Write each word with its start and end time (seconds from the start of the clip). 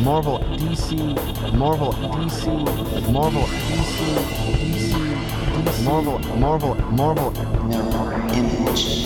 Marvel, 0.00 0.38
DC, 0.38 1.52
Marvel, 1.54 1.92
DC, 1.92 3.12
Marvel, 3.12 3.42
DC, 3.42 3.98
DC, 4.56 4.92
DC, 5.64 5.84
Marvel, 5.84 6.18
Marvel, 6.36 6.74
Marvel. 6.92 7.30
Mirror 7.66 8.14
image. 8.32 9.02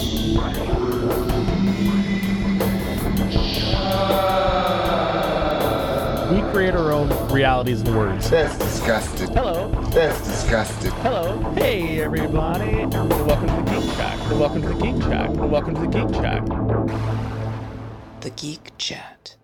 We 6.30 6.40
create 6.52 6.74
our 6.74 6.92
own 6.92 7.08
realities 7.32 7.82
and 7.82 7.96
words. 7.96 8.30
That's 8.30 8.56
disgusting. 8.56 9.32
Hello. 9.32 9.68
That's 9.90 10.20
disgusting. 10.20 10.92
Hello. 11.02 11.38
Hey, 11.54 12.00
everybody. 12.00 12.80
And 12.80 12.94
welcome 12.94 13.48
to 13.48 13.54
the 13.54 13.80
Geek 13.80 13.92
Shack. 13.96 14.18
And 14.30 14.40
welcome 14.40 14.62
to 14.62 14.68
the 14.68 14.74
Geek 14.74 15.02
Shack. 15.02 15.28
And 15.30 15.50
welcome 15.50 15.74
to 15.74 15.80
the 15.80 15.86
Geek 15.88 16.14
Shack. 16.14 16.46
The 18.20 18.30
Geek 18.30 18.72
Chat. 18.78 19.36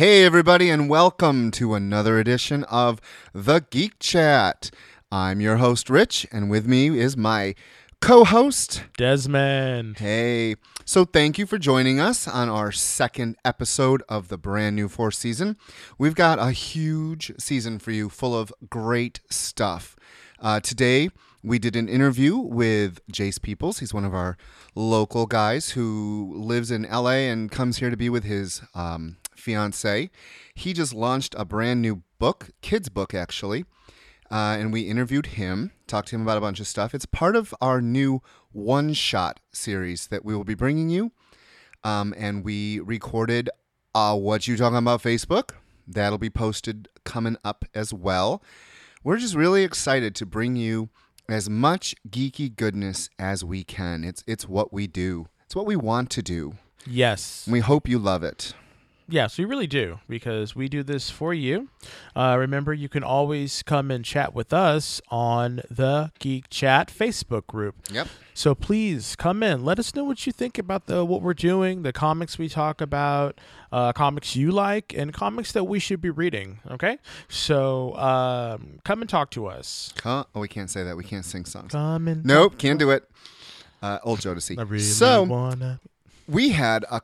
Hey, 0.00 0.24
everybody, 0.24 0.70
and 0.70 0.88
welcome 0.88 1.50
to 1.50 1.74
another 1.74 2.18
edition 2.18 2.64
of 2.64 3.02
The 3.34 3.66
Geek 3.68 3.98
Chat. 3.98 4.70
I'm 5.12 5.42
your 5.42 5.58
host, 5.58 5.90
Rich, 5.90 6.26
and 6.32 6.48
with 6.48 6.66
me 6.66 6.98
is 6.98 7.18
my 7.18 7.54
co 8.00 8.24
host. 8.24 8.84
Desmond. 8.96 9.98
Hey. 9.98 10.54
So, 10.86 11.04
thank 11.04 11.36
you 11.36 11.44
for 11.44 11.58
joining 11.58 12.00
us 12.00 12.26
on 12.26 12.48
our 12.48 12.72
second 12.72 13.36
episode 13.44 14.02
of 14.08 14.28
the 14.28 14.38
brand 14.38 14.74
new 14.74 14.88
fourth 14.88 15.16
season. 15.16 15.58
We've 15.98 16.14
got 16.14 16.38
a 16.38 16.52
huge 16.52 17.32
season 17.38 17.78
for 17.78 17.90
you 17.90 18.08
full 18.08 18.34
of 18.34 18.54
great 18.70 19.20
stuff. 19.28 19.96
Uh, 20.38 20.60
today, 20.60 21.10
we 21.42 21.58
did 21.58 21.76
an 21.76 21.90
interview 21.90 22.38
with 22.38 23.06
Jace 23.12 23.40
Peoples. 23.40 23.80
He's 23.80 23.92
one 23.92 24.06
of 24.06 24.14
our 24.14 24.38
local 24.74 25.26
guys 25.26 25.72
who 25.72 26.32
lives 26.38 26.70
in 26.70 26.84
LA 26.90 27.28
and 27.28 27.50
comes 27.50 27.76
here 27.76 27.90
to 27.90 27.98
be 27.98 28.08
with 28.08 28.24
his 28.24 28.62
um, 28.74 29.18
fiance. 29.40 30.10
He 30.54 30.72
just 30.72 30.94
launched 30.94 31.34
a 31.38 31.44
brand 31.44 31.82
new 31.82 32.02
book, 32.18 32.50
kids' 32.62 32.88
book, 32.88 33.14
actually. 33.14 33.64
Uh, 34.30 34.56
and 34.58 34.72
we 34.72 34.82
interviewed 34.82 35.26
him, 35.26 35.72
talked 35.88 36.08
to 36.08 36.16
him 36.16 36.22
about 36.22 36.38
a 36.38 36.40
bunch 36.40 36.60
of 36.60 36.68
stuff. 36.68 36.94
It's 36.94 37.06
part 37.06 37.34
of 37.34 37.52
our 37.60 37.80
new 37.80 38.22
one 38.52 38.92
shot 38.92 39.40
series 39.52 40.06
that 40.06 40.24
we 40.24 40.34
will 40.36 40.44
be 40.44 40.54
bringing 40.54 40.88
you. 40.88 41.10
Um, 41.82 42.14
and 42.16 42.44
we 42.44 42.78
recorded 42.78 43.50
uh, 43.94 44.16
What 44.16 44.46
You 44.46 44.56
Talking 44.56 44.78
About 44.78 45.02
Facebook. 45.02 45.52
That'll 45.88 46.18
be 46.18 46.30
posted 46.30 46.88
coming 47.04 47.36
up 47.42 47.64
as 47.74 47.92
well. 47.92 48.42
We're 49.02 49.16
just 49.16 49.34
really 49.34 49.64
excited 49.64 50.14
to 50.16 50.26
bring 50.26 50.54
you 50.54 50.90
as 51.28 51.48
much 51.48 51.94
geeky 52.08 52.54
goodness 52.54 53.08
as 53.18 53.44
we 53.44 53.64
can. 53.64 54.04
It's 54.04 54.22
it's 54.26 54.48
what 54.48 54.72
we 54.72 54.86
do. 54.86 55.26
It's 55.46 55.56
what 55.56 55.66
we 55.66 55.74
want 55.74 56.10
to 56.10 56.22
do. 56.22 56.54
Yes. 56.86 57.48
We 57.50 57.60
hope 57.60 57.88
you 57.88 57.98
love 57.98 58.22
it. 58.22 58.54
Yes, 59.10 59.38
we 59.38 59.44
really 59.44 59.66
do 59.66 59.98
because 60.08 60.54
we 60.54 60.68
do 60.68 60.82
this 60.82 61.10
for 61.10 61.34
you. 61.34 61.68
Uh, 62.14 62.36
remember, 62.38 62.72
you 62.72 62.88
can 62.88 63.02
always 63.02 63.62
come 63.62 63.90
and 63.90 64.04
chat 64.04 64.34
with 64.34 64.52
us 64.52 65.00
on 65.08 65.62
the 65.68 66.12
Geek 66.20 66.48
Chat 66.48 66.88
Facebook 66.88 67.46
group. 67.48 67.74
Yep. 67.90 68.06
So 68.34 68.54
please 68.54 69.16
come 69.16 69.42
in. 69.42 69.64
Let 69.64 69.78
us 69.78 69.94
know 69.94 70.04
what 70.04 70.26
you 70.26 70.32
think 70.32 70.58
about 70.58 70.86
the 70.86 71.04
what 71.04 71.22
we're 71.22 71.34
doing, 71.34 71.82
the 71.82 71.92
comics 71.92 72.38
we 72.38 72.48
talk 72.48 72.80
about, 72.80 73.38
uh, 73.72 73.92
comics 73.92 74.36
you 74.36 74.50
like, 74.50 74.94
and 74.96 75.12
comics 75.12 75.52
that 75.52 75.64
we 75.64 75.78
should 75.78 76.00
be 76.00 76.10
reading. 76.10 76.60
Okay, 76.70 76.98
so 77.28 77.94
um, 77.96 78.78
come 78.84 79.00
and 79.00 79.10
talk 79.10 79.30
to 79.32 79.46
us. 79.46 79.92
Huh? 80.02 80.24
Oh, 80.34 80.40
we 80.40 80.48
can't 80.48 80.70
say 80.70 80.84
that. 80.84 80.96
We 80.96 81.04
can't 81.04 81.24
sing 81.24 81.44
songs. 81.44 81.72
Come 81.72 82.08
and 82.08 82.24
Nope, 82.24 82.58
can't 82.58 82.78
do 82.78 82.90
it. 82.90 83.10
Uh, 83.82 83.98
old 84.04 84.20
Jodeci. 84.20 84.58
I 84.58 84.62
really 84.62 84.84
so 84.84 85.24
wanna. 85.24 85.80
we 86.28 86.50
had 86.50 86.84
a, 86.90 87.00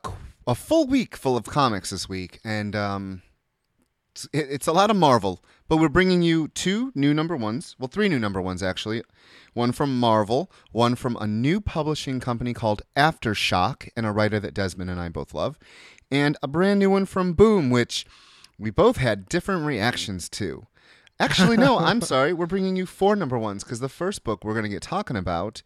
a 0.47 0.55
full 0.55 0.87
week 0.87 1.15
full 1.15 1.35
of 1.35 1.43
comics 1.43 1.89
this 1.89 2.07
week, 2.07 2.39
and 2.43 2.75
um, 2.75 3.21
it's, 4.15 4.27
it's 4.33 4.67
a 4.67 4.71
lot 4.71 4.89
of 4.89 4.95
Marvel. 4.95 5.43
But 5.67 5.77
we're 5.77 5.89
bringing 5.89 6.21
you 6.21 6.47
two 6.47 6.93
new 6.95 7.13
number 7.13 7.35
ones. 7.35 7.75
Well, 7.77 7.89
three 7.89 8.07
new 8.07 8.17
number 8.17 8.41
ones 8.41 8.63
actually. 8.63 9.03
One 9.53 9.73
from 9.73 9.99
Marvel, 9.99 10.49
one 10.71 10.95
from 10.95 11.17
a 11.17 11.27
new 11.27 11.59
publishing 11.59 12.21
company 12.21 12.53
called 12.53 12.83
Aftershock, 12.95 13.89
and 13.97 14.05
a 14.05 14.11
writer 14.11 14.39
that 14.39 14.53
Desmond 14.53 14.89
and 14.89 14.99
I 14.99 15.09
both 15.09 15.33
love, 15.33 15.59
and 16.09 16.37
a 16.41 16.47
brand 16.47 16.79
new 16.79 16.89
one 16.89 17.05
from 17.05 17.33
Boom, 17.33 17.69
which 17.69 18.05
we 18.57 18.69
both 18.69 18.97
had 18.97 19.27
different 19.27 19.65
reactions 19.65 20.29
to. 20.29 20.67
Actually, 21.19 21.57
no, 21.57 21.77
I'm 21.79 22.01
sorry. 22.01 22.33
We're 22.33 22.45
bringing 22.45 22.75
you 22.75 22.85
four 22.85 23.15
number 23.15 23.37
ones 23.37 23.63
because 23.63 23.79
the 23.79 23.89
first 23.89 24.23
book 24.23 24.43
we're 24.43 24.53
going 24.53 24.63
to 24.63 24.69
get 24.69 24.81
talking 24.81 25.17
about 25.17 25.61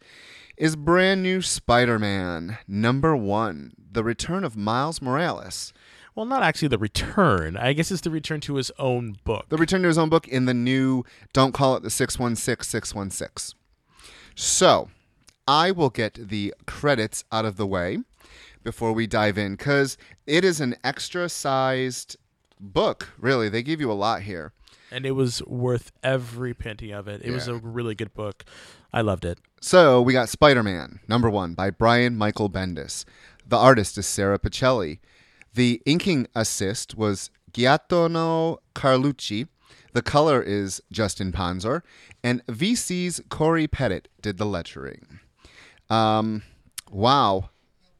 is 0.56 0.76
brand 0.76 1.22
new 1.22 1.42
Spider 1.42 1.98
Man, 1.98 2.58
number 2.68 3.16
one 3.16 3.72
The 3.90 4.04
Return 4.04 4.44
of 4.44 4.56
Miles 4.56 5.02
Morales. 5.02 5.72
Well, 6.14 6.26
not 6.26 6.42
actually 6.42 6.68
the 6.68 6.78
return. 6.78 7.56
I 7.56 7.72
guess 7.72 7.90
it's 7.90 8.02
the 8.02 8.10
return 8.10 8.40
to 8.42 8.56
his 8.56 8.70
own 8.78 9.16
book. 9.24 9.48
The 9.48 9.56
return 9.56 9.80
to 9.82 9.88
his 9.88 9.96
own 9.96 10.10
book 10.10 10.28
in 10.28 10.44
the 10.44 10.54
new 10.54 11.04
Don't 11.32 11.52
Call 11.52 11.76
It 11.76 11.82
the 11.82 11.90
616 11.90 12.64
616. 12.68 13.58
So, 14.34 14.90
I 15.48 15.70
will 15.70 15.90
get 15.90 16.28
the 16.28 16.54
credits 16.66 17.24
out 17.32 17.44
of 17.46 17.56
the 17.56 17.66
way 17.66 17.98
before 18.62 18.92
we 18.92 19.06
dive 19.06 19.38
in 19.38 19.56
because 19.56 19.96
it 20.26 20.44
is 20.44 20.60
an 20.60 20.76
extra 20.84 21.28
sized 21.28 22.16
book, 22.60 23.10
really. 23.18 23.48
They 23.48 23.62
give 23.62 23.80
you 23.80 23.90
a 23.90 23.94
lot 23.94 24.22
here. 24.22 24.52
And 24.92 25.06
it 25.06 25.12
was 25.12 25.42
worth 25.44 25.90
every 26.02 26.54
penny 26.54 26.92
of 26.92 27.08
it. 27.08 27.22
It 27.24 27.32
was 27.32 27.48
a 27.48 27.54
really 27.54 27.94
good 27.94 28.12
book. 28.14 28.44
I 28.92 29.00
loved 29.00 29.24
it. 29.24 29.38
So 29.60 30.02
we 30.02 30.12
got 30.12 30.28
Spider 30.28 30.62
Man, 30.62 31.00
number 31.08 31.30
one, 31.30 31.54
by 31.54 31.70
Brian 31.70 32.16
Michael 32.16 32.50
Bendis. 32.50 33.04
The 33.46 33.56
artist 33.56 33.96
is 33.96 34.06
Sarah 34.06 34.38
Pichelli. 34.38 34.98
The 35.54 35.80
inking 35.86 36.26
assist 36.34 36.96
was 36.96 37.30
Giacomo 37.52 38.58
Carlucci. 38.74 39.48
The 39.92 40.02
color 40.02 40.42
is 40.42 40.82
Justin 40.90 41.32
Ponsor. 41.32 41.82
And 42.22 42.44
VC's 42.46 43.20
Cory 43.28 43.66
Petit 43.66 44.02
did 44.20 44.38
the 44.38 44.46
lettering. 44.46 45.20
Um, 45.90 46.42
wow. 46.90 47.50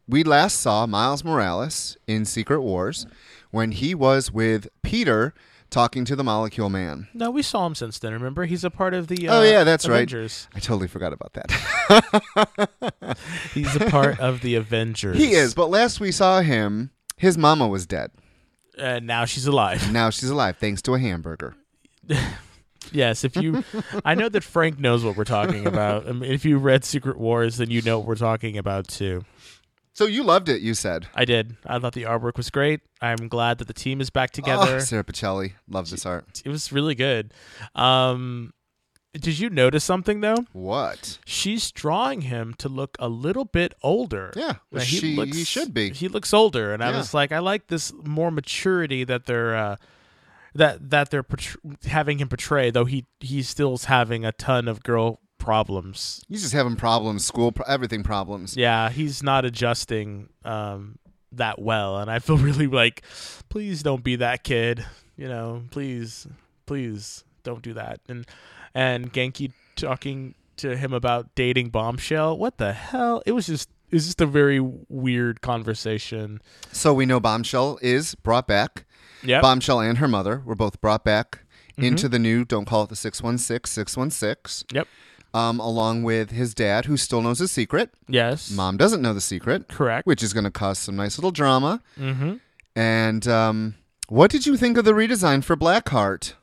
We 0.09 0.25
last 0.25 0.61
saw 0.61 0.87
Miles 0.87 1.25
Morales 1.25 1.97
in 2.07 2.25
Secret 2.25 2.61
Wars 2.61 3.07
when 3.51 3.73
he 3.73 3.95
was 3.95 4.33
with 4.33 4.69
Peter 4.83 5.33
talking 5.73 6.05
to 6.05 6.15
the 6.15 6.23
Molecule 6.23 6.69
Man. 6.69 7.09
No, 7.15 7.31
we 7.31 7.43
saw 7.43 7.67
him 7.67 7.75
since 7.75 7.99
then. 7.99 8.13
Remember, 8.13 8.45
he's 8.45 8.63
a 8.63 8.71
part 8.71 8.95
of 8.95 9.09
the. 9.09 9.29
Oh, 9.29 9.41
uh, 9.41 9.43
yeah, 9.43 9.65
that's 9.65 9.89
right. 9.89 9.97
Avengers. 9.97 10.47
I 10.55 10.61
totally 10.61 10.87
forgot 10.87 11.13
about 11.13 11.33
that. 11.33 13.17
He's 13.55 13.75
a 13.77 13.91
part 13.91 14.21
of 14.21 14.41
the 14.43 14.55
Avengers. 14.55 15.17
He 15.19 15.33
is, 15.33 15.55
but 15.55 15.69
last 15.69 15.99
we 16.01 16.13
saw 16.13 16.41
him, 16.41 16.91
his 17.17 17.37
mama 17.37 17.67
was 17.69 17.87
dead. 17.87 18.11
and 18.79 19.07
now 19.07 19.25
she's 19.25 19.47
alive. 19.47 19.93
Now 19.93 20.11
she's 20.11 20.31
alive 20.31 20.57
thanks 20.59 20.81
to 20.83 20.95
a 20.95 20.99
hamburger. 20.99 21.55
yes, 22.93 23.25
if 23.25 23.37
you, 23.37 23.65
I 24.05 24.15
know 24.15 24.29
that 24.29 24.43
Frank 24.45 24.79
knows 24.79 25.05
what 25.05 25.17
we're 25.17 25.25
talking 25.25 25.67
about. 25.67 26.09
I 26.09 26.13
mean, 26.13 26.31
if 26.33 26.45
you 26.45 26.59
read 26.59 26.85
Secret 26.85 27.19
Wars, 27.19 27.57
then 27.59 27.71
you 27.71 27.83
know 27.83 27.99
what 27.99 28.07
we're 28.09 28.15
talking 28.17 28.57
about 28.59 28.89
too. 28.89 29.25
So 29.95 30.07
you 30.07 30.23
loved 30.23 30.49
it, 30.49 30.63
you 30.63 30.73
said. 30.75 31.07
I 31.15 31.25
did. 31.27 31.57
I 31.67 31.79
thought 31.79 31.93
the 31.93 32.05
artwork 32.05 32.37
was 32.39 32.49
great. 32.49 32.81
I'm 33.01 33.29
glad 33.29 33.59
that 33.59 33.67
the 33.69 33.75
team 33.75 34.01
is 34.01 34.09
back 34.11 34.31
together. 34.31 34.77
Oh, 34.77 34.79
Sarah 34.79 35.05
Pichelli. 35.05 35.53
loves 35.69 35.91
this 35.91 36.07
art. 36.07 36.41
it 36.45 36.49
was 36.49 36.73
really 36.73 36.95
good. 36.95 37.35
Um, 37.75 38.55
did 39.13 39.39
you 39.39 39.51
notice 39.51 39.85
something 39.85 40.21
though? 40.23 40.47
What? 40.55 41.19
She's 41.27 41.71
drawing 41.71 42.23
him 42.23 42.55
to 42.59 42.69
look 42.71 42.97
a 42.99 43.09
little 43.11 43.45
bit 43.45 43.75
older. 43.83 44.33
Yeah, 44.35 44.55
Now, 44.71 44.81
she- 44.81 45.15
he 45.27 45.45
should 45.45 45.75
be. 45.75 45.91
He 45.93 46.09
looks 46.09 46.33
older, 46.33 46.73
and 46.73 46.83
I 46.83 46.97
was 46.97 47.13
like, 47.13 47.31
I 47.31 47.41
like 47.41 47.67
this 47.67 47.93
more 48.05 48.31
maturity 48.31 49.05
that 49.05 49.27
they're 49.27 49.55
uh, 49.55 49.77
that 50.55 50.89
that 50.91 51.11
they're 51.11 51.23
portray- 51.23 51.61
having 51.85 52.19
him 52.19 52.29
portray. 52.29 52.71
Though 52.71 52.87
he 52.87 53.05
he 53.21 53.43
still's 53.43 53.85
having 53.85 54.25
a 54.25 54.33
ton 54.33 54.69
of 54.69 54.83
girl 54.83 55.21
problems. 55.43 56.25
He's 56.29 56.43
just 56.43 56.55
having 56.55 56.77
problems, 56.77 57.25
school, 57.25 57.53
pro- 57.53 57.67
everything 57.67 58.03
problems. 58.03 58.57
Yeah, 58.57 58.89
he's 58.91 59.23
not 59.23 59.45
adjusting 59.45 60.29
um, 60.45 60.99
that 61.33 61.61
well, 61.61 61.99
and 61.99 62.11
I 62.11 62.21
feel 62.21 62.39
really 62.51 62.67
like, 62.69 63.03
please 63.49 63.83
don't 63.83 64.05
be 64.05 64.17
that 64.17 64.45
kid. 64.45 64.85
You 65.17 65.29
know, 65.29 65.65
please, 65.71 66.27
please 66.67 67.25
don't 67.43 67.63
do 67.63 67.75
that. 67.75 68.01
And 68.09 68.27
and 68.75 69.13
Ganke 69.13 69.53
talking 69.77 70.35
to 70.57 70.77
him 70.77 70.93
about 70.93 71.35
dating 71.35 71.71
Bombshell. 71.71 72.39
What 72.39 72.59
the 72.59 72.73
hell? 72.73 73.23
It 73.27 73.33
was 73.33 73.47
just 73.47 73.69
it 73.91 73.97
was 73.97 74.07
just 74.07 74.21
a 74.21 74.27
very 74.27 74.61
weird 74.89 75.41
conversation. 75.43 76.41
So 76.73 76.95
we 76.95 77.05
know 77.05 77.21
Bombshell 77.21 77.79
is 77.83 78.15
brought 78.15 78.47
back. 78.47 78.85
Yeah. 79.25 79.41
Bombshell 79.41 79.81
and 79.81 79.99
her 79.99 80.09
mother 80.09 80.43
were 80.45 80.55
both 80.57 80.81
brought 80.81 81.05
back 81.05 81.41
Mm-hmm. 81.73 81.85
into 81.85 82.07
the 82.07 82.19
new 82.19 82.45
Don't 82.45 82.67
Call 82.67 82.83
It 82.83 82.91
the 82.91 82.97
616 82.97 83.65
616. 83.73 84.77
Yep. 84.77 84.87
Um, 85.35 85.61
along 85.61 86.03
with 86.03 86.31
his 86.31 86.53
dad, 86.55 86.85
who 86.85 86.99
still 86.99 87.23
knows 87.23 87.39
his 87.39 87.51
secret. 87.51 87.91
Yes. 88.07 88.51
Mom 88.51 88.77
doesn't 88.77 89.01
know 89.01 89.15
the 89.15 89.21
secret, 89.21 89.67
Correct. 89.69 90.07
which 90.07 90.23
is 90.23 90.35
going 90.35 90.45
to 90.45 90.51
cause 90.51 90.79
some 90.79 90.95
nice 90.97 91.17
little 91.17 91.31
drama. 91.31 91.81
mm-hmm. 91.99 92.35
And 92.77 93.27
um, 93.29 93.75
what 94.09 94.31
did 94.31 94.45
you 94.47 94.57
think 94.59 94.77
of 94.77 94.85
the 94.85 94.93
redesign 94.93 95.43
for 95.43 95.57
Blackheart? 95.57 96.35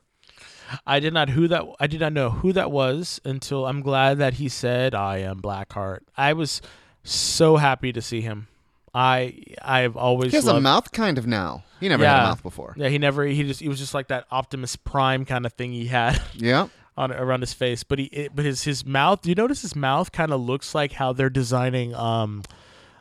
I 0.86 1.00
did 1.00 1.12
not 1.12 1.30
who 1.30 1.48
that 1.48 1.64
I 1.80 1.86
did 1.86 2.00
not 2.00 2.12
know 2.12 2.30
who 2.30 2.52
that 2.52 2.70
was 2.70 3.20
until 3.24 3.66
I'm 3.66 3.80
glad 3.80 4.18
that 4.18 4.34
he 4.34 4.48
said 4.48 4.94
I 4.94 5.18
am 5.18 5.40
Blackheart. 5.40 6.00
I 6.16 6.32
was 6.32 6.62
so 7.02 7.56
happy 7.56 7.92
to 7.92 8.00
see 8.00 8.20
him. 8.20 8.46
I 8.94 9.42
I've 9.62 9.96
always 9.96 10.30
He 10.30 10.36
has 10.36 10.46
a 10.46 10.60
mouth 10.60 10.92
kind 10.92 11.18
of 11.18 11.26
now. 11.26 11.64
He 11.80 11.88
never 11.88 12.04
had 12.04 12.20
a 12.20 12.22
mouth 12.24 12.42
before. 12.42 12.74
Yeah, 12.76 12.88
he 12.88 12.98
never 12.98 13.24
he 13.24 13.42
just 13.44 13.60
he 13.60 13.68
was 13.68 13.78
just 13.78 13.94
like 13.94 14.08
that 14.08 14.26
Optimus 14.30 14.76
Prime 14.76 15.24
kind 15.24 15.46
of 15.46 15.52
thing 15.54 15.72
he 15.72 15.86
had 15.86 16.20
Yeah. 16.34 16.68
On 17.00 17.12
around 17.12 17.40
his 17.40 17.52
face, 17.52 17.82
but 17.84 17.98
he 17.98 18.04
it, 18.06 18.34
but 18.34 18.44
his 18.44 18.64
his 18.64 18.84
mouth. 18.84 19.22
Do 19.22 19.28
you 19.28 19.34
notice 19.34 19.62
his 19.62 19.74
mouth 19.76 20.12
kind 20.12 20.32
of 20.32 20.40
looks 20.40 20.74
like 20.74 20.92
how 20.92 21.12
they're 21.12 21.30
designing 21.30 21.94
um 21.94 22.42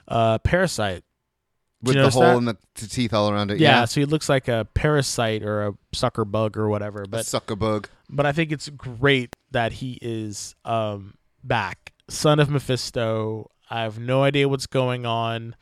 uh 0.07 0.37
Parasite? 0.39 1.03
With 1.81 1.95
the 1.95 2.09
hole 2.09 2.21
that? 2.23 2.37
in 2.37 2.45
the 2.45 2.57
t- 2.75 2.87
teeth 2.87 3.13
all 3.13 3.29
around 3.31 3.51
it. 3.51 3.59
Yeah, 3.59 3.79
Yeah. 3.79 3.85
so 3.85 4.01
he 4.01 4.05
looks 4.05 4.27
like 4.27 4.49
a 4.49 4.67
parasite 4.73 5.43
or 5.43 5.67
a 5.67 5.73
sucker 5.93 6.25
bug 6.25 6.57
or 6.57 6.67
whatever. 6.67 7.05
But 7.09 7.33
a 7.33 7.55
bug. 7.55 7.87
but 8.09 8.25
I 8.25 8.33
think 8.33 8.51
it's 8.51 8.67
great 8.67 9.33
that 9.51 9.71
he 9.73 9.97
is 10.01 10.55
um 10.65 11.13
back, 11.43 11.93
son 12.09 12.39
of 12.41 12.49
Mephisto. 12.49 13.49
I 13.69 13.83
have 13.83 13.97
no 13.97 14.23
idea 14.23 14.49
what's 14.49 14.67
going 14.67 15.05
on. 15.05 15.55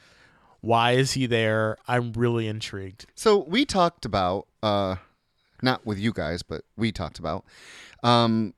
Why 0.61 0.93
is 0.93 1.11
he 1.11 1.27
there? 1.27 1.77
I'm 1.87 2.13
really 2.13 2.47
intrigued. 2.47 3.05
So 3.13 3.43
we 3.43 3.63
talked 3.63 4.03
about, 4.05 4.47
uh, 4.63 4.95
not 5.61 5.85
with 5.85 5.99
you 5.99 6.13
guys, 6.13 6.43
but 6.43 6.61
we 6.75 6.91
talked 6.91 7.19
about 7.19 7.45
um, 8.03 8.53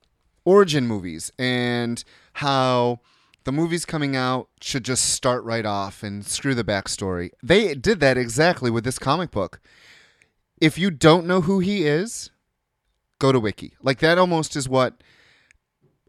origin 0.46 0.88
movies 0.88 1.32
and 1.38 2.04
how 2.34 3.00
the 3.44 3.52
movies 3.52 3.86
coming 3.86 4.16
out 4.16 4.50
should 4.62 4.84
just 4.84 5.12
start 5.12 5.44
right 5.44 5.66
off 5.66 6.04
and 6.04 6.26
screw 6.26 6.54
the 6.54 6.64
backstory. 6.64 7.30
They 7.42 7.74
did 7.74 8.00
that 8.02 8.18
exactly 8.18 8.70
with 8.70 8.84
this 8.84 9.00
comic 9.00 9.32
book. 9.32 9.60
If 10.60 10.78
you 10.78 10.92
don't 10.92 11.26
know 11.26 11.42
who 11.42 11.60
he 11.60 11.86
is, 11.86 12.32
go 13.20 13.32
to 13.32 13.40
Wiki. 13.40 13.74
Like 13.82 14.00
that 14.00 14.18
almost 14.18 14.56
is 14.56 14.68
what 14.68 15.02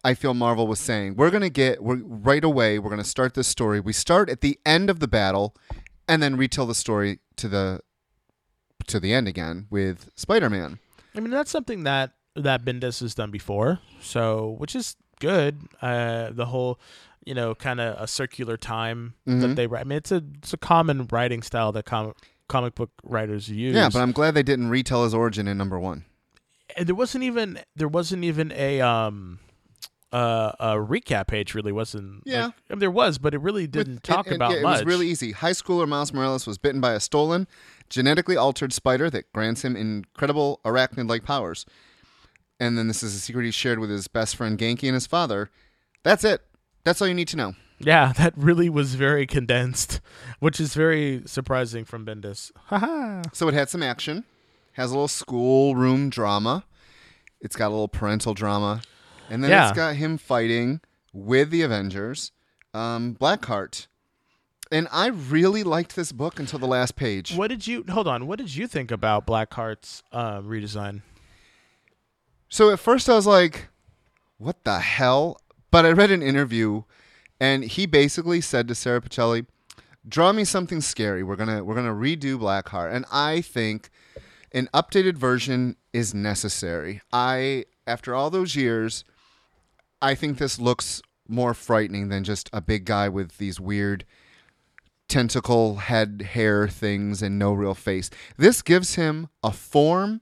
I 0.03 0.15
feel 0.15 0.35
Marvel 0.35 0.67
was 0.67 0.81
saying. 0.81 1.17
We're 1.17 1.31
gonna 1.31 1.51
get 1.51 1.83
we're 1.83 2.03
right 2.03 2.43
away. 2.43 2.79
We're 2.79 2.91
gonna 2.91 3.05
start 3.05 3.35
this 3.35 3.49
story. 3.49 3.81
We 3.81 3.93
start 3.93 4.31
at 4.31 4.41
the 4.41 4.59
end 4.65 4.91
of 4.91 4.99
the 4.99 5.09
battle, 5.09 5.55
and 6.09 6.23
then 6.23 6.37
retell 6.37 6.67
the 6.67 6.75
story 6.75 7.21
to 7.37 7.49
the 7.49 7.81
to 8.85 9.01
the 9.01 9.13
end 9.13 9.29
again 9.29 9.67
with 9.71 10.11
Spider-Man. 10.17 10.79
I 11.15 11.21
mean, 11.21 11.31
that's 11.31 11.51
something 11.51 11.85
that 11.85 12.13
that 12.37 12.65
Bendis 12.65 13.01
has 13.01 13.15
done 13.15 13.31
before, 13.31 13.81
so 14.01 14.55
which 14.59 14.77
is 14.77 14.97
good. 15.19 15.63
Uh, 15.83 16.31
the 16.31 16.47
whole, 16.47 16.79
you 17.25 17.35
know, 17.35 17.55
kind 17.55 17.81
of 17.81 18.01
a 18.01 18.07
circular 18.07 18.57
time 18.57 19.15
Mhm. 19.27 19.41
that 19.41 19.57
they 19.57 19.67
write. 19.67 19.81
I 19.81 19.85
mean, 19.85 19.99
it's 19.99 20.13
a 20.13 20.23
it's 20.39 20.53
a 20.53 20.57
common 20.57 21.09
writing 21.11 21.43
style 21.43 21.73
that 21.73 21.85
com- 21.87 22.15
comic 22.49 22.75
book 22.77 22.91
writers 23.03 23.49
use. 23.49 23.75
Yeah, 23.75 23.89
but 23.93 24.01
I'm 24.01 24.13
glad 24.13 24.35
they 24.35 24.43
didn't 24.45 24.69
retell 24.71 25.05
his 25.05 25.13
origin 25.15 25.49
in 25.49 25.59
number 25.59 25.79
one. 25.79 26.05
and 26.77 26.87
there 26.87 26.95
wasn't 26.95 27.25
even 27.25 27.59
there 27.75 27.89
wasn't 27.89 28.23
even 28.23 28.53
a 28.53 28.81
um 28.81 29.41
uh, 30.13 30.53
a 30.59 30.67
recap 30.77 31.27
page. 31.29 31.55
Really 31.55 31.73
wasn't. 31.73 32.23
Yeah. 32.25 32.47
like- 32.47 32.55
I 32.71 32.75
mean, 32.75 32.79
there 32.81 32.91
was, 32.91 33.19
but 33.19 33.35
it 33.35 33.41
really 33.41 33.67
didn't 33.67 33.95
With- 33.95 34.03
talk 34.03 34.27
and- 34.27 34.35
and, 34.35 34.43
about 34.43 34.53
yeah, 34.57 34.63
much. 34.63 34.81
It 34.81 34.85
was 34.87 34.93
really 34.95 35.09
easy. 35.09 35.33
High 35.33 35.53
schooler 35.53 35.89
Miles 35.89 36.13
Morales 36.13 36.47
was 36.47 36.59
bitten 36.59 36.81
by 36.81 36.93
a 36.95 37.01
stolen, 37.01 37.47
genetically 37.91 38.37
altered 38.37 38.73
spider 38.73 39.11
that 39.11 39.31
grants 39.33 39.63
him 39.65 39.77
incredible 39.77 40.61
arachnid-like 40.65 41.25
powers. 41.25 41.67
And 42.59 42.79
then 42.79 42.89
this 42.89 43.03
is 43.03 43.15
a 43.15 43.19
secret 43.19 43.45
he 43.45 43.51
shared 43.51 43.79
with 43.79 43.91
his 43.91 44.09
best 44.09 44.37
friend 44.37 44.59
Ganke 44.59 44.85
and 44.85 44.95
his 44.95 45.07
father. 45.07 45.51
That's 46.03 46.25
it. 46.25 46.43
That's 46.85 47.03
all 47.03 47.09
you 47.09 47.15
need 47.15 47.29
to 47.29 47.37
know. 47.37 47.55
Yeah, 47.79 48.13
that 48.17 48.35
really 48.37 48.69
was 48.69 48.95
very 48.95 49.27
condensed, 49.27 50.01
which 50.39 50.61
is 50.61 50.75
very 50.75 51.23
surprising 51.27 51.85
from 51.85 52.05
Bendis. 52.07 52.53
Haha. 52.67 53.23
So 53.33 53.49
it 53.49 53.55
had 53.55 53.69
some 53.71 53.83
action, 53.83 54.25
has 54.75 54.91
a 54.91 54.95
little 54.95 55.09
schoolroom 55.09 56.11
drama. 56.11 56.65
It's 57.41 57.57
got 57.57 57.69
a 57.69 57.71
little 57.71 57.89
parental 57.89 58.35
drama, 58.35 58.83
and 59.31 59.43
then 59.43 59.51
Yeah. 59.51 59.69
it's 59.69 59.77
got 59.77 59.97
him 59.97 60.19
fighting 60.19 60.81
with 61.15 61.49
the 61.51 61.63
Avengers, 61.63 62.33
um, 62.75 63.17
Blackheart. 63.19 63.87
And 64.73 64.87
I 64.93 65.09
really 65.09 65.65
liked 65.65 65.97
this 65.97 66.13
book 66.13 66.39
until 66.39 66.59
the 66.59 66.67
last 66.67 66.95
page. 66.95 67.35
What 67.35 67.49
did 67.49 67.67
you 67.67 67.85
hold 67.89 68.07
on? 68.07 68.27
What 68.27 68.39
did 68.39 68.55
you 68.55 68.69
think 68.69 68.91
about 68.91 69.27
Blackheart's 69.27 70.03
uh, 70.13 70.41
redesign? 70.41 71.03
So 72.49 72.71
at 72.71 72.79
first 72.79 73.09
I 73.09 73.15
was 73.15 73.27
like, 73.27 73.69
"What 74.39 74.63
the 74.65 74.79
hell?" 74.79 75.41
But 75.71 75.87
I 75.87 75.91
read 75.91 76.11
an 76.11 76.23
interview, 76.23 76.83
and 77.41 77.65
he 77.65 77.87
basically 77.87 78.41
said 78.41 78.69
to 78.69 78.75
Sarah 78.75 79.01
Pichelli, 79.01 79.47
"Draw 80.09 80.33
me 80.33 80.45
something 80.45 80.81
scary. 80.81 81.23
We're 81.25 81.37
gonna 81.37 81.65
we're 81.65 81.75
gonna 81.75 81.95
redo 81.95 82.39
Blackheart." 82.39 82.95
And 82.95 83.05
I 83.11 83.41
think 83.41 83.91
an 84.53 84.69
updated 84.73 85.17
version 85.17 85.77
is 85.93 86.15
necessary. 86.15 87.01
I 87.13 87.65
after 87.89 88.15
all 88.15 88.31
those 88.31 88.55
years, 88.55 89.05
I 90.01 90.15
think 90.15 90.39
this 90.39 90.61
looks 90.61 91.03
more 91.27 91.55
frightening 91.55 92.09
than 92.09 92.25
just 92.25 92.51
a 92.53 92.61
big 92.61 92.85
guy 92.85 93.09
with 93.09 93.39
these 93.39 93.61
weird 93.61 94.05
tentacle 95.11 95.77
head 95.77 96.23
hair 96.33 96.69
things 96.69 97.21
and 97.21 97.39
no 97.39 97.53
real 97.53 97.75
face. 97.75 98.09
This 98.37 98.63
gives 98.63 98.95
him 98.95 99.29
a 99.43 99.53
form 99.53 100.21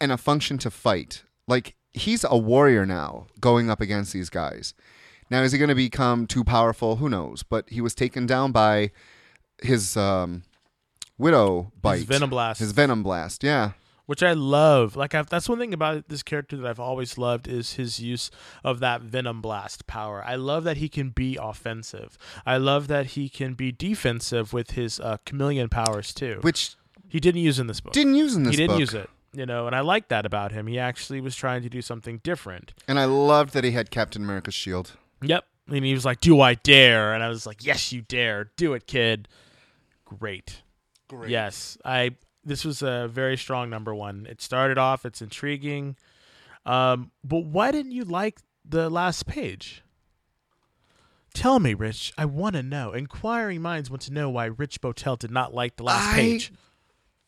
and 0.00 0.12
a 0.12 0.16
function 0.16 0.58
to 0.58 0.70
fight. 0.70 1.24
Like 1.48 1.74
he's 1.92 2.24
a 2.28 2.36
warrior 2.36 2.86
now 2.86 3.26
going 3.40 3.70
up 3.70 3.80
against 3.80 4.12
these 4.12 4.30
guys. 4.30 4.74
Now 5.30 5.42
is 5.42 5.52
he 5.52 5.58
going 5.58 5.70
to 5.70 5.74
become 5.74 6.26
too 6.26 6.44
powerful? 6.44 6.96
Who 6.96 7.08
knows? 7.08 7.42
But 7.42 7.68
he 7.70 7.80
was 7.80 7.94
taken 7.94 8.26
down 8.26 8.52
by 8.52 8.92
his 9.62 9.96
um, 9.96 10.42
widow 11.18 11.72
bite, 11.80 12.06
Venom 12.06 12.30
Blast. 12.30 12.60
his 12.60 12.72
venom 12.72 13.02
blast. 13.02 13.42
Yeah, 13.42 13.72
which 14.06 14.22
I 14.22 14.32
love. 14.32 14.96
Like 14.96 15.14
I've, 15.14 15.28
that's 15.28 15.48
one 15.48 15.58
thing 15.58 15.74
about 15.74 16.08
this 16.08 16.22
character 16.22 16.56
that 16.56 16.66
I've 16.66 16.80
always 16.80 17.18
loved 17.18 17.46
is 17.46 17.74
his 17.74 18.00
use 18.00 18.30
of 18.64 18.80
that 18.80 19.02
venom 19.02 19.40
blast 19.42 19.86
power. 19.86 20.24
I 20.24 20.36
love 20.36 20.64
that 20.64 20.78
he 20.78 20.88
can 20.88 21.10
be 21.10 21.38
offensive. 21.40 22.16
I 22.46 22.56
love 22.56 22.88
that 22.88 23.06
he 23.08 23.28
can 23.28 23.54
be 23.54 23.72
defensive 23.72 24.52
with 24.52 24.72
his 24.72 24.98
uh, 25.00 25.18
chameleon 25.26 25.68
powers 25.68 26.14
too. 26.14 26.38
which 26.40 26.76
he 27.08 27.20
didn't 27.20 27.42
use 27.42 27.58
in 27.58 27.66
this 27.66 27.80
book. 27.80 27.92
didn't 27.92 28.14
use 28.16 28.34
in 28.34 28.42
this 28.44 28.52
book. 28.52 28.52
he 28.52 28.56
didn't 28.56 28.74
book. 28.74 28.80
use 28.80 28.94
it. 28.94 29.10
You 29.32 29.44
know, 29.44 29.66
and 29.66 29.76
I 29.76 29.80
like 29.80 30.08
that 30.08 30.24
about 30.24 30.52
him. 30.52 30.66
He 30.66 30.78
actually 30.78 31.20
was 31.20 31.36
trying 31.36 31.62
to 31.62 31.68
do 31.68 31.82
something 31.82 32.18
different. 32.24 32.72
And 32.88 32.98
I 32.98 33.04
loved 33.04 33.52
that 33.52 33.64
he 33.64 33.72
had 33.72 33.90
Captain 33.90 34.22
America's 34.22 34.54
shield. 34.54 34.92
Yep. 35.20 35.44
And 35.68 35.84
he 35.84 35.92
was 35.92 36.04
like, 36.06 36.20
"Do 36.20 36.40
I 36.40 36.54
dare?" 36.54 37.12
And 37.12 37.22
I 37.22 37.28
was 37.28 37.44
like, 37.46 37.64
"Yes, 37.64 37.92
you 37.92 38.00
dare. 38.00 38.50
Do 38.56 38.72
it, 38.72 38.86
kid." 38.86 39.28
Great. 40.04 40.62
Great. 41.08 41.30
Yes, 41.30 41.76
I. 41.84 42.12
This 42.46 42.64
was 42.64 42.80
a 42.80 43.08
very 43.08 43.36
strong 43.36 43.68
number 43.68 43.92
one. 43.92 44.24
It 44.30 44.40
started 44.40 44.78
off. 44.78 45.04
It's 45.04 45.20
intriguing, 45.20 45.96
um, 46.64 47.10
but 47.24 47.44
why 47.44 47.72
didn't 47.72 47.90
you 47.92 48.04
like 48.04 48.38
the 48.64 48.88
last 48.88 49.26
page? 49.26 49.82
Tell 51.34 51.58
me, 51.58 51.74
Rich. 51.74 52.12
I 52.16 52.24
want 52.24 52.54
to 52.54 52.62
know. 52.62 52.92
Inquiring 52.92 53.60
minds 53.60 53.90
want 53.90 54.02
to 54.02 54.12
know 54.12 54.30
why 54.30 54.46
Rich 54.46 54.80
Botel 54.80 55.18
did 55.18 55.30
not 55.30 55.52
like 55.52 55.76
the 55.76 55.82
last 55.82 56.14
I- 56.14 56.14
page. 56.14 56.52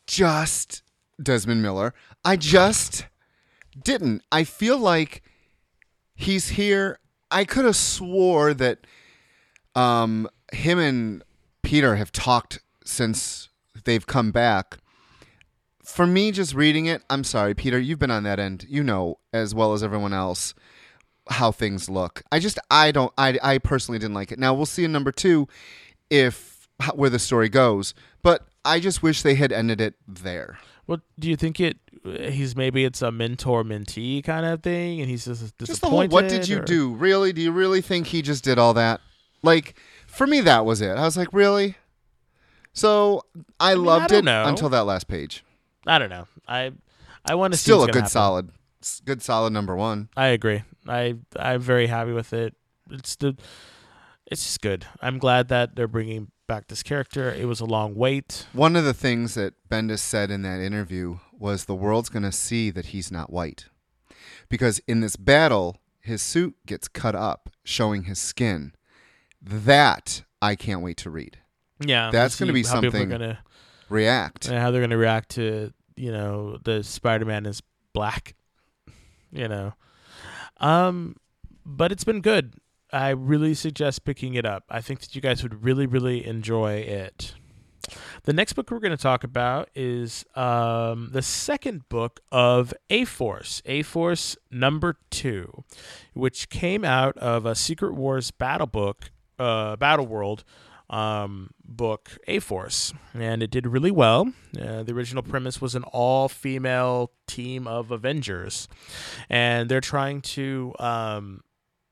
Just 0.06 0.82
Desmond 1.22 1.60
Miller. 1.60 1.92
I 2.24 2.36
just 2.36 3.06
didn't. 3.84 4.22
I 4.32 4.44
feel 4.44 4.78
like 4.78 5.22
he's 6.14 6.50
here. 6.50 7.00
I 7.30 7.44
could 7.44 7.66
have 7.66 7.76
swore 7.76 8.54
that 8.54 8.86
um, 9.74 10.26
him 10.52 10.78
and 10.78 11.22
Peter 11.62 11.96
have 11.96 12.12
talked 12.12 12.60
since 12.84 13.50
they've 13.84 14.06
come 14.06 14.30
back. 14.30 14.78
For 15.88 16.06
me, 16.06 16.32
just 16.32 16.54
reading 16.54 16.84
it, 16.84 17.02
I'm 17.08 17.24
sorry, 17.24 17.54
Peter. 17.54 17.78
You've 17.78 17.98
been 17.98 18.10
on 18.10 18.22
that 18.24 18.38
end. 18.38 18.66
You 18.68 18.84
know 18.84 19.18
as 19.32 19.54
well 19.54 19.72
as 19.72 19.82
everyone 19.82 20.12
else 20.12 20.52
how 21.30 21.50
things 21.50 21.88
look. 21.88 22.22
I 22.30 22.40
just, 22.40 22.58
I 22.70 22.92
don't, 22.92 23.12
I, 23.16 23.38
I 23.42 23.58
personally 23.58 23.98
didn't 23.98 24.14
like 24.14 24.30
it. 24.30 24.38
Now 24.38 24.52
we'll 24.52 24.66
see 24.66 24.84
in 24.84 24.92
number 24.92 25.10
two 25.10 25.48
if 26.10 26.68
how, 26.78 26.92
where 26.92 27.08
the 27.08 27.18
story 27.18 27.48
goes. 27.48 27.94
But 28.22 28.46
I 28.66 28.80
just 28.80 29.02
wish 29.02 29.22
they 29.22 29.34
had 29.34 29.50
ended 29.50 29.80
it 29.80 29.94
there. 30.06 30.58
Well, 30.86 30.98
do 31.18 31.28
you 31.28 31.36
think 31.36 31.58
it? 31.58 31.78
He's 32.04 32.54
maybe 32.54 32.84
it's 32.84 33.00
a 33.00 33.10
mentor 33.10 33.64
mentee 33.64 34.22
kind 34.22 34.44
of 34.44 34.62
thing, 34.62 35.00
and 35.00 35.08
he's 35.08 35.24
just 35.24 35.56
disappointed. 35.56 35.66
Just 35.66 35.80
the 35.80 35.88
whole, 35.88 36.06
what 36.06 36.28
did 36.28 36.46
you 36.46 36.58
or- 36.58 36.64
do? 36.64 36.94
Really? 36.94 37.32
Do 37.32 37.40
you 37.40 37.50
really 37.50 37.80
think 37.80 38.08
he 38.08 38.20
just 38.20 38.44
did 38.44 38.58
all 38.58 38.74
that? 38.74 39.00
Like, 39.42 39.74
for 40.06 40.26
me, 40.26 40.42
that 40.42 40.66
was 40.66 40.82
it. 40.82 40.90
I 40.98 41.02
was 41.04 41.16
like, 41.16 41.32
really? 41.32 41.76
So 42.74 43.22
I, 43.58 43.74
mean, 43.74 43.84
loved 43.84 44.08
don't 44.10 44.18
it 44.18 44.24
know. 44.26 44.44
until 44.44 44.68
that 44.68 44.84
last 44.84 45.08
page. 45.08 45.44
I 45.88 45.98
don't 45.98 46.10
know. 46.10 46.28
I 46.46 46.72
I 47.24 47.34
want 47.34 47.52
to 47.54 47.58
Still 47.58 47.82
a 47.82 47.86
good 47.86 47.94
happen. 47.96 48.10
solid, 48.10 48.50
good 49.04 49.22
solid 49.22 49.52
number 49.52 49.74
one. 49.74 50.08
I 50.16 50.28
agree. 50.28 50.62
I 50.86 51.16
I'm 51.36 51.60
very 51.60 51.86
happy 51.88 52.12
with 52.12 52.32
it. 52.32 52.54
It's 52.90 53.16
the 53.16 53.36
it's 54.30 54.44
just 54.44 54.60
good. 54.60 54.84
I'm 55.00 55.18
glad 55.18 55.48
that 55.48 55.74
they're 55.74 55.88
bringing 55.88 56.30
back 56.46 56.68
this 56.68 56.82
character. 56.82 57.32
It 57.32 57.46
was 57.46 57.60
a 57.60 57.64
long 57.64 57.94
wait. 57.94 58.46
One 58.52 58.76
of 58.76 58.84
the 58.84 58.94
things 58.94 59.34
that 59.34 59.54
Bendis 59.68 59.98
said 60.00 60.30
in 60.30 60.42
that 60.42 60.60
interview 60.60 61.18
was 61.32 61.64
the 61.64 61.74
world's 61.74 62.08
going 62.10 62.22
to 62.24 62.32
see 62.32 62.70
that 62.70 62.86
he's 62.86 63.10
not 63.12 63.30
white. 63.32 63.66
Because 64.48 64.80
in 64.88 65.00
this 65.00 65.16
battle, 65.16 65.76
his 66.00 66.20
suit 66.22 66.56
gets 66.66 66.88
cut 66.88 67.14
up, 67.14 67.50
showing 67.64 68.04
his 68.04 68.18
skin. 68.18 68.72
That 69.40 70.24
I 70.42 70.56
can't 70.56 70.82
wait 70.82 70.96
to 70.98 71.10
read. 71.10 71.38
Yeah, 71.80 72.10
That's 72.10 72.38
gonna 72.38 72.52
be 72.52 72.64
how 72.64 72.80
people 72.80 72.88
are 72.88 72.90
something- 72.90 73.08
Gonna, 73.10 73.38
React. 73.88 74.48
and 74.48 74.58
how 74.58 74.70
they're 74.70 74.80
gonna 74.82 74.96
react 74.98 75.30
to 75.30 75.72
you 75.98 76.12
know 76.12 76.58
the 76.64 76.82
Spider-Man 76.82 77.46
is 77.46 77.62
black. 77.92 78.34
You 79.30 79.46
know, 79.46 79.74
um, 80.56 81.16
but 81.66 81.92
it's 81.92 82.04
been 82.04 82.22
good. 82.22 82.54
I 82.90 83.10
really 83.10 83.52
suggest 83.52 84.06
picking 84.06 84.32
it 84.36 84.46
up. 84.46 84.64
I 84.70 84.80
think 84.80 85.00
that 85.00 85.14
you 85.14 85.20
guys 85.20 85.42
would 85.42 85.62
really, 85.62 85.86
really 85.86 86.26
enjoy 86.26 86.76
it. 86.76 87.34
The 88.24 88.32
next 88.32 88.54
book 88.54 88.70
we're 88.70 88.80
going 88.80 88.96
to 88.96 89.02
talk 89.02 89.24
about 89.24 89.68
is 89.74 90.24
um, 90.34 91.10
the 91.12 91.22
second 91.22 91.88
book 91.88 92.20
of 92.30 92.74
A 92.90 93.04
Force, 93.04 93.62
A 93.66 93.82
Force 93.82 94.36
number 94.50 94.96
two, 95.10 95.64
which 96.14 96.48
came 96.48 96.84
out 96.84 97.16
of 97.18 97.46
a 97.46 97.54
Secret 97.54 97.94
Wars 97.94 98.30
battle 98.30 98.66
book, 98.66 99.10
uh, 99.38 99.76
Battle 99.76 100.06
World 100.06 100.44
um, 100.90 101.50
book, 101.64 102.18
A 102.26 102.38
Force, 102.38 102.92
and 103.14 103.42
it 103.42 103.50
did 103.50 103.66
really 103.66 103.90
well. 103.90 104.32
Uh, 104.58 104.82
the 104.82 104.92
original 104.92 105.22
premise 105.22 105.60
was 105.60 105.74
an 105.74 105.84
all 105.84 106.28
female 106.28 107.12
team 107.26 107.66
of 107.66 107.90
Avengers, 107.90 108.68
and 109.28 109.68
they're 109.68 109.80
trying 109.80 110.20
to. 110.22 110.74
Um, 110.78 111.42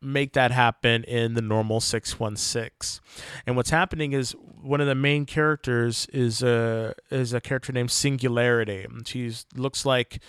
make 0.02 0.34
that 0.34 0.50
happen 0.50 1.02
in 1.04 1.34
the 1.34 1.40
normal 1.40 1.80
616 1.80 3.00
and 3.46 3.56
what's 3.56 3.70
happening 3.70 4.12
is 4.12 4.32
one 4.60 4.80
of 4.80 4.86
the 4.86 4.94
main 4.94 5.24
characters 5.24 6.06
is 6.12 6.42
a 6.42 6.94
is 7.10 7.32
a 7.32 7.40
character 7.40 7.72
named 7.72 7.90
singularity 7.90 8.86
she 9.06 9.32
looks 9.54 9.86
like 9.86 10.20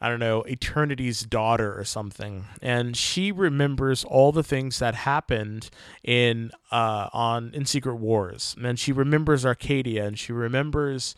I 0.00 0.08
don't 0.08 0.20
know, 0.20 0.42
Eternity's 0.42 1.22
daughter 1.22 1.78
or 1.78 1.84
something, 1.84 2.44
and 2.60 2.96
she 2.96 3.32
remembers 3.32 4.04
all 4.04 4.32
the 4.32 4.42
things 4.42 4.78
that 4.78 4.94
happened 4.94 5.70
in 6.04 6.50
uh, 6.70 7.08
on 7.12 7.52
in 7.54 7.64
Secret 7.64 7.96
Wars, 7.96 8.54
and 8.62 8.78
she 8.78 8.92
remembers 8.92 9.46
Arcadia, 9.46 10.06
and 10.06 10.18
she 10.18 10.32
remembers 10.32 11.14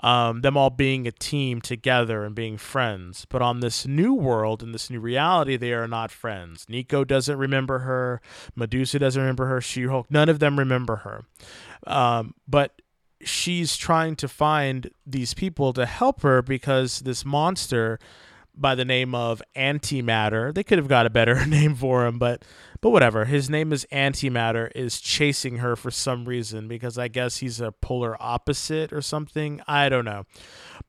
um, 0.00 0.40
them 0.40 0.56
all 0.56 0.70
being 0.70 1.06
a 1.06 1.12
team 1.12 1.60
together 1.60 2.24
and 2.24 2.34
being 2.34 2.58
friends. 2.58 3.24
But 3.28 3.42
on 3.42 3.60
this 3.60 3.86
new 3.86 4.14
world, 4.14 4.62
in 4.62 4.72
this 4.72 4.90
new 4.90 5.00
reality, 5.00 5.56
they 5.56 5.72
are 5.72 5.88
not 5.88 6.10
friends. 6.10 6.66
Nico 6.68 7.04
doesn't 7.04 7.38
remember 7.38 7.80
her. 7.80 8.20
Medusa 8.56 8.98
doesn't 8.98 9.20
remember 9.20 9.46
her. 9.46 9.60
She 9.60 9.84
Hulk, 9.84 10.10
none 10.10 10.28
of 10.28 10.40
them 10.40 10.58
remember 10.58 10.96
her. 10.96 11.24
Um, 11.86 12.34
but 12.48 12.81
she's 13.24 13.76
trying 13.76 14.16
to 14.16 14.28
find 14.28 14.90
these 15.06 15.34
people 15.34 15.72
to 15.72 15.86
help 15.86 16.22
her 16.22 16.42
because 16.42 17.00
this 17.00 17.24
monster 17.24 17.98
by 18.54 18.74
the 18.74 18.84
name 18.84 19.14
of 19.14 19.42
antimatter 19.56 20.52
they 20.52 20.62
could 20.62 20.76
have 20.76 20.88
got 20.88 21.06
a 21.06 21.10
better 21.10 21.46
name 21.46 21.74
for 21.74 22.06
him 22.06 22.18
but 22.18 22.44
but 22.82 22.90
whatever. 22.90 23.24
His 23.24 23.48
name 23.48 23.72
is 23.72 23.86
antimatter 23.92 24.70
is 24.74 25.00
chasing 25.00 25.58
her 25.58 25.76
for 25.76 25.90
some 25.90 26.24
reason 26.26 26.68
because 26.68 26.98
i 26.98 27.08
guess 27.08 27.38
he's 27.38 27.60
a 27.60 27.72
polar 27.72 28.20
opposite 28.20 28.92
or 28.92 29.00
something. 29.00 29.62
I 29.66 29.88
don't 29.88 30.04
know. 30.04 30.24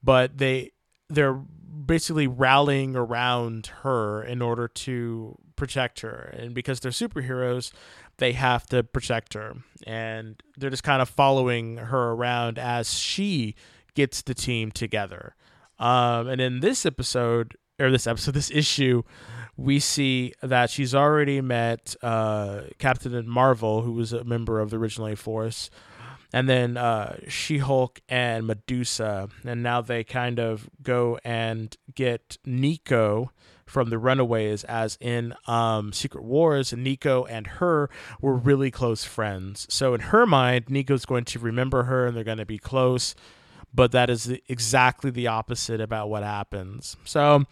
But 0.03 0.37
they 0.39 0.71
they're 1.09 1.33
basically 1.33 2.27
rallying 2.27 2.95
around 2.95 3.67
her 3.83 4.23
in 4.23 4.41
order 4.41 4.67
to 4.67 5.37
protect 5.55 6.01
her. 6.01 6.33
And 6.37 6.53
because 6.55 6.79
they're 6.79 6.91
superheroes 6.91 7.71
they 8.17 8.33
have 8.33 8.65
to 8.67 8.83
protect 8.83 9.33
her. 9.33 9.55
And 9.85 10.41
they're 10.57 10.69
just 10.69 10.83
kind 10.83 11.01
of 11.01 11.09
following 11.09 11.77
her 11.77 12.11
around 12.11 12.57
as 12.57 12.93
she 12.97 13.55
gets 13.95 14.21
the 14.21 14.33
team 14.33 14.71
together. 14.71 15.35
Um, 15.79 16.27
and 16.27 16.39
in 16.39 16.59
this 16.59 16.85
episode 16.85 17.55
or 17.79 17.91
this 17.91 18.07
episode 18.07 18.31
this 18.35 18.51
issue 18.51 19.03
we 19.55 19.79
see 19.79 20.33
that 20.41 20.69
she's 20.69 20.95
already 20.95 21.41
met 21.41 21.95
uh, 22.01 22.61
captain 22.79 23.27
marvel 23.27 23.81
who 23.81 23.91
was 23.91 24.13
a 24.13 24.23
member 24.23 24.59
of 24.59 24.69
the 24.69 24.77
original 24.77 25.07
a 25.07 25.15
force 25.15 25.69
and 26.33 26.49
then 26.49 26.77
uh, 26.77 27.17
She-Hulk 27.27 28.01
and 28.09 28.47
Medusa, 28.47 29.29
and 29.45 29.61
now 29.61 29.81
they 29.81 30.03
kind 30.03 30.39
of 30.39 30.67
go 30.81 31.19
and 31.23 31.77
get 31.93 32.39
Nico 32.43 33.31
from 33.65 33.89
the 33.89 33.97
Runaways, 33.97 34.63
as 34.65 34.97
in 34.99 35.33
um, 35.47 35.93
Secret 35.93 36.23
Wars. 36.23 36.73
Nico 36.73 37.25
and 37.25 37.47
her 37.47 37.89
were 38.21 38.35
really 38.35 38.71
close 38.71 39.03
friends. 39.03 39.65
So 39.69 39.93
in 39.93 40.01
her 40.01 40.25
mind, 40.25 40.65
Nico's 40.69 41.05
going 41.05 41.25
to 41.25 41.39
remember 41.39 41.83
her, 41.83 42.07
and 42.07 42.15
they're 42.15 42.23
going 42.23 42.37
to 42.37 42.45
be 42.45 42.57
close. 42.59 43.15
But 43.75 43.91
that 43.91 44.09
is 44.09 44.31
exactly 44.47 45.09
the 45.09 45.27
opposite 45.27 45.81
about 45.81 46.09
what 46.09 46.21
happens. 46.21 46.95
So 47.05 47.45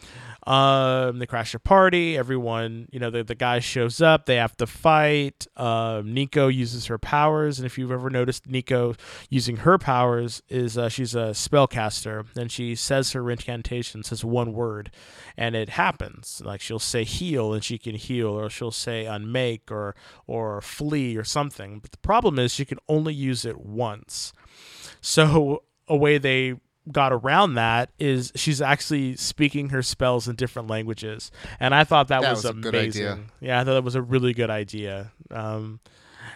um, 0.47 1.19
they 1.19 1.27
crash 1.27 1.53
a 1.53 1.59
party. 1.59 2.17
Everyone, 2.17 2.87
you 2.91 2.99
know, 2.99 3.11
the, 3.11 3.23
the 3.23 3.35
guy 3.35 3.59
shows 3.59 4.01
up. 4.01 4.25
They 4.25 4.37
have 4.37 4.57
to 4.57 4.65
fight. 4.65 5.45
Um, 5.55 6.13
Nico 6.13 6.47
uses 6.47 6.87
her 6.87 6.97
powers, 6.97 7.59
and 7.59 7.65
if 7.65 7.77
you've 7.77 7.91
ever 7.91 8.09
noticed 8.09 8.47
Nico 8.47 8.95
using 9.29 9.57
her 9.57 9.77
powers, 9.77 10.41
is 10.49 10.77
uh, 10.77 10.89
she's 10.89 11.13
a 11.13 11.31
spellcaster, 11.31 12.25
and 12.35 12.51
she 12.51 12.73
says 12.73 13.11
her 13.11 13.29
incantation, 13.29 14.03
says 14.03 14.25
one 14.25 14.53
word, 14.53 14.91
and 15.37 15.55
it 15.55 15.69
happens. 15.69 16.41
Like 16.43 16.61
she'll 16.61 16.79
say 16.79 17.03
heal, 17.03 17.53
and 17.53 17.63
she 17.63 17.77
can 17.77 17.95
heal, 17.95 18.29
or 18.29 18.49
she'll 18.49 18.71
say 18.71 19.05
unmake, 19.05 19.71
or 19.71 19.95
or 20.25 20.59
flee, 20.61 21.15
or 21.17 21.23
something. 21.23 21.79
But 21.79 21.91
the 21.91 21.97
problem 21.99 22.39
is 22.39 22.51
she 22.51 22.65
can 22.65 22.79
only 22.89 23.13
use 23.13 23.45
it 23.45 23.59
once. 23.59 24.33
So 25.01 25.63
a 25.87 25.95
way 25.95 26.17
they 26.17 26.55
got 26.91 27.11
around 27.11 27.55
that 27.55 27.89
is 27.99 28.31
she's 28.35 28.61
actually 28.61 29.15
speaking 29.15 29.69
her 29.69 29.83
spells 29.83 30.27
in 30.27 30.35
different 30.35 30.69
languages, 30.69 31.31
and 31.59 31.75
I 31.75 31.83
thought 31.83 32.07
that, 32.07 32.21
That 32.21 32.31
was, 32.31 32.43
was 32.43 32.51
amazing. 32.51 33.29
Yeah, 33.39 33.59
I 33.59 33.63
thought 33.63 33.73
that 33.73 33.83
was 33.83 33.95
a 33.95 34.01
really 34.01 34.33
good 34.33 34.49
idea. 34.49 35.11
Um, 35.29 35.79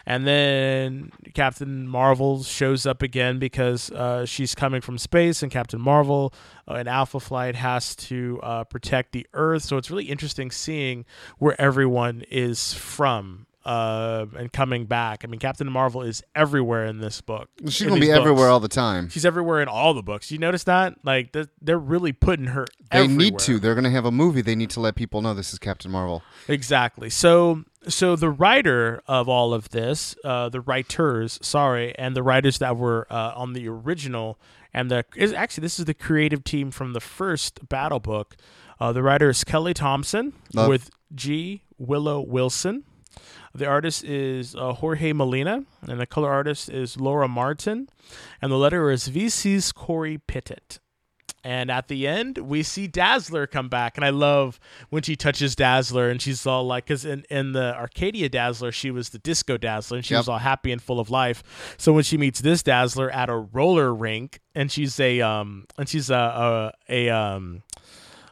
and 0.06 0.28
then 0.28 1.12
Captain 1.34 1.88
Marvel 1.88 2.44
shows 2.44 2.86
up 2.86 3.02
again 3.02 3.40
because 3.40 3.90
uh, 3.92 4.26
she's 4.26 4.54
coming 4.54 4.82
from 4.82 4.98
space, 5.00 5.42
and 5.42 5.52
Captain 5.52 5.82
Marvel 5.82 6.34
uh, 6.70 6.76
in 6.76 6.88
Alpha 6.88 7.20
Flight 7.20 7.56
has 7.56 7.96
to 7.96 8.40
uh, 8.44 8.64
protect 8.66 9.14
the 9.14 9.26
Earth. 9.34 9.64
So 9.64 9.78
it's 9.78 9.90
really 9.90 10.06
interesting 10.06 10.52
seeing 10.52 11.06
where 11.40 11.60
everyone 11.60 12.24
is 12.30 12.74
from. 12.74 13.48
Uh, 13.66 14.28
and 14.38 14.54
coming 14.54 14.86
back. 14.86 15.24
I 15.24 15.28
mean, 15.28 15.40
Captain 15.40 15.72
Marvel 15.72 16.04
is 16.04 16.22
everywhere 16.36 16.86
in 16.86 17.00
this 17.00 17.20
book. 17.22 17.50
She's 17.68 17.88
gonna 17.88 18.00
be 18.00 18.08
books. 18.08 18.20
everywhere 18.20 18.50
all 18.50 18.60
the 18.60 18.68
time. 18.68 19.10
She's 19.10 19.26
everywhere 19.26 19.60
in 19.60 19.68
all 19.68 19.96
the 19.96 20.04
books. 20.04 20.30
You 20.30 20.38
notice 20.38 20.66
that? 20.66 20.94
Like 21.04 21.32
they're, 21.32 21.48
they're 21.62 21.80
really 21.80 22.14
putting 22.14 22.46
her. 22.48 22.68
They 22.92 23.08
need 23.08 23.40
to. 23.40 23.58
They're 23.58 23.74
gonna 23.74 23.90
have 23.90 24.06
a 24.06 24.12
movie. 24.12 24.42
They 24.42 24.56
need 24.56 24.70
to 24.72 24.80
let 24.80 24.94
people 24.94 25.24
know 25.24 25.34
this 25.34 25.52
is 25.52 25.58
Captain 25.58 25.90
Marvel. 25.90 26.22
Exactly. 26.48 27.10
So 27.10 27.66
so 27.88 28.16
the 28.16 28.30
writer 28.30 29.02
of 29.08 29.30
all 29.30 29.54
of 29.54 29.70
this, 29.70 30.16
uh, 30.24 30.50
the 30.50 30.62
writers, 30.62 31.40
sorry, 31.42 31.96
and 31.98 32.16
the 32.16 32.24
writers 32.24 32.60
that 32.60 32.78
were 32.78 33.08
uh, 33.10 33.34
on 33.36 33.54
the 33.54 33.68
original, 33.68 34.40
and 34.74 34.90
the 34.90 35.06
is 35.16 35.34
actually 35.34 35.64
this 35.64 35.80
is 35.80 35.86
the 35.86 35.94
creative 35.94 36.44
team 36.44 36.72
from 36.72 36.94
the 36.94 37.00
first 37.00 37.68
Battle 37.68 38.00
book. 38.00 38.36
Uh, 38.80 38.92
the 38.92 39.04
writer 39.04 39.30
is 39.30 39.44
Kelly 39.44 39.74
Thompson 39.74 40.34
Love. 40.54 40.70
with 40.70 40.90
G. 41.14 41.64
Willow 41.78 42.22
Wilson. 42.22 42.84
The 43.56 43.66
artist 43.66 44.04
is 44.04 44.54
uh, 44.56 44.74
Jorge 44.74 45.14
Molina, 45.14 45.64
and 45.88 46.00
the 46.00 46.06
color 46.06 46.30
artist 46.30 46.70
is 46.70 47.00
Laura 47.00 47.28
Martin, 47.30 47.88
and 48.42 48.52
the 48.52 48.58
letterer 48.58 48.92
is 48.94 49.08
VC's 49.08 49.72
Cory 49.72 50.18
Petit. 50.18 50.80
And 51.42 51.70
at 51.70 51.88
the 51.88 52.08
end, 52.08 52.40
we 52.40 52.64
see 52.64 52.88
Dazzler 52.88 53.46
come 53.46 53.70
back, 53.70 53.98
and 53.98 54.04
I 54.04 54.10
love 54.10 54.60
when 54.90 55.04
she 55.04 55.16
touches 55.16 55.56
Dazzler, 55.56 56.10
and 56.10 56.20
she's 56.20 56.46
all 56.48 56.66
like, 56.66 56.86
because 56.86 57.06
in, 57.06 57.24
in 57.30 57.52
the 57.52 57.76
Arcadia 57.76 58.30
Dazzler, 58.30 58.72
she 58.72 58.90
was 58.90 59.10
the 59.10 59.20
Disco 59.20 59.56
Dazzler, 59.56 59.98
and 59.98 60.06
she 60.06 60.16
Yep. 60.16 60.22
was 60.22 60.28
all 60.30 60.40
happy 60.40 60.72
and 60.72 60.82
full 60.82 61.00
of 61.00 61.12
life. 61.12 61.76
So 61.78 61.94
when 61.94 62.04
she 62.04 62.18
meets 62.18 62.42
this 62.42 62.64
Dazzler 62.64 63.12
at 63.12 63.30
a 63.30 63.36
roller 63.38 63.94
rink, 63.94 64.40
and 64.56 64.72
she's 64.72 65.00
a 65.00 65.22
um, 65.22 65.66
and 65.78 65.88
she's 65.88 66.10
a 66.10 66.16
a, 66.16 66.72
a 66.90 67.10
um, 67.10 67.62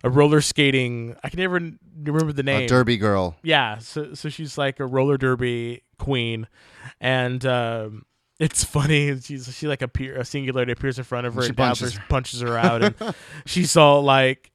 a 0.03 0.09
roller 0.09 0.41
skating. 0.41 1.15
I 1.23 1.29
can 1.29 1.39
never 1.39 1.55
remember 2.03 2.33
the 2.33 2.43
name. 2.43 2.63
A 2.63 2.67
Derby 2.67 2.97
girl. 2.97 3.35
Yeah, 3.43 3.77
so 3.79 4.13
so 4.13 4.29
she's 4.29 4.57
like 4.57 4.79
a 4.79 4.85
roller 4.85 5.17
derby 5.17 5.83
queen, 5.97 6.47
and 6.99 7.45
um, 7.45 8.05
it's 8.39 8.63
funny. 8.63 9.19
She's 9.19 9.53
she 9.55 9.67
like 9.67 9.81
appear 9.81 10.17
a 10.17 10.25
singularity 10.25 10.71
appears 10.71 10.97
in 10.97 11.03
front 11.03 11.27
of 11.27 11.35
her, 11.35 11.43
She 11.43 11.49
and 11.49 11.57
punches 11.57 11.91
Dazzler 11.93 12.05
punches 12.09 12.41
her 12.41 12.57
out, 12.57 12.83
and 12.83 13.15
she's 13.45 13.75
all 13.77 14.01
like, 14.03 14.51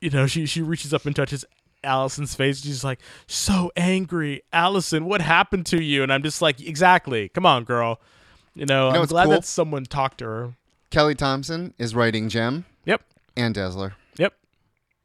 you 0.00 0.10
know, 0.10 0.26
she 0.26 0.46
she 0.46 0.62
reaches 0.62 0.94
up 0.94 1.04
and 1.06 1.14
touches 1.16 1.44
Alison's 1.82 2.34
face. 2.34 2.62
She's 2.62 2.84
like, 2.84 3.00
so 3.26 3.70
angry, 3.76 4.42
Alison. 4.52 5.04
What 5.06 5.20
happened 5.20 5.66
to 5.66 5.82
you? 5.82 6.02
And 6.02 6.12
I'm 6.12 6.22
just 6.22 6.40
like, 6.40 6.60
exactly. 6.60 7.28
Come 7.28 7.44
on, 7.44 7.64
girl. 7.64 8.00
You 8.54 8.64
know, 8.66 8.86
You 8.88 8.94
know 8.94 9.00
I'm 9.00 9.06
glad 9.06 9.24
cool? 9.24 9.32
that 9.32 9.44
someone 9.44 9.84
talked 9.84 10.18
to 10.18 10.24
her. 10.24 10.54
Kelly 10.90 11.14
Thompson 11.16 11.74
is 11.76 11.94
writing 11.94 12.28
Jem 12.28 12.64
Yep, 12.86 13.02
and 13.36 13.52
Dazzler. 13.54 13.94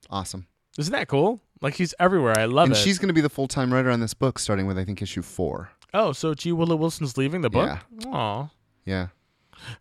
Awesome. 0.10 0.48
Isn't 0.78 0.92
that 0.94 1.08
cool? 1.08 1.42
Like 1.62 1.76
she's 1.76 1.94
everywhere. 2.00 2.38
I 2.40 2.46
love 2.46 2.66
and 2.66 2.74
it. 2.74 2.78
she's 2.80 2.98
going 3.00 3.10
to 3.10 3.14
be 3.14 3.22
the 3.22 3.30
full 3.30 3.48
time 3.48 3.74
writer 3.74 3.90
on 3.90 4.00
this 4.00 4.14
book, 4.14 4.40
starting 4.40 4.66
with 4.66 4.78
I 4.78 4.86
think 4.86 5.02
issue 5.02 5.22
four. 5.22 5.72
oh, 5.94 6.12
so 6.14 6.34
G. 6.34 6.52
Willow 6.52 6.76
Wilson's 6.76 7.18
leaving 7.18 7.42
the 7.42 7.50
book. 7.50 7.80
Yeah. 8.00 8.10
Aw. 8.12 8.50
Yeah. 8.86 9.08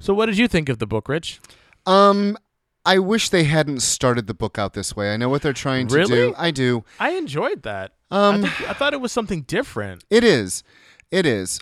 So 0.00 0.12
what 0.12 0.26
did 0.26 0.36
you 0.38 0.48
think 0.48 0.68
of 0.68 0.78
the 0.78 0.86
book, 0.86 1.08
Rich? 1.08 1.40
Um, 1.86 2.36
I 2.84 2.98
wish 2.98 3.28
they 3.28 3.44
hadn't 3.44 3.80
started 3.80 4.26
the 4.26 4.34
book 4.34 4.58
out 4.58 4.72
this 4.74 4.96
way. 4.96 5.12
I 5.14 5.16
know 5.16 5.28
what 5.28 5.42
they're 5.42 5.52
trying 5.52 5.86
to 5.88 5.94
Really? 5.94 6.08
do. 6.16 6.34
I 6.36 6.50
do. 6.50 6.84
I 6.98 7.10
enjoyed 7.10 7.62
that. 7.62 7.92
Um, 8.10 8.44
I, 8.44 8.48
think, 8.48 8.70
I 8.70 8.72
thought 8.72 8.92
it 8.94 9.00
was 9.00 9.12
something 9.12 9.42
different. 9.42 10.04
It 10.10 10.24
is. 10.24 10.64
It 11.10 11.26
is. 11.26 11.60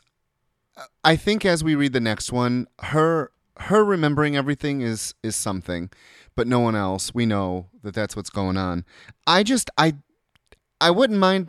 I 1.05 1.17
think 1.17 1.45
as 1.45 1.63
we 1.65 1.75
read 1.75 1.93
the 1.93 2.01
next 2.01 2.33
one, 2.33 2.69
her 2.81 3.33
her 3.59 3.85
remembering 3.85 4.37
everything 4.37 4.81
is 4.83 5.15
is 5.23 5.35
something, 5.37 5.91
but 6.37 6.47
no 6.47 6.61
one 6.61 6.77
else. 6.77 7.13
We 7.15 7.27
know 7.27 7.67
that 7.83 7.95
that's 7.95 8.15
what's 8.15 8.31
going 8.31 8.57
on. 8.57 8.85
I 9.27 9.43
just 9.43 9.71
I 9.77 9.95
I 10.81 10.91
wouldn't 10.91 11.19
mind 11.19 11.49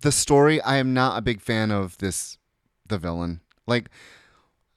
the 0.00 0.12
story, 0.12 0.60
I 0.62 0.76
am 0.78 0.94
not 0.94 1.18
a 1.18 1.22
big 1.22 1.40
fan 1.40 1.70
of 1.70 1.98
this 1.98 2.38
the 2.88 2.98
villain. 2.98 3.40
Like 3.66 3.90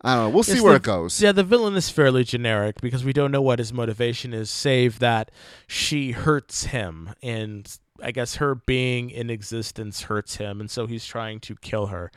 I 0.01 0.13
don't 0.15 0.25
know. 0.25 0.29
We'll 0.29 0.43
see 0.43 0.53
It's 0.53 0.61
where 0.61 0.73
the- 0.73 0.77
it 0.77 0.83
goes. 0.83 1.21
Yeah, 1.21 1.31
the 1.31 1.43
villain 1.43 1.75
is 1.75 1.89
fairly 1.89 2.23
generic 2.23 2.79
because 2.81 3.03
we 3.03 3.13
don't 3.13 3.31
know 3.31 3.41
what 3.41 3.57
his 3.59 3.73
motivation 3.73 4.33
is, 4.33 4.49
save 4.51 4.99
that 4.99 5.31
she 5.67 6.11
hurts 6.11 6.65
him, 6.65 7.15
and 7.23 7.75
I 8.03 8.11
guess 8.11 8.35
her 8.35 8.53
being 8.53 9.09
in 9.09 9.29
existence 9.31 10.03
hurts 10.03 10.35
him, 10.35 10.59
and 10.59 10.69
so 10.69 10.85
he's 10.85 11.05
trying 11.05 11.39
to 11.41 11.55
kill 11.55 11.87
her. 11.87 12.11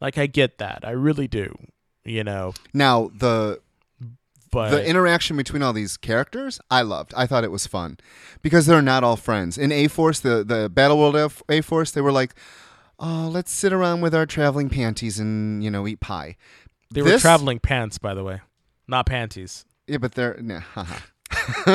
Like 0.00 0.16
I 0.16 0.26
get 0.26 0.56
that, 0.58 0.84
I 0.84 0.92
really 0.92 1.28
do, 1.28 1.54
you 2.04 2.24
know. 2.24 2.54
Now 2.72 3.10
the 3.14 3.60
But 4.50 4.70
the 4.70 4.86
interaction 4.86 5.36
between 5.36 5.62
all 5.62 5.72
these 5.72 5.96
characters, 5.96 6.60
I 6.70 6.82
loved. 6.82 7.12
I 7.16 7.26
thought 7.26 7.44
it 7.44 7.50
was 7.50 7.66
fun 7.66 7.98
because 8.42 8.66
they're 8.66 8.82
not 8.82 9.04
all 9.04 9.16
friends. 9.16 9.58
In 9.58 9.72
A 9.72 9.88
Force, 9.88 10.20
the 10.20 10.44
the 10.44 10.68
Battle 10.68 10.98
World 10.98 11.32
A 11.48 11.60
Force, 11.60 11.90
they 11.90 12.00
were 12.00 12.12
like, 12.12 12.34
"Oh, 12.98 13.28
let's 13.32 13.52
sit 13.52 13.72
around 13.72 14.00
with 14.00 14.14
our 14.14 14.26
traveling 14.26 14.68
panties 14.68 15.18
and 15.18 15.62
you 15.62 15.70
know 15.70 15.86
eat 15.86 16.00
pie." 16.00 16.36
they 16.90 17.02
were 17.02 17.18
traveling 17.18 17.58
pants, 17.58 17.98
by 17.98 18.14
the 18.14 18.24
way, 18.24 18.40
not 18.86 19.06
panties. 19.06 19.64
Yeah, 19.86 19.98
but 19.98 20.12
they're 20.12 20.38
nah. 20.40 20.62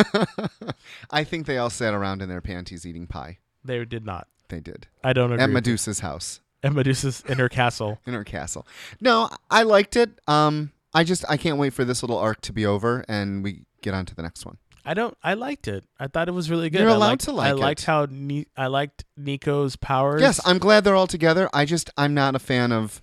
I 1.12 1.24
think 1.24 1.46
they 1.46 1.58
all 1.58 1.70
sat 1.70 1.94
around 1.94 2.22
in 2.22 2.30
their 2.30 2.42
panties 2.42 2.86
eating 2.86 3.08
pie. 3.08 3.40
They 3.64 3.84
did 3.86 4.06
not. 4.06 4.28
They 4.50 4.60
did 4.60 4.88
I 5.04 5.14
don't 5.14 5.32
agree. 5.32 5.44
at. 5.44 5.50
Medusa's 5.50 6.00
house 6.00 6.42
At 6.64 6.74
Medusa's 6.74 7.24
in 7.28 7.40
her 7.40 7.50
castle. 7.50 8.00
in 8.06 8.14
her 8.14 8.24
castle. 8.24 8.68
No, 9.00 9.30
I 9.50 9.64
liked 9.64 9.96
it. 9.96 10.12
Um, 10.28 10.72
I 10.94 11.04
just 11.04 11.26
I 11.30 11.38
can't 11.38 11.58
wait 11.58 11.74
for 11.74 11.86
this 11.86 12.04
little 12.04 12.18
arc 12.18 12.42
to 12.42 12.54
be 12.54 12.66
over 12.66 13.04
and 13.08 13.44
we 13.44 13.66
get 13.82 13.94
on 13.94 14.06
to 14.06 14.16
the 14.16 14.22
next 14.22 14.46
one. 14.46 14.58
I 14.86 14.94
don't. 14.94 15.16
I 15.24 15.34
liked 15.36 15.68
it. 15.70 15.86
I 15.98 16.08
thought 16.08 16.28
it 16.28 16.34
was 16.34 16.50
really 16.50 16.70
good. 16.70 16.82
You're 16.82 16.90
I 16.90 16.96
allowed 16.96 17.08
liked, 17.08 17.24
to 17.26 17.32
like 17.32 17.48
I 17.48 17.52
it. 17.52 17.58
liked 17.58 17.86
how 17.86 18.08
ne- 18.10 18.48
I 18.58 18.68
liked 18.68 19.06
Nico's 19.16 19.76
powers. 19.78 20.22
Yes, 20.22 20.42
I'm 20.46 20.58
glad 20.58 20.84
they're 20.84 20.96
all 20.96 21.08
together. 21.08 21.50
I 21.54 21.64
just 21.66 21.90
I'm 21.98 22.14
not 22.14 22.36
a 22.36 22.40
fan 22.40 22.74
of 22.74 23.02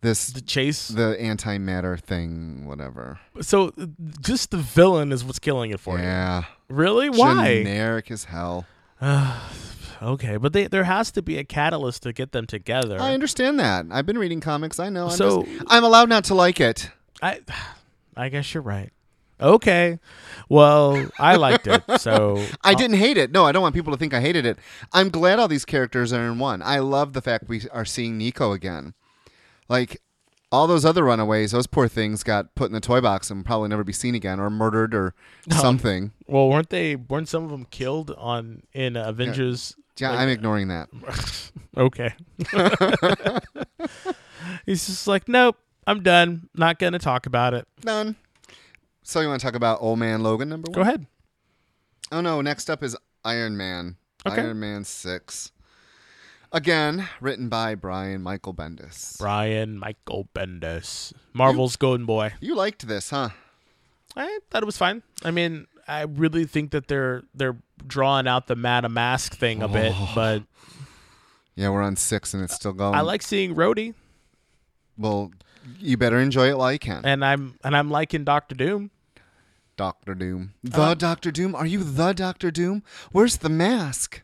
this 0.00 0.28
the 0.28 0.40
chase. 0.40 0.88
the 0.88 1.16
antimatter 1.20 2.00
thing, 2.00 2.66
whatever. 2.66 3.20
so 3.42 3.72
just 4.22 4.50
the 4.50 4.56
villain 4.56 5.12
is 5.12 5.22
what's 5.22 5.38
killing 5.38 5.72
it 5.72 5.80
for 5.80 5.98
yeah, 5.98 6.38
you. 6.38 6.42
Yeah 6.42 6.44
really? 6.70 7.10
Why? 7.10 7.56
generic 7.62 8.10
as 8.10 8.24
hell. 8.24 8.64
okay, 10.02 10.36
but 10.36 10.52
they, 10.52 10.68
there 10.68 10.84
has 10.84 11.10
to 11.12 11.22
be 11.22 11.36
a 11.38 11.44
catalyst 11.44 12.04
to 12.04 12.12
get 12.12 12.32
them 12.32 12.46
together. 12.46 12.98
I 13.00 13.12
understand 13.12 13.60
that. 13.60 13.86
I've 13.90 14.06
been 14.06 14.18
reading 14.18 14.40
comics. 14.40 14.78
I 14.78 14.88
know. 14.88 15.06
I'm 15.06 15.10
So- 15.16 15.42
just- 15.42 15.64
I'm 15.66 15.84
allowed 15.84 16.08
not 16.08 16.24
to 16.24 16.34
like 16.34 16.60
it. 16.60 16.90
I, 17.22 17.40
I 18.16 18.28
guess 18.28 18.52
you're 18.54 18.62
right. 18.62 18.90
Okay. 19.40 19.98
Well, 20.48 21.08
I 21.18 21.36
liked 21.36 21.66
it. 21.66 21.82
So 22.00 22.44
I 22.62 22.74
didn't 22.74 22.96
hate 22.98 23.16
it. 23.16 23.30
No, 23.30 23.44
I 23.46 23.52
don't 23.52 23.62
want 23.62 23.74
people 23.74 23.92
to 23.92 23.98
think 23.98 24.14
I 24.14 24.20
hated 24.20 24.46
it. 24.46 24.58
I'm 24.92 25.08
glad 25.10 25.38
all 25.38 25.48
these 25.48 25.64
characters 25.64 26.12
are 26.12 26.26
in 26.26 26.38
one. 26.38 26.62
I 26.62 26.78
love 26.78 27.12
the 27.12 27.22
fact 27.22 27.48
we 27.48 27.62
are 27.72 27.84
seeing 27.84 28.16
Nico 28.18 28.52
again. 28.52 28.94
Like 29.68 30.00
all 30.52 30.66
those 30.66 30.84
other 30.84 31.04
runaways, 31.04 31.52
those 31.52 31.66
poor 31.66 31.88
things 31.88 32.22
got 32.22 32.54
put 32.54 32.66
in 32.66 32.72
the 32.72 32.80
toy 32.80 33.00
box 33.00 33.30
and 33.30 33.44
probably 33.44 33.68
never 33.68 33.84
be 33.84 33.92
seen 33.92 34.14
again 34.14 34.40
or 34.40 34.50
murdered 34.50 34.94
or 34.94 35.14
oh. 35.52 35.56
something. 35.56 36.12
well, 36.26 36.48
weren't 36.48 36.70
they? 36.70 36.96
Weren't 36.96 37.28
some 37.28 37.44
of 37.44 37.50
them 37.50 37.66
killed 37.70 38.10
on 38.18 38.62
in 38.72 38.96
Avengers? 38.96 39.76
Yeah, 39.98 40.10
Like- 40.10 40.20
I'm 40.20 40.28
ignoring 40.28 40.68
that. 40.68 40.88
Okay. 41.76 42.12
He's 44.66 44.86
just 44.86 45.06
like, 45.06 45.28
nope, 45.28 45.56
I'm 45.86 46.02
done. 46.02 46.48
Not 46.54 46.78
gonna 46.78 46.98
talk 46.98 47.26
about 47.26 47.54
it. 47.54 47.66
Done. 47.80 48.16
So 49.02 49.20
you 49.20 49.28
want 49.28 49.40
to 49.40 49.46
talk 49.46 49.54
about 49.54 49.78
Old 49.80 49.98
Man 49.98 50.22
Logan 50.22 50.48
number 50.48 50.70
one? 50.70 50.74
Go 50.74 50.80
ahead. 50.82 51.06
Oh 52.12 52.20
no, 52.20 52.40
next 52.40 52.70
up 52.70 52.82
is 52.82 52.96
Iron 53.24 53.56
Man. 53.56 53.96
Okay. 54.26 54.42
Iron 54.42 54.60
Man 54.60 54.84
6. 54.84 55.52
Again, 56.52 57.08
written 57.20 57.48
by 57.48 57.76
Brian 57.76 58.22
Michael 58.22 58.52
Bendis. 58.52 59.16
Brian 59.18 59.78
Michael 59.78 60.28
Bendis, 60.34 61.12
Marvel's 61.32 61.76
golden 61.76 62.06
boy. 62.06 62.32
You 62.40 62.56
liked 62.56 62.86
this, 62.88 63.10
huh? 63.10 63.30
I 64.16 64.40
thought 64.50 64.62
it 64.62 64.66
was 64.66 64.76
fine. 64.76 65.02
I 65.24 65.30
mean, 65.30 65.68
I 65.86 66.02
really 66.02 66.44
think 66.44 66.72
that 66.72 66.88
they're 66.88 67.22
they're 67.34 67.56
drawing 67.86 68.26
out 68.26 68.48
the 68.48 68.56
Madame 68.56 68.94
Masque 68.94 69.34
thing 69.34 69.62
a 69.62 69.68
bit, 69.68 69.92
oh. 69.94 70.12
but 70.14 70.42
Yeah, 71.54 71.70
we're 71.70 71.82
on 71.82 71.96
6 71.96 72.34
and 72.34 72.42
it's 72.42 72.54
still 72.54 72.72
going. 72.72 72.94
I 72.94 73.00
like 73.02 73.22
seeing 73.22 73.54
Rhodey, 73.54 73.94
Well, 74.98 75.30
you 75.78 75.96
better 75.96 76.18
enjoy 76.18 76.48
it 76.48 76.58
while 76.58 76.72
you 76.72 76.78
can. 76.78 77.04
and 77.04 77.24
I'm 77.24 77.58
and 77.64 77.76
I'm 77.76 77.90
liking 77.90 78.24
Doctor 78.24 78.54
Doom. 78.54 78.90
Doctor 79.76 80.14
Doom. 80.14 80.54
The 80.62 80.80
Uh, 80.82 80.94
Doctor 80.94 81.30
Doom? 81.30 81.54
Are 81.54 81.66
you 81.66 81.82
the 81.84 82.12
Doctor 82.12 82.50
Doom? 82.50 82.82
Where's 83.12 83.38
the 83.38 83.48
mask? 83.48 84.22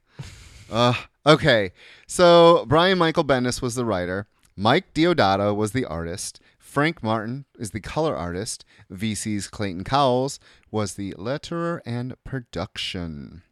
Uh, 0.71 0.95
okay. 1.25 1.73
So 2.07 2.65
Brian 2.69 2.99
Michael 2.99 3.25
Bendis 3.25 3.63
was 3.63 3.75
the 3.75 3.85
writer. 3.85 4.27
Mike 4.57 4.93
Deodato 4.95 5.55
was 5.55 5.73
the 5.73 5.85
artist. 5.85 6.41
Frank 6.59 7.03
Martin 7.03 7.45
is 7.59 7.71
the 7.71 7.81
color 7.81 8.17
artist. 8.17 8.65
VC's 8.93 9.49
Clayton 9.49 9.85
Cowles 9.85 10.39
was 10.71 10.95
the 10.95 11.15
letterer 11.15 11.81
and 11.87 12.15
production. 12.25 13.43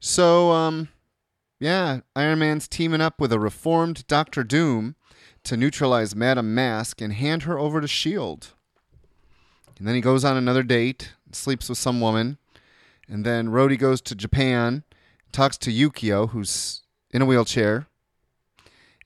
So, 0.00 0.50
um, 0.52 0.88
yeah, 1.58 2.00
Iron 2.14 2.40
Man's 2.40 2.68
teaming 2.68 3.00
up 3.00 3.20
with 3.20 3.32
a 3.32 3.38
reformed 3.40 4.06
Doctor 4.06 4.44
Doom 4.44 4.94
to 5.46 5.56
neutralize 5.56 6.14
Madame 6.14 6.54
Masque 6.54 7.00
and 7.00 7.12
hand 7.12 7.44
her 7.44 7.58
over 7.58 7.80
to 7.80 7.86
S.H.I.E.L.D. 7.86 8.48
And 9.78 9.86
then 9.86 9.94
he 9.94 10.00
goes 10.00 10.24
on 10.24 10.36
another 10.36 10.62
date, 10.62 11.12
sleeps 11.32 11.68
with 11.68 11.78
some 11.78 12.00
woman. 12.00 12.38
And 13.08 13.24
then 13.24 13.48
Rhodey 13.48 13.78
goes 13.78 14.00
to 14.02 14.14
Japan, 14.14 14.82
talks 15.32 15.56
to 15.58 15.70
Yukio, 15.70 16.30
who's 16.30 16.82
in 17.10 17.22
a 17.22 17.26
wheelchair. 17.26 17.86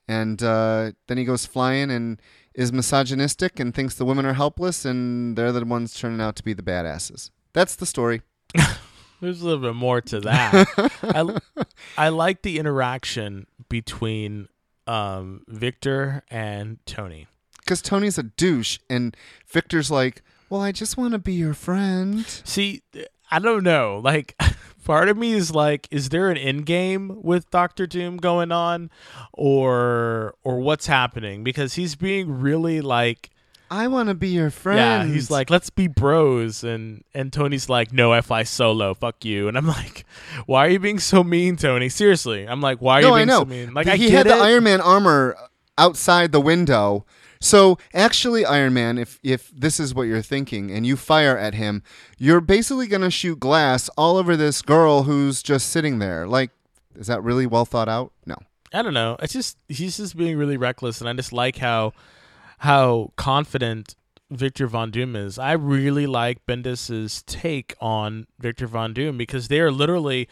And 0.09 0.43
uh, 0.43 0.93
then 1.07 1.19
he 1.19 1.25
goes 1.25 1.47
flying 1.47 1.91
and 1.91 2.21
is 2.55 2.73
misogynistic 2.73 3.61
and 3.61 3.75
thinks 3.75 3.95
the 3.95 4.05
women 4.05 4.27
are 4.27 4.33
helpless 4.33 4.85
and 4.85 5.37
they're 5.37 5.53
the 5.53 5.65
ones 5.65 5.95
turning 5.95 6.21
out 6.21 6.37
to 6.37 6.43
be 6.43 6.53
the 6.53 6.63
badasses. 6.63 7.31
That's 7.53 7.77
the 7.77 7.87
story. 7.87 8.23
There's 9.21 9.43
a 9.43 9.45
little 9.45 9.61
bit 9.61 9.75
more 9.75 10.01
to 10.01 10.21
that. 10.21 10.91
I 11.97 12.07
I 12.07 12.09
like 12.09 12.43
the 12.43 12.59
interaction 12.59 13.47
between 13.69 14.49
um, 14.87 15.45
Victor 15.49 16.23
and 16.31 16.79
Tony. 16.87 17.27
Because 17.59 17.83
Tony's 17.83 18.19
a 18.19 18.25
douche 18.25 18.79
and 18.89 19.17
Victor's 19.47 19.91
like, 19.91 20.23
well, 20.49 20.61
I 20.61 20.73
just 20.73 20.97
want 20.97 21.13
to 21.13 21.19
be 21.19 21.35
your 21.35 21.55
friend. 21.55 22.27
See, 22.27 22.83
I 23.31 23.39
don't 23.39 23.63
know. 23.63 24.01
Like, 24.03 24.35
part 24.85 25.09
of 25.09 25.17
me 25.17 25.33
is 25.33 25.55
like, 25.55 25.87
is 25.91 26.09
there 26.09 26.31
an 26.31 26.37
end 26.37 26.67
game 26.67 27.23
with 27.23 27.51
Doctor 27.51 27.87
Doom 27.87 28.17
going 28.17 28.51
on, 28.51 28.91
or 29.33 30.35
or 30.43 30.59
what's 30.59 30.89
happening? 30.89 31.45
Because 31.45 31.75
he's 31.75 31.95
being 31.95 32.41
really 32.41 32.81
like, 32.81 33.31
I 33.71 33.87
want 33.87 34.09
to 34.09 34.15
be 34.15 34.29
your 34.29 34.51
friend. 34.51 34.79
yeah, 34.79 35.15
he's 35.15 35.31
like, 35.31 35.49
let's 35.49 35.71
be 35.71 35.87
bros, 35.87 36.65
and 36.65 37.05
and 37.15 37.33
Tony's 37.33 37.69
like, 37.69 37.93
no, 37.93 38.13
I 38.13 38.21
fly 38.21 38.43
solo, 38.43 38.95
fuck 38.95 39.25
you, 39.25 39.47
and 39.47 39.57
I'm 39.57 39.67
like, 39.79 40.05
why 40.47 40.67
are 40.67 40.71
you 40.71 40.81
being 40.81 40.99
so 40.99 41.23
mean, 41.23 41.57
Tony? 41.57 41.89
Seriously, 41.89 42.47
I'm 42.47 42.61
like, 42.61 42.79
why 42.81 42.99
are 42.99 43.03
no, 43.03 43.09
you 43.17 43.27
being 43.27 43.29
so 43.29 43.45
mean? 43.45 43.75
Like, 43.75 43.87
he 43.87 44.09
I 44.09 44.11
had 44.11 44.27
get 44.27 44.37
the 44.37 44.43
it. 44.43 44.47
Iron 44.47 44.65
Man 44.65 44.81
armor 44.81 45.37
outside 45.79 46.33
the 46.33 46.41
window. 46.41 47.07
So 47.41 47.79
actually, 47.95 48.45
Iron 48.45 48.75
Man, 48.75 48.99
if 48.99 49.19
if 49.23 49.51
this 49.57 49.79
is 49.79 49.95
what 49.95 50.03
you're 50.03 50.21
thinking, 50.21 50.71
and 50.71 50.85
you 50.85 50.97
fire 50.97 51.39
at 51.39 51.55
him, 51.55 51.83
you're 52.19 52.41
basically 52.41 52.89
gonna 52.89 53.11
shoot 53.11 53.39
glass 53.39 53.89
all 53.97 54.17
over 54.17 54.37
this 54.37 54.63
girl 54.63 55.05
who's 55.05 55.43
just 55.43 55.69
sitting 55.71 56.01
there. 56.01 56.27
Like, 56.27 56.51
is 56.97 57.07
that 57.07 57.23
really 57.23 57.47
well 57.47 57.65
thought 57.65 57.89
out? 57.89 58.13
No. 58.27 58.37
I 58.73 58.83
don't 58.83 58.95
know. 58.95 59.17
It's 59.21 59.33
just 59.33 59.57
he's 59.69 59.97
just 59.97 60.17
being 60.17 60.37
really 60.37 60.57
reckless, 60.57 61.01
and 61.01 61.09
I 61.09 61.13
just 61.13 61.33
like 61.33 61.57
how 61.57 61.93
how 62.61 63.11
confident 63.17 63.95
Victor 64.31 64.67
Von 64.67 64.91
Doom 64.91 65.17
is. 65.17 65.39
I 65.39 65.53
really 65.53 66.07
like 66.07 66.45
Bendis's 66.45 67.23
take 67.23 67.75
on 67.81 68.27
Victor 68.39 68.67
Von 68.67 68.93
Doom 68.93 69.17
because 69.17 69.49
they 69.49 69.61
are 69.61 69.71
literally, 69.71 70.29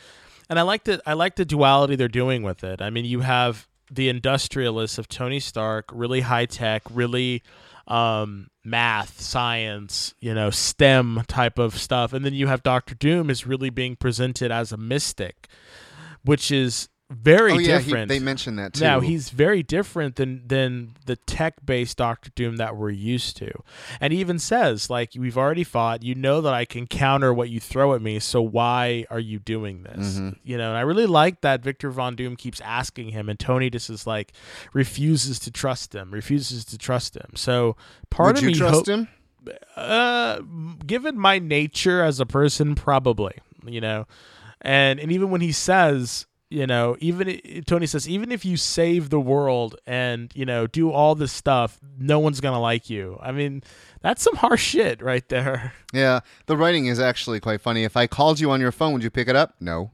and 0.51 0.59
I 0.59 0.63
like 0.63 0.85
the 0.85 1.01
I 1.07 1.15
like 1.15 1.37
the 1.37 1.47
duality 1.47 1.97
they're 1.97 2.07
doing 2.07 2.43
with 2.43 2.63
it. 2.63 2.83
I 2.83 2.91
mean, 2.91 3.07
you 3.07 3.21
have 3.21 3.67
the 3.91 4.11
industrialists 4.11 4.99
of 4.99 5.09
Tony 5.09 5.41
Stark, 5.41 5.87
really 5.91 6.21
high 6.21 6.45
tech, 6.45 6.83
really 6.91 7.43
um, 7.87 8.49
math, 8.63 9.23
science, 9.23 10.15
you 10.21 10.35
know, 10.35 10.51
STEM 10.51 11.23
type 11.29 11.59
of 11.59 11.79
stuff, 11.79 12.13
and 12.13 12.27
then 12.27 12.35
you 12.35 12.47
have 12.47 12.63
Doctor 12.63 12.95
Doom 12.95 13.31
is 13.31 13.47
really 13.47 13.71
being 13.71 13.97
presented 13.97 14.53
as 14.53 14.71
a 14.71 14.77
mystic, 14.77 15.49
which 16.25 16.53
is 16.53 16.91
very 17.11 17.53
oh 17.53 17.59
yeah, 17.59 17.79
he, 17.79 17.85
different. 17.87 18.09
they 18.11 18.19
mentioned 18.19 18.59
that 18.59 18.75
too. 18.75 18.85
Now 18.85 19.01
he's 19.01 19.31
very 19.31 19.63
different 19.63 20.17
than 20.17 20.43
than 20.47 20.95
the 21.07 21.17
tech-based 21.17 21.97
Doctor 21.97 22.31
Doom 22.35 22.57
that 22.57 22.77
we're 22.77 22.91
used 22.91 23.39
to, 23.39 23.51
and 23.99 24.13
he 24.13 24.21
even 24.21 24.39
says 24.39 24.91
like 24.91 25.13
we've 25.17 25.39
already 25.39 25.65
fought. 25.65 26.03
You 26.03 26.15
know 26.15 26.43
that 26.43 26.53
I 26.53 26.67
can 26.67 26.87
counter 26.87 27.33
what 27.33 27.49
you 27.49 27.61
throw 27.61 27.95
at 27.95 28.03
me, 28.03 28.19
so 28.19 28.43
why 28.43 29.07
are 29.09 29.19
you 29.19 29.39
doing 29.39 29.85
this? 29.85 30.17
Mm-hmm. 30.17 30.31
You 30.45 30.59
know, 30.59 30.69
and 30.69 30.77
I 30.77 30.83
really 30.83 31.07
like 31.07 31.41
that 31.41 31.63
Victor 31.63 31.91
Von 31.91 32.15
Doom 32.15 32.37
keeps 32.37 32.61
asking 32.61 33.09
him, 33.09 33.31
and 33.31 33.39
Tony 33.39 33.71
just 33.71 33.89
is 33.89 34.07
like 34.07 34.33
refuses 34.75 35.39
to 35.41 35.51
trust 35.51 35.95
him, 35.95 36.11
refuses 36.11 36.65
to 36.67 36.77
trust 36.77 37.17
him. 37.17 37.31
So 37.37 37.77
part 38.11 38.35
Would 38.35 38.37
of 38.37 38.43
you 38.43 38.49
me 38.49 38.55
trust 38.55 38.75
hope- 38.75 38.89
him? 38.89 39.09
uh, 39.77 40.41
given 40.87 41.19
my 41.19 41.39
nature 41.39 42.03
as 42.03 42.21
a 42.21 42.27
person, 42.27 42.75
probably, 42.75 43.33
you 43.65 43.81
know, 43.81 44.07
and 44.61 45.01
and 45.01 45.11
even 45.11 45.31
when 45.31 45.41
he 45.41 45.53
says, 45.53 46.27
you 46.51 46.67
know, 46.67 46.97
even 47.01 47.63
Tony 47.67 47.87
says, 47.87 48.09
even 48.09 48.33
if 48.33 48.45
you 48.45 48.57
save 48.57 49.11
the 49.11 49.21
world 49.21 49.77
and 49.87 50.33
you 50.35 50.47
know 50.47 50.67
do 50.67 50.91
all 50.91 51.15
this 51.15 51.33
stuff, 51.33 51.79
no 51.99 52.19
one's 52.19 52.41
gonna 52.41 52.61
like 52.61 52.89
you. 52.89 53.19
I 53.21 53.33
mean, 53.33 53.63
that's 54.01 54.23
some 54.23 54.37
harsh 54.37 54.63
shit 54.63 55.03
right 55.03 55.29
there. 55.29 55.73
Yeah, 55.95 56.21
the 56.45 56.55
writing 56.55 56.85
is 56.85 57.01
actually 57.01 57.41
quite 57.41 57.63
funny. 57.63 57.83
If 57.83 57.97
I 57.97 58.07
called 58.07 58.41
you 58.41 58.51
on 58.51 58.61
your 58.61 58.73
phone, 58.73 58.93
would 58.93 59.03
you 59.03 59.09
pick 59.09 59.27
it 59.27 59.35
up? 59.35 59.55
No. 59.59 59.93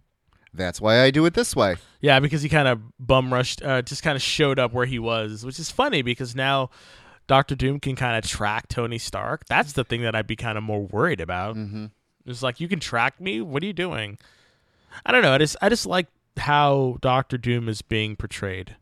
That's 0.52 0.80
why 0.80 1.02
I 1.02 1.12
do 1.12 1.24
it 1.24 1.34
this 1.34 1.54
way. 1.54 1.76
Yeah, 2.00 2.18
because 2.18 2.42
he 2.42 2.48
kind 2.48 2.66
of 2.66 2.80
bum 2.98 3.32
rushed, 3.32 3.62
uh, 3.62 3.80
just 3.82 4.02
kind 4.02 4.16
of 4.16 4.22
showed 4.22 4.58
up 4.58 4.72
where 4.72 4.86
he 4.86 4.98
was, 4.98 5.44
which 5.44 5.60
is 5.60 5.70
funny 5.70 6.02
because 6.02 6.34
now 6.34 6.70
Doctor 7.26 7.54
Doom 7.54 7.78
can 7.78 7.94
kind 7.94 8.16
of 8.16 8.28
track 8.28 8.68
Tony 8.68 8.98
Stark. 8.98 9.46
That's 9.46 9.72
the 9.72 9.84
thing 9.84 10.02
that 10.02 10.16
I'd 10.16 10.26
be 10.26 10.36
kind 10.36 10.58
of 10.58 10.64
more 10.64 10.82
worried 10.82 11.20
about. 11.20 11.56
Mm-hmm. 11.56 11.86
It's 12.26 12.42
like 12.42 12.60
you 12.60 12.68
can 12.68 12.80
track 12.80 13.20
me. 13.20 13.40
What 13.40 13.62
are 13.62 13.66
you 13.66 13.72
doing? 13.72 14.18
I 15.06 15.12
don't 15.12 15.22
know. 15.22 15.32
I 15.32 15.38
just 15.38 15.56
I 15.60 15.68
just 15.68 15.86
like 15.86 16.06
how 16.38 16.98
Doctor 17.00 17.38
Doom 17.38 17.68
is 17.68 17.82
being 17.82 18.16
portrayed. 18.16 18.76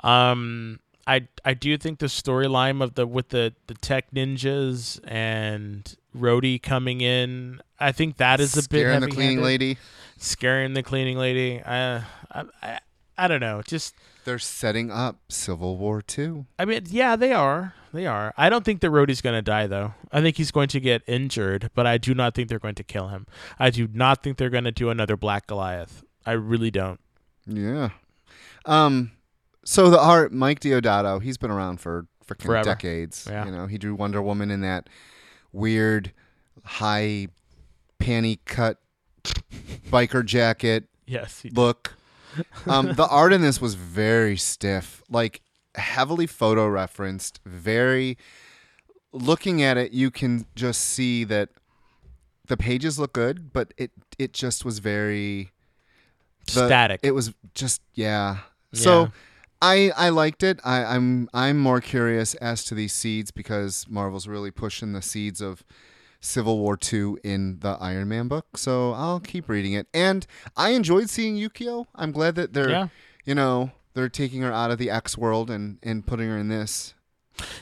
Um, 0.00 0.80
I 1.06 1.28
I 1.44 1.54
do 1.54 1.76
think 1.76 1.98
the 1.98 2.06
storyline 2.06 2.82
of 2.82 2.94
the 2.94 3.06
with 3.06 3.28
the 3.28 3.54
the 3.66 3.74
tech 3.74 4.10
ninjas 4.12 5.00
and 5.06 5.96
Rhodey 6.16 6.62
coming 6.62 7.00
in. 7.00 7.60
I 7.78 7.92
think 7.92 8.16
that 8.18 8.40
is 8.40 8.54
a 8.54 8.68
bit 8.68 8.80
Scaring 8.80 9.00
the 9.00 9.08
cleaning 9.08 9.42
lady. 9.42 9.78
Scaring 10.16 10.74
the 10.74 10.82
cleaning 10.82 11.18
lady. 11.18 11.60
Uh, 11.60 12.02
I, 12.30 12.44
I 12.62 12.80
I 13.16 13.28
don't 13.28 13.40
know. 13.40 13.62
Just 13.62 13.94
They're 14.24 14.38
setting 14.38 14.90
up 14.90 15.16
Civil 15.28 15.76
War 15.76 16.02
Two. 16.02 16.46
I 16.58 16.64
mean, 16.64 16.84
yeah, 16.88 17.16
they 17.16 17.32
are. 17.32 17.74
They 17.92 18.06
are. 18.06 18.34
I 18.36 18.48
don't 18.50 18.64
think 18.64 18.80
that 18.80 18.90
Rhodey's 18.90 19.20
going 19.20 19.36
to 19.36 19.42
die, 19.42 19.68
though. 19.68 19.94
I 20.10 20.20
think 20.20 20.36
he's 20.36 20.50
going 20.50 20.66
to 20.68 20.80
get 20.80 21.02
injured, 21.06 21.70
but 21.76 21.86
I 21.86 21.96
do 21.96 22.12
not 22.12 22.34
think 22.34 22.48
they're 22.48 22.58
going 22.58 22.74
to 22.74 22.82
kill 22.82 23.08
him. 23.08 23.26
I 23.56 23.70
do 23.70 23.86
not 23.92 24.22
think 24.22 24.36
they're 24.36 24.50
going 24.50 24.64
to 24.64 24.72
do 24.72 24.90
another 24.90 25.16
Black 25.16 25.46
Goliath. 25.46 26.02
I 26.26 26.32
really 26.32 26.70
don't. 26.70 27.00
Yeah. 27.46 27.90
Um. 28.64 29.12
So 29.64 29.88
the 29.90 30.00
art, 30.00 30.32
Mike 30.32 30.60
Deodato, 30.60 31.22
he's 31.22 31.38
been 31.38 31.50
around 31.50 31.80
for 31.80 32.06
freaking 32.26 32.46
Forever. 32.46 32.64
decades. 32.64 33.26
Yeah. 33.30 33.46
You 33.46 33.52
know, 33.52 33.66
he 33.66 33.78
drew 33.78 33.94
Wonder 33.94 34.20
Woman 34.22 34.50
in 34.50 34.60
that 34.60 34.88
weird 35.52 36.12
high 36.64 37.28
panty 38.00 38.38
cut 38.44 38.78
biker 39.90 40.24
jacket 40.24 40.88
Yes. 41.06 41.40
He, 41.40 41.50
look. 41.50 41.94
Um, 42.66 42.94
the 42.94 43.06
art 43.06 43.32
in 43.32 43.42
this 43.42 43.60
was 43.60 43.74
very 43.74 44.36
stiff, 44.36 45.04
like 45.08 45.40
heavily 45.76 46.26
photo 46.26 46.66
referenced. 46.66 47.38
Very. 47.46 48.18
Looking 49.12 49.62
at 49.62 49.76
it, 49.76 49.92
you 49.92 50.10
can 50.10 50.44
just 50.56 50.80
see 50.80 51.22
that 51.22 51.50
the 52.48 52.56
pages 52.56 52.98
look 52.98 53.12
good, 53.12 53.52
but 53.52 53.72
it 53.76 53.92
it 54.18 54.32
just 54.32 54.64
was 54.64 54.80
very 54.80 55.52
the- 56.46 56.66
static. 56.66 57.00
It 57.02 57.12
was 57.12 57.32
just 57.54 57.82
yeah. 57.94 58.38
So 58.72 59.10
I 59.62 59.90
I 59.96 60.08
liked 60.10 60.42
it. 60.42 60.60
I, 60.64 60.84
I'm 60.84 61.28
I'm 61.32 61.58
more 61.58 61.80
curious 61.80 62.34
as 62.34 62.64
to 62.64 62.74
these 62.74 62.92
seeds 62.92 63.30
because 63.30 63.86
Marvel's 63.88 64.26
really 64.28 64.50
pushing 64.50 64.92
the 64.92 65.02
seeds 65.02 65.40
of 65.40 65.62
Civil 66.20 66.58
War 66.58 66.76
two 66.76 67.18
in 67.22 67.58
the 67.60 67.76
Iron 67.80 68.08
Man 68.08 68.28
book. 68.28 68.56
So 68.56 68.92
I'll 68.92 69.20
keep 69.20 69.48
reading 69.48 69.74
it. 69.74 69.86
And 69.94 70.26
I 70.56 70.70
enjoyed 70.70 71.08
seeing 71.10 71.36
Yukio. 71.36 71.86
I'm 71.94 72.12
glad 72.12 72.34
that 72.34 72.52
they're 72.52 72.70
Yeah. 72.70 72.88
you 73.24 73.34
know 73.34 73.70
they're 73.94 74.08
taking 74.08 74.42
her 74.42 74.52
out 74.52 74.70
of 74.70 74.78
the 74.78 74.90
X 74.90 75.16
world 75.16 75.50
and 75.50 75.78
and 75.82 76.04
putting 76.06 76.28
her 76.28 76.36
in 76.38 76.48
this. 76.48 76.94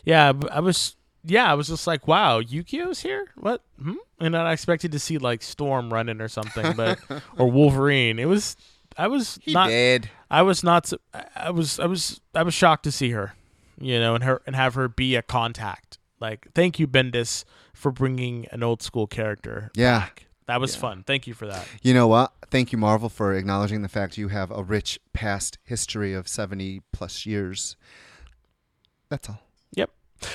yeah, 0.04 0.32
I 0.50 0.60
was. 0.60 0.96
Yeah, 1.24 1.50
I 1.50 1.54
was 1.54 1.68
just 1.68 1.86
like, 1.86 2.08
"Wow, 2.08 2.40
Yukio's 2.40 3.00
here? 3.00 3.26
What?" 3.36 3.62
Hmm? 3.80 3.94
And 4.20 4.36
I 4.36 4.52
expected 4.52 4.92
to 4.92 4.98
see 4.98 5.18
like 5.18 5.42
Storm 5.42 5.92
running 5.92 6.20
or 6.20 6.28
something, 6.28 6.74
but 6.76 6.98
or 7.38 7.50
Wolverine. 7.50 8.18
It 8.18 8.26
was. 8.26 8.56
I 8.98 9.06
was 9.08 9.38
He 9.42 9.52
not. 9.52 9.68
did. 9.68 10.10
I 10.30 10.42
was 10.42 10.62
not. 10.62 10.92
I- 11.14 11.24
I 11.36 11.50
was. 11.50 11.78
I 11.80 11.86
was. 11.86 12.20
I 12.34 12.42
was 12.42 12.54
shocked 12.54 12.84
to 12.84 12.92
see 12.92 13.10
her, 13.10 13.34
you 13.80 13.98
know, 14.00 14.14
and 14.14 14.24
her 14.24 14.42
and 14.46 14.54
have 14.56 14.74
her 14.74 14.88
be 14.88 15.14
a 15.16 15.22
contact. 15.22 15.98
Like, 16.20 16.48
thank 16.54 16.78
you, 16.78 16.86
Bendis, 16.86 17.44
for 17.72 17.90
bringing 17.90 18.46
an 18.52 18.62
old 18.62 18.82
school 18.82 19.06
character. 19.06 19.70
Yeah. 19.74 20.00
back. 20.00 20.26
that 20.46 20.60
was 20.60 20.74
Yeah. 20.74 20.80
fun. 20.82 21.04
Thank 21.04 21.26
you 21.26 21.34
for 21.34 21.46
that. 21.46 21.66
You 21.82 21.94
know 21.94 22.06
what? 22.06 22.32
Thank 22.50 22.70
you, 22.72 22.78
Marvel, 22.78 23.08
for 23.08 23.32
acknowledging 23.32 23.82
the 23.82 23.88
fact 23.88 24.18
you 24.18 24.28
have 24.28 24.50
a 24.50 24.62
rich 24.62 25.00
past 25.12 25.58
history 25.64 26.12
of 26.14 26.28
70 26.28 26.82
plus 26.92 27.24
years. 27.26 27.76
That's 29.08 29.28
all. 29.28 29.40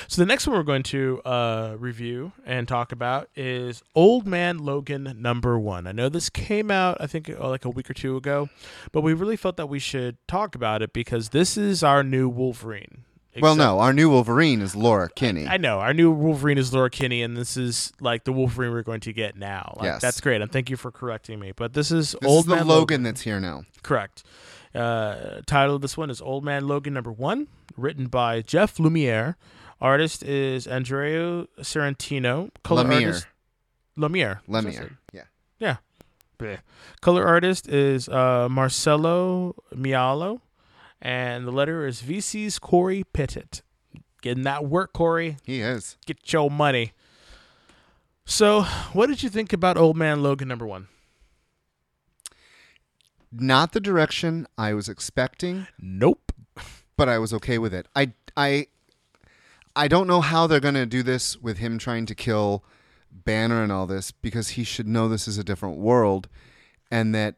So 0.07 0.21
the 0.21 0.25
next 0.25 0.47
one 0.47 0.55
we're 0.55 0.63
going 0.63 0.83
to 0.83 1.21
uh, 1.23 1.75
review 1.79 2.31
and 2.45 2.67
talk 2.67 2.91
about 2.91 3.29
is 3.35 3.83
Old 3.95 4.27
Man 4.27 4.57
Logan 4.59 5.15
number 5.19 5.57
one. 5.59 5.87
I 5.87 5.91
know 5.91 6.09
this 6.09 6.29
came 6.29 6.69
out, 6.71 6.97
I 6.99 7.07
think, 7.07 7.29
uh, 7.29 7.49
like 7.49 7.65
a 7.65 7.69
week 7.69 7.89
or 7.89 7.93
two 7.93 8.15
ago, 8.17 8.49
but 8.91 9.01
we 9.01 9.13
really 9.13 9.37
felt 9.37 9.57
that 9.57 9.67
we 9.67 9.79
should 9.79 10.17
talk 10.27 10.55
about 10.55 10.81
it 10.81 10.93
because 10.93 11.29
this 11.29 11.57
is 11.57 11.83
our 11.83 12.03
new 12.03 12.27
Wolverine. 12.29 13.03
Well, 13.39 13.55
no, 13.55 13.77
our 13.77 13.93
new 13.93 14.09
Wolverine 14.09 14.61
is 14.61 14.75
Laura 14.75 15.09
Kinney. 15.15 15.45
I 15.47 15.57
know 15.57 15.79
our 15.79 15.93
new 15.93 16.09
Wolverine 16.11 16.57
is 16.57 16.73
Laura 16.73 16.89
Kinney, 16.89 17.21
and 17.21 17.37
this 17.37 17.55
is 17.55 17.93
like 18.01 18.23
the 18.23 18.33
Wolverine 18.33 18.71
we're 18.71 18.81
going 18.81 19.01
to 19.01 19.13
get 19.13 19.37
now. 19.37 19.75
Like, 19.77 19.83
Yes. 19.85 20.01
that's 20.01 20.19
great, 20.21 20.41
and 20.41 20.51
thank 20.51 20.71
you 20.71 20.75
for 20.75 20.91
correcting 20.91 21.39
me. 21.39 21.51
But 21.55 21.73
this 21.73 21.91
is 21.91 22.13
this 22.19 22.27
Old 22.27 22.45
is 22.45 22.49
the 22.49 22.55
Man 22.55 22.67
Logan, 22.67 23.03
that's 23.03 23.21
here 23.21 23.39
now. 23.39 23.65
Correct. 23.83 24.23
Uh, 24.73 25.41
title 25.45 25.75
of 25.75 25.81
this 25.83 25.95
one 25.95 26.09
is 26.09 26.19
Old 26.19 26.43
Man 26.43 26.67
Logan 26.67 26.95
number 26.95 27.11
one, 27.11 27.47
written 27.77 28.07
by 28.07 28.41
Jeff 28.41 28.77
Lemire. 28.77 29.35
Artist 29.79 30.23
is 30.23 30.65
Andrea 30.67 31.45
Sorrentino. 31.59 32.49
Color 32.63 32.83
Lemire. 32.85 33.05
artist 33.05 33.27
Lemire. 33.97 34.39
Lemire. 34.47 34.97
Yeah. 35.59 35.77
Bleh. 36.39 36.59
Color 37.01 37.25
artist 37.25 37.67
is 37.67 38.07
uh, 38.09 38.47
Marcelo 38.47 39.55
Maiolo, 39.73 40.41
and 41.01 41.47
the 41.47 41.51
letter 41.51 41.87
is 41.87 42.03
VC's 42.03 42.59
Cory 42.59 43.03
Petit. 43.11 43.61
Getting 44.21 44.43
that 44.43 44.65
work, 44.65 44.93
Cory. 44.93 45.37
He 45.43 45.61
is. 45.61 45.97
Get 46.05 46.31
your 46.31 46.51
money. 46.51 46.91
So, 48.23 48.61
what 48.93 49.07
did 49.07 49.23
you 49.23 49.29
think 49.29 49.51
about 49.51 49.77
Old 49.77 49.97
Man 49.97 50.21
Logan 50.21 50.47
number 50.47 50.67
one? 50.67 50.89
Not 53.31 53.71
the 53.71 53.79
direction 53.79 54.45
I 54.59 54.73
was 54.73 54.87
expecting, 54.87 55.65
Nope. 55.79 56.31
but 56.95 57.09
I 57.09 57.17
was 57.17 57.33
okay 57.33 57.57
with 57.57 57.73
it. 57.73 57.87
I 57.95 58.13
I 58.35 58.67
I 59.77 59.87
don't 59.87 60.07
know 60.07 60.21
how 60.21 60.47
they're 60.47 60.59
going 60.59 60.73
to 60.75 60.85
do 60.85 61.03
this 61.03 61.37
with 61.37 61.57
him 61.59 61.77
trying 61.77 62.05
to 62.07 62.15
kill 62.15 62.63
Banner 63.11 63.63
and 63.63 63.71
all 63.71 63.87
this 63.87 64.11
because 64.11 64.49
he 64.49 64.63
should 64.63 64.87
know 64.87 65.07
this 65.07 65.27
is 65.27 65.37
a 65.37 65.43
different 65.43 65.77
world 65.77 66.27
and 66.91 67.13
that 67.15 67.35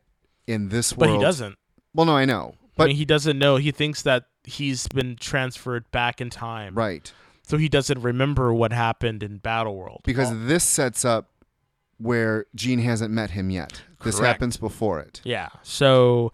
in 0.47 0.69
this 0.69 0.95
world. 0.95 1.11
But 1.11 1.17
he 1.17 1.21
doesn't. 1.21 1.57
Well, 1.93 2.05
no, 2.05 2.15
I 2.15 2.25
know. 2.25 2.53
I 2.55 2.65
But 2.77 2.87
mean, 2.87 2.95
he 2.97 3.05
doesn't 3.05 3.37
know. 3.37 3.57
He 3.57 3.71
thinks 3.71 4.01
that 4.03 4.25
he's 4.43 4.87
been 4.87 5.15
transferred 5.17 5.89
back 5.91 6.21
in 6.21 6.29
time. 6.29 6.75
right. 6.75 7.11
So 7.43 7.57
he 7.57 7.67
doesn't 7.67 7.99
remember 8.03 8.53
what 8.53 8.71
happened 8.71 9.23
in 9.23 9.37
Battle 9.39 9.75
World. 9.75 10.01
Because 10.03 10.29
Well, 10.29 10.39
this 10.45 10.63
sets 10.63 11.03
up 11.03 11.29
where 11.97 12.45
Jean 12.53 12.77
hasn't 12.77 13.11
met 13.11 13.31
him 13.31 13.49
yet. 13.49 13.81
This 14.03 14.19
happens 14.19 14.55
before 14.57 14.99
it. 14.99 15.19
yeah. 15.23 15.49
So 15.63 16.31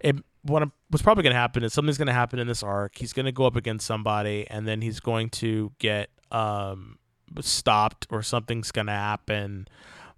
it, 0.00 0.16
what 0.48 0.68
what's 0.90 1.02
probably 1.02 1.22
going 1.22 1.34
to 1.34 1.38
happen 1.38 1.62
is 1.64 1.72
something's 1.72 1.98
going 1.98 2.06
to 2.08 2.12
happen 2.12 2.38
in 2.38 2.46
this 2.46 2.62
arc. 2.62 2.96
He's 2.96 3.12
going 3.12 3.26
to 3.26 3.32
go 3.32 3.46
up 3.46 3.56
against 3.56 3.86
somebody, 3.86 4.46
and 4.48 4.66
then 4.66 4.80
he's 4.82 5.00
going 5.00 5.30
to 5.30 5.72
get 5.78 6.10
um 6.32 6.98
stopped, 7.40 8.06
or 8.10 8.22
something's 8.22 8.70
going 8.72 8.86
to 8.86 8.92
happen. 8.92 9.68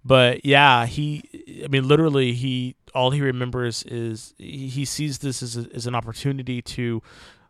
But 0.03 0.45
yeah, 0.45 0.85
he. 0.85 1.61
I 1.63 1.67
mean, 1.67 1.87
literally, 1.87 2.33
he 2.33 2.75
all 2.95 3.11
he 3.11 3.21
remembers 3.21 3.83
is 3.83 4.33
he 4.37 4.67
he 4.67 4.85
sees 4.85 5.19
this 5.19 5.43
as, 5.43 5.57
a, 5.57 5.67
as 5.73 5.85
an 5.87 5.93
opportunity 5.95 6.61
to 6.61 7.01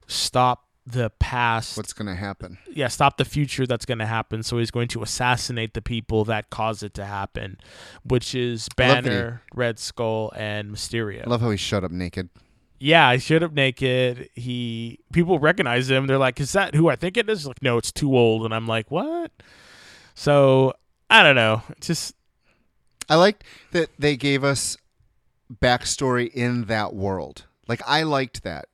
stop 0.08 0.68
the 0.86 1.12
past 1.20 1.78
What's 1.78 1.94
going 1.94 2.08
to 2.08 2.16
happen? 2.16 2.58
yeah, 2.74 2.88
stop 2.88 3.18
the 3.18 3.24
future 3.24 3.68
that's 3.68 3.86
going 3.86 4.00
to 4.00 4.06
happen. 4.06 4.42
So 4.44 4.58
he's 4.58 4.72
going 4.72 4.88
to 4.90 5.04
assassinate 5.04 5.74
the 5.76 5.82
people 5.82 6.26
that 6.26 6.50
caused 6.50 6.82
it 6.84 6.94
to 6.96 7.06
happen, 7.06 7.58
which 8.04 8.34
is 8.36 8.68
that 8.78 9.04
he- 9.04 9.10
Banner, 9.10 9.42
Red 9.54 9.78
Skull, 9.80 10.34
and 10.36 10.72
Mysterio. 10.72 11.26
I 11.26 11.30
love 11.30 11.42
how 11.42 11.52
he 11.52 11.58
showed 11.58 11.84
up 11.84 11.92
naked. 11.92 12.30
Yeah, 12.82 13.08
I 13.08 13.18
showed 13.18 13.44
up 13.44 13.54
naked. 13.54 14.30
He 14.34 15.00
people 15.14 15.38
recognize 15.38 15.90
him. 15.90 16.08
They're 16.08 16.18
like, 16.18 16.40
"Is 16.40 16.52
that 16.54 16.74
who 16.74 16.90
I 16.90 16.96
think 16.96 17.16
it 17.16 17.30
is?" 17.30 17.46
Like, 17.46 17.62
no, 17.62 17.78
it's 17.78 17.92
too 17.92 18.18
old. 18.18 18.44
And 18.44 18.54
I'm 18.54 18.68
like, 18.68 18.90
"What?" 18.90 19.32
So 20.16 20.74
I 21.10 21.22
don't 21.22 21.36
know. 21.36 21.62
It's 21.70 21.88
Just 21.88 22.16
I 23.08 23.16
liked 23.16 23.44
that 23.72 23.90
they 24.00 24.18
gave 24.18 24.44
us 24.44 24.78
backstory 25.54 26.32
in 26.34 26.66
that 26.66 26.96
world. 26.96 27.46
Like 27.68 27.82
I 27.86 28.04
liked 28.04 28.44
that. 28.44 28.66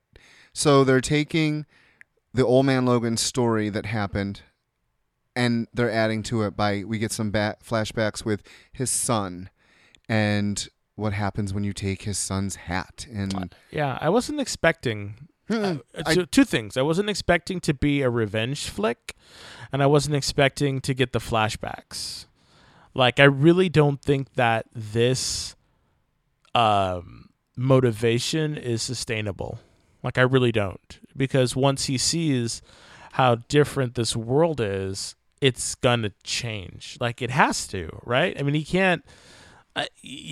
So 0.54 0.84
they're 0.84 1.02
taking 1.02 1.66
the 2.34 2.46
old 2.46 2.66
man 2.66 2.86
Logan 2.86 3.18
story 3.18 3.70
that 3.70 3.88
happened 3.88 4.42
and 5.36 5.68
they're 5.74 5.92
adding 5.92 6.24
to 6.24 6.44
it 6.44 6.56
by 6.56 6.84
we 6.84 6.98
get 6.98 7.12
some 7.12 7.32
ba- 7.32 7.58
flashbacks 7.64 8.24
with 8.24 8.42
his 8.72 8.90
son 8.90 9.50
and 10.08 10.70
what 10.98 11.14
happens 11.14 11.54
when 11.54 11.64
you 11.64 11.72
take 11.72 12.02
his 12.02 12.18
son's 12.18 12.56
hat 12.58 13.08
and 13.14 13.56
yeah, 13.72 13.98
I 14.02 14.10
wasn't 14.10 14.40
expecting 14.42 15.30
Hmm, 15.48 15.64
Uh, 15.64 15.76
I- 16.06 16.14
two, 16.14 16.26
two 16.26 16.44
things. 16.44 16.76
I 16.76 16.82
wasn't 16.82 17.10
expecting 17.10 17.62
to 17.62 17.74
be 17.74 18.02
a 18.02 18.10
revenge 18.10 18.68
flick, 18.68 19.16
and 19.72 19.82
I 19.82 19.86
wasn't 19.86 20.18
expecting 20.18 20.82
to 20.82 20.94
get 20.94 21.14
the 21.14 21.20
flashbacks. 21.20 22.26
Like, 22.94 23.18
I 23.18 23.24
really 23.24 23.70
don't 23.70 24.02
think 24.02 24.34
that 24.34 24.66
this, 24.76 25.56
um, 26.54 27.30
motivation 27.56 28.58
is 28.58 28.82
sustainable. 28.82 29.60
Like 30.04 30.18
I 30.18 30.22
really 30.22 30.52
don't 30.52 31.00
because 31.16 31.56
once 31.56 31.86
he 31.86 31.98
sees 31.98 32.62
how 33.14 33.36
different 33.48 33.96
this 33.96 34.16
world 34.16 34.62
is, 34.62 35.16
it's 35.42 35.76
gonna 35.76 36.12
change. 36.24 36.98
Like 37.00 37.22
it 37.22 37.32
has 37.32 37.68
to, 37.70 38.00
right? 38.06 38.38
I 38.40 38.44
mean, 38.44 38.54
he 38.56 38.64
can't. 38.64 39.04
Uh, 39.78 39.86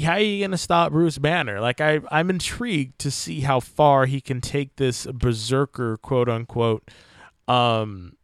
how 0.03 0.13
are 0.13 0.19
you 0.19 0.43
gonna 0.43 0.57
stop 0.57 0.91
Bruce 0.91 1.17
Banner? 1.19 1.61
Like 1.61 1.79
I, 1.79 1.99
I'm 2.09 2.29
intrigued 2.31 2.97
to 2.99 3.11
see 3.11 3.41
how 3.41 3.59
far 3.59 4.07
he 4.07 4.19
can 4.19 4.41
take 4.41 4.75
this 4.77 5.05
berserker, 5.05 5.97
quote 5.97 6.27
unquote, 6.27 6.89
um, 7.47 8.15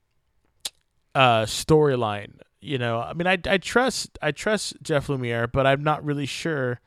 uh, 1.14 1.44
storyline. 1.44 2.40
You 2.60 2.78
know, 2.78 3.00
I 3.00 3.14
mean, 3.14 3.28
I, 3.28 3.38
I 3.48 3.58
trust, 3.58 4.18
I 4.22 4.32
trust 4.32 4.76
Jeff 4.84 5.08
Lemire, 5.08 5.52
but 5.52 5.66
I'm 5.68 5.84
not 5.84 6.04
really 6.04 6.26
sure 6.28 6.80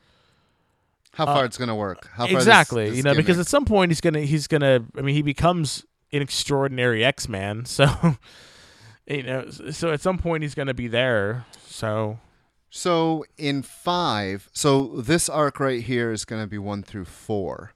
How 1.12 1.27
far 1.27 1.44
it's 1.44 1.57
gonna 1.57 1.75
work? 1.77 2.09
How 2.12 2.25
far 2.25 2.27
this- 2.27 2.35
Uh, 2.35 2.38
exactly 2.38 2.88
this 2.88 2.97
you 2.97 3.03
know 3.05 3.11
because 3.14 3.38
at 3.38 3.47
some 3.47 3.64
point 3.64 3.90
he's 3.92 4.01
gonna 4.01 4.20
he's 4.20 4.47
gonna 4.49 4.85
i 4.97 5.01
mean 5.01 5.14
he 5.14 5.23
becomes 5.23 5.85
an 6.12 6.23
extraordinary 6.23 7.05
x-man 7.05 7.64
so 7.77 7.87
you 9.07 9.23
know 9.23 9.49
so 9.51 9.92
at 9.92 10.01
some 10.01 10.18
point 10.18 10.42
he's 10.42 10.55
gonna 10.57 10.75
be 10.75 10.88
there 10.88 11.44
so 11.68 12.18
So 12.77 13.25
in 13.39 13.63
five, 13.63 14.49
so 14.53 15.01
this 15.01 15.29
arc 15.29 15.61
right 15.61 15.81
here 15.81 16.11
is 16.11 16.25
going 16.25 16.43
to 16.43 16.49
be 16.49 16.59
one 16.59 16.83
through 16.83 17.05
four, 17.05 17.73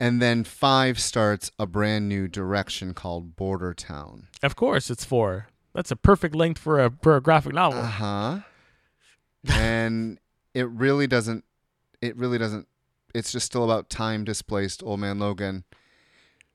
and 0.00 0.20
then 0.20 0.42
five 0.42 0.98
starts 0.98 1.52
a 1.56 1.66
brand 1.68 2.08
new 2.08 2.26
direction 2.26 2.94
called 2.94 3.36
Border 3.36 3.72
Town. 3.74 4.26
of 4.42 4.56
course 4.56 4.90
it's 4.90 5.04
four 5.04 5.46
that's 5.72 5.92
a 5.92 5.96
perfect 5.96 6.34
length 6.34 6.58
for 6.60 6.80
a 6.84 6.90
for 7.00 7.14
a 7.16 7.20
graphic 7.20 7.54
novel 7.54 7.78
Uh 7.78 7.86
huh. 7.86 8.38
and 9.48 10.18
it 10.54 10.68
really 10.68 11.06
doesn't. 11.06 11.44
It 12.02 12.16
really 12.16 12.36
doesn't. 12.38 12.66
It's 13.14 13.30
just 13.30 13.46
still 13.46 13.62
about 13.62 13.88
time 13.88 14.24
displaced 14.24 14.82
Old 14.82 14.98
Man 14.98 15.20
Logan. 15.20 15.62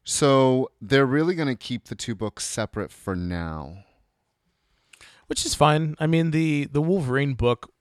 So 0.04 0.70
they're 0.82 1.06
really 1.06 1.34
going 1.34 1.48
to 1.48 1.56
keep 1.56 1.86
the 1.86 1.96
two 1.96 2.14
books 2.14 2.46
separate 2.46 2.92
for 2.92 3.16
now. 3.16 3.86
Which 5.30 5.46
is 5.46 5.56
fine 5.56 5.96
i 6.00 6.06
mean 6.06 6.32
the 6.32 6.66
the 6.72 6.82
wolverine 6.82 7.34
book 7.34 7.72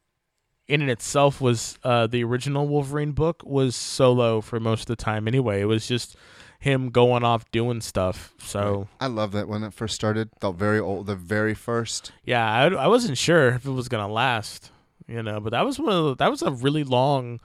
in 0.69 0.81
and 0.83 0.91
itself 0.91 1.41
was 1.41 1.79
uh 1.83 2.07
the 2.07 2.23
original 2.23 2.69
wolverine 2.69 3.13
book 3.13 3.43
was 3.45 3.75
solo 3.75 4.41
for 4.41 4.61
most 4.61 4.83
of 4.83 4.87
the 4.87 4.97
time 4.97 5.27
anyway 5.27 5.61
it 5.61 5.65
was 5.65 5.87
just 5.89 6.15
him 6.61 6.91
going 6.91 7.23
off 7.25 7.49
doing 7.53 7.81
stuff 7.81 8.35
so 8.39 8.87
I 9.01 9.07
love 9.07 9.33
that 9.33 9.47
when 9.49 9.63
it 9.63 9.73
first 9.73 9.95
started. 9.95 10.29
The 10.41 10.51
very 10.51 10.81
old, 10.81 11.07
the 11.07 11.15
very 11.15 11.55
first. 11.55 12.11
Yeah, 12.25 12.45
I, 12.51 12.67
I 12.67 12.87
wasn't 12.89 13.17
sure 13.17 13.51
if 13.51 13.65
it 13.65 13.71
was 13.71 13.89
gonna 13.89 14.13
last, 14.13 14.73
you 15.07 15.23
know, 15.23 15.39
but 15.39 15.51
that 15.51 15.65
was 15.65 15.79
one 15.79 15.93
of 15.93 16.05
the, 16.05 16.15
that 16.17 16.31
was 16.31 16.43
a 16.43 16.51
really 16.51 16.83
long 16.83 17.39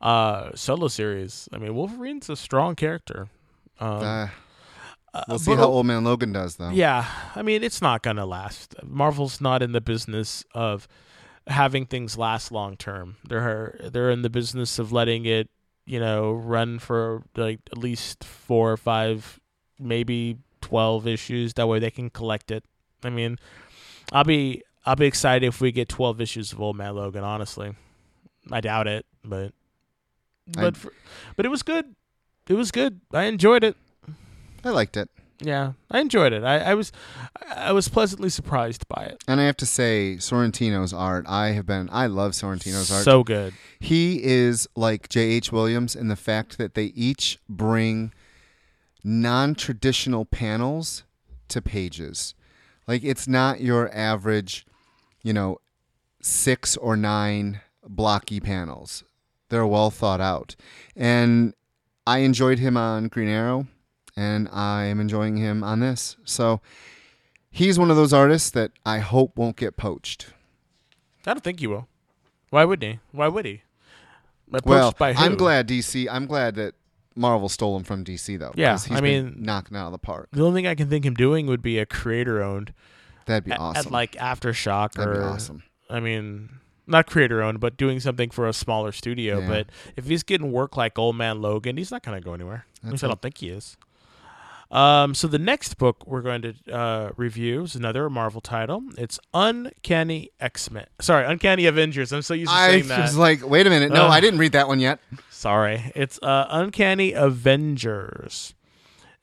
uh 0.00 0.50
solo 0.54 0.86
series. 0.86 1.48
I 1.52 1.58
mean, 1.58 1.74
Wolverine's 1.74 2.30
a 2.30 2.36
strong 2.36 2.76
character. 2.76 3.26
Um, 3.80 4.02
Uh, 4.04 4.28
uh, 5.12 5.24
we'll 5.28 5.38
see 5.38 5.50
but- 5.52 5.58
how 5.58 5.66
Old 5.66 5.86
Man 5.86 6.04
Logan 6.04 6.32
does, 6.32 6.56
though. 6.56 6.70
Yeah, 6.70 7.06
I 7.34 7.42
mean, 7.42 7.62
it's 7.62 7.82
not 7.82 8.02
gonna 8.02 8.26
last. 8.26 8.74
Marvel's 8.84 9.40
not 9.40 9.62
in 9.62 9.72
the 9.72 9.80
business 9.80 10.44
of 10.54 10.86
having 11.46 11.86
things 11.86 12.16
last 12.18 12.52
long 12.52 12.76
term. 12.76 13.16
They're 13.28 13.78
they're 13.92 14.10
in 14.10 14.22
the 14.22 14.30
business 14.30 14.78
of 14.78 14.92
letting 14.92 15.24
it, 15.26 15.48
you 15.86 15.98
know, 15.98 16.32
run 16.32 16.78
for 16.78 17.22
like 17.36 17.60
at 17.72 17.78
least 17.78 18.22
four 18.24 18.70
or 18.72 18.76
five, 18.76 19.40
maybe 19.78 20.38
twelve 20.60 21.06
issues. 21.06 21.54
That 21.54 21.66
way 21.66 21.78
they 21.78 21.90
can 21.90 22.10
collect 22.10 22.50
it. 22.50 22.64
I 23.02 23.10
mean, 23.10 23.38
I'll 24.12 24.24
be 24.24 24.62
I'll 24.86 24.96
be 24.96 25.06
excited 25.06 25.46
if 25.46 25.60
we 25.60 25.72
get 25.72 25.88
twelve 25.88 26.20
issues 26.20 26.52
of 26.52 26.60
Old 26.60 26.76
Man 26.76 26.94
Logan. 26.94 27.24
Honestly, 27.24 27.74
I 28.52 28.60
doubt 28.60 28.86
it, 28.86 29.06
but 29.24 29.52
I- 30.56 30.60
but 30.62 30.76
for, 30.76 30.92
but 31.36 31.46
it 31.46 31.48
was 31.48 31.62
good. 31.62 31.96
It 32.48 32.54
was 32.54 32.70
good. 32.70 33.00
I 33.12 33.24
enjoyed 33.24 33.62
it. 33.64 33.76
I 34.64 34.70
liked 34.70 34.96
it. 34.96 35.08
Yeah, 35.42 35.72
I 35.90 36.00
enjoyed 36.00 36.32
it. 36.34 36.44
I, 36.44 36.58
I 36.58 36.74
was 36.74 36.92
I 37.48 37.72
was 37.72 37.88
pleasantly 37.88 38.28
surprised 38.28 38.86
by 38.88 39.04
it. 39.04 39.24
And 39.26 39.40
I 39.40 39.44
have 39.44 39.56
to 39.58 39.66
say, 39.66 40.16
Sorrentino's 40.18 40.92
art, 40.92 41.24
I 41.26 41.48
have 41.52 41.64
been, 41.66 41.88
I 41.90 42.06
love 42.06 42.32
Sorrentino's 42.32 42.90
art. 42.90 43.04
So 43.04 43.24
good. 43.24 43.54
he 43.78 44.22
is 44.22 44.68
like 44.76 45.08
J.H. 45.08 45.50
Williams 45.50 45.96
in 45.96 46.08
the 46.08 46.16
fact 46.16 46.58
that 46.58 46.74
they 46.74 46.86
each 46.86 47.38
bring 47.48 48.12
non 49.02 49.54
traditional 49.54 50.26
panels 50.26 51.04
to 51.48 51.62
pages. 51.62 52.34
Like, 52.86 53.02
it's 53.04 53.26
not 53.26 53.60
your 53.60 53.92
average, 53.94 54.66
you 55.22 55.32
know, 55.32 55.58
six 56.20 56.76
or 56.76 56.96
nine 56.96 57.60
blocky 57.86 58.40
panels. 58.40 59.04
They're 59.48 59.66
well 59.66 59.90
thought 59.90 60.20
out. 60.20 60.54
And 60.94 61.54
I 62.06 62.18
enjoyed 62.18 62.58
him 62.58 62.76
on 62.76 63.08
Green 63.08 63.28
Arrow, 63.28 63.66
and 64.16 64.48
I 64.52 64.84
am 64.84 65.00
enjoying 65.00 65.36
him 65.36 65.62
on 65.64 65.80
this. 65.80 66.16
So 66.24 66.60
he's 67.50 67.78
one 67.78 67.90
of 67.90 67.96
those 67.96 68.12
artists 68.12 68.50
that 68.50 68.72
I 68.84 68.98
hope 68.98 69.36
won't 69.36 69.56
get 69.56 69.76
poached. 69.76 70.32
I 71.26 71.34
don't 71.34 71.44
think 71.44 71.60
he 71.60 71.66
will. 71.66 71.88
Why 72.50 72.64
would 72.64 72.82
he? 72.82 72.98
Why 73.12 73.28
would 73.28 73.44
he? 73.44 73.62
Approached 74.52 74.98
Well? 74.98 75.14
I'm 75.16 75.36
glad 75.36 75.68
DC. 75.68 76.08
I'm 76.10 76.26
glad 76.26 76.56
that 76.56 76.74
Marvel 77.14 77.48
stole 77.48 77.76
him 77.76 77.84
from 77.84 78.04
DC 78.04 78.38
though. 78.38 78.52
Yeah, 78.56 78.72
he's 78.72 78.90
I 78.90 79.00
been 79.00 79.02
mean- 79.26 79.34
knocking 79.38 79.76
out 79.76 79.86
of 79.86 79.92
the 79.92 79.98
park. 79.98 80.28
The 80.32 80.44
only 80.44 80.60
thing 80.62 80.66
I 80.66 80.74
can 80.74 80.88
think 80.88 81.04
him 81.04 81.14
doing 81.14 81.46
would 81.46 81.62
be 81.62 81.78
a 81.78 81.86
creator 81.86 82.42
owned 82.42 82.72
That'd 83.26 83.44
be 83.44 83.52
awesome. 83.52 83.86
at 83.86 83.92
like 83.92 84.12
Aftershock 84.12 84.92
That'd 84.92 85.16
or 85.16 85.18
be 85.18 85.24
awesome. 85.24 85.62
I 85.88 86.00
mean, 86.00 86.48
not 86.86 87.06
creator 87.06 87.42
owned, 87.42 87.60
but 87.60 87.76
doing 87.76 88.00
something 88.00 88.30
for 88.30 88.48
a 88.48 88.52
smaller 88.52 88.90
studio. 88.90 89.38
Yeah. 89.40 89.48
But 89.48 89.66
if 89.96 90.06
he's 90.06 90.22
getting 90.24 90.50
work 90.50 90.76
like 90.76 90.98
Old 90.98 91.14
Man 91.16 91.40
Logan, 91.40 91.76
he's 91.76 91.90
not 91.92 92.02
going 92.02 92.20
to 92.20 92.24
go 92.24 92.34
anywhere. 92.34 92.66
At 92.84 92.90
least 92.90 93.04
I 93.04 93.08
don't 93.08 93.20
think 93.22 93.38
he 93.38 93.50
is. 93.50 93.76
Um, 94.70 95.14
so 95.14 95.26
the 95.26 95.38
next 95.38 95.78
book 95.78 96.06
we're 96.06 96.20
going 96.22 96.42
to 96.42 96.54
uh, 96.72 97.10
review 97.16 97.62
is 97.62 97.74
another 97.74 98.08
Marvel 98.08 98.40
title. 98.40 98.82
It's 98.96 99.18
Uncanny 99.34 100.30
X 100.38 100.70
Men. 100.70 100.86
Sorry, 101.00 101.26
Uncanny 101.26 101.66
Avengers. 101.66 102.12
I'm 102.12 102.22
so 102.22 102.34
used 102.34 102.52
to 102.52 102.56
I 102.56 102.68
saying 102.70 102.88
that. 102.88 103.00
was 103.00 103.16
like, 103.16 103.44
wait 103.48 103.66
a 103.66 103.70
minute. 103.70 103.90
No, 103.90 104.04
Ugh. 104.04 104.10
I 104.12 104.20
didn't 104.20 104.38
read 104.38 104.52
that 104.52 104.68
one 104.68 104.78
yet. 104.78 105.00
Sorry, 105.30 105.90
it's 105.96 106.20
uh, 106.22 106.46
Uncanny 106.50 107.12
Avengers, 107.14 108.54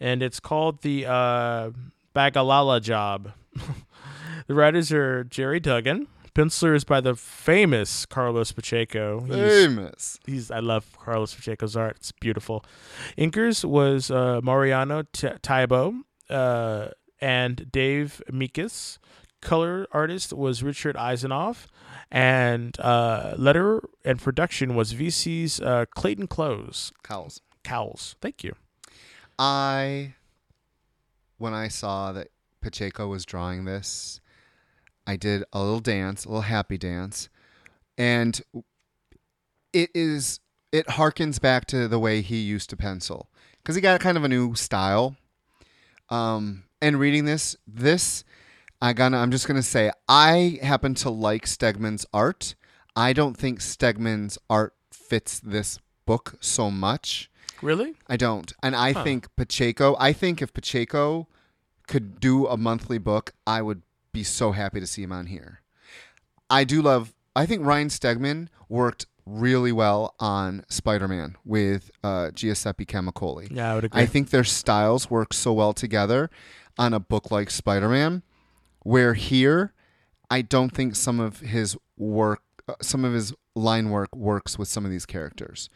and 0.02 0.22
it's 0.22 0.42
called 0.42 0.82
the 0.82 1.06
uh, 1.06 1.70
Bagalia 2.14 2.82
Job. 2.82 3.32
the 4.48 4.54
writers 4.54 4.92
are 4.92 5.24
Gerry 5.24 5.62
Duggan. 5.62 6.08
Penciler 6.38 6.76
is 6.76 6.84
by 6.84 7.02
the 7.02 7.16
famous 7.16 8.06
Carlos 8.06 8.52
Pacheco. 8.52 9.22
He's, 9.22 9.36
Famous. 9.36 10.20
he's 10.24 10.52
I 10.52 10.60
love 10.60 10.86
Carlos 10.96 11.34
Pacheco's 11.34 11.76
art. 11.76 11.96
It's 11.96 12.12
beautiful. 12.12 12.64
Inkers 13.18 13.66
was 13.66 14.12
uh, 14.12 14.42
Mariano 14.44 15.02
T- 15.02 15.30
Taibo 15.42 16.02
uh, 16.30 16.90
and 17.20 17.72
Dave 17.72 18.22
Meikis. 18.32 19.00
Color 19.42 19.88
artist 19.92 20.32
was 20.32 20.62
Richard 20.62 20.96
Isanove, 20.96 21.66
and 22.12 22.80
uh, 22.82 23.34
letter 23.36 23.82
and 24.06 24.20
production 24.20 24.76
was 24.76 24.94
VC's 24.94 25.60
uh, 25.60 25.86
Clayton 25.96 26.28
Close. 26.28 26.92
Cowls. 27.02 27.42
Cowles. 27.64 28.16
Thank 28.22 28.44
you. 28.44 28.54
I, 29.40 30.14
when 31.40 31.56
I 31.56 31.68
saw 31.68 32.12
that 32.12 32.28
Pacheco 32.62 33.08
was 33.08 33.26
drawing 33.26 33.66
this, 33.66 34.20
I 35.08 35.16
did 35.16 35.44
a 35.54 35.60
little 35.64 35.80
dance, 35.80 36.26
a 36.26 36.28
little 36.30 36.42
happy 36.42 36.78
dance, 36.78 37.30
and 37.98 38.40
it 39.74 39.90
is 39.96 40.40
it 40.72 40.86
harkens 40.88 41.40
back 41.42 41.66
to 41.68 41.88
the 41.88 41.98
way 42.00 42.22
he 42.22 42.38
used 42.42 42.70
to 42.72 42.78
pencil 42.78 43.30
because 43.58 43.76
he 43.76 43.82
got 43.82 44.00
kind 44.02 44.18
of 44.18 44.24
a 44.24 44.28
new 44.30 44.54
style. 44.56 45.16
Um, 46.10 46.64
and 46.82 47.00
reading 47.00 47.26
this, 47.26 47.56
this 47.68 48.24
I 48.82 48.94
gonna 48.94 49.18
I'm 49.18 49.32
just 49.32 49.48
gonna 49.48 49.64
say 49.64 49.92
I 50.08 50.60
happen 50.62 50.94
to 50.96 51.10
like 51.10 51.46
Stegman's 51.46 52.06
art. 52.14 52.56
I 52.96 53.14
don't 53.14 53.38
think 53.38 53.60
Stegman's 53.60 54.38
art 54.50 54.74
fits 54.92 55.40
this 55.40 55.80
book 56.06 56.36
so 56.42 56.70
much. 56.72 57.30
Really? 57.62 57.96
I 58.08 58.18
don't. 58.18 58.54
And 58.64 58.76
I 58.76 58.94
Huh. 58.94 59.04
think 59.04 59.36
Pacheco, 59.36 59.96
I 60.00 60.14
think 60.14 60.42
if 60.42 60.54
Pacheco 60.54 61.28
could 61.88 62.20
do 62.20 62.46
a 62.48 62.58
monthly 62.58 62.98
book, 62.98 63.34
I 63.46 63.62
would 63.62 63.82
be 64.18 64.24
so 64.24 64.52
happy 64.52 64.80
to 64.80 64.88
see 64.88 65.04
him 65.04 65.12
on 65.12 65.28
here. 65.28 65.62
I 66.50 66.64
do 66.64 66.82
love, 66.82 67.14
I 67.36 67.46
think 67.46 67.64
Ryan 67.64 67.90
Stegman 67.90 68.48
worked 68.68 69.06
really 69.28 69.72
well 69.72 70.16
on 70.20 70.64
Spider 70.70 71.08
Man 71.08 71.36
with 71.46 71.92
uh, 72.04 72.32
Giuseppe 72.32 72.86
Camuncoli. 72.86 73.48
Yeah, 73.52 73.72
I 73.72 73.76
would 73.76 73.84
agree. 73.84 74.02
I 74.02 74.06
think 74.08 74.32
their 74.32 74.44
styles 74.44 75.12
work 75.12 75.34
so 75.34 75.54
well 75.54 75.72
together 75.72 76.32
on 76.80 76.94
a 76.94 77.00
book 77.00 77.30
like 77.30 77.52
Spider 77.52 77.90
Man, 77.90 78.24
where 78.82 79.14
here, 79.14 79.74
I 80.32 80.42
don't 80.42 80.74
think 80.74 80.96
some 80.96 81.20
of 81.20 81.42
his 81.42 81.78
work, 81.96 82.42
uh, 82.68 82.74
some 82.82 83.06
of 83.06 83.14
his 83.14 83.34
line 83.56 83.92
work 83.92 84.16
works 84.16 84.58
with 84.58 84.68
some 84.68 84.84
of 84.84 84.90
these 84.90 85.06
characters. 85.06 85.70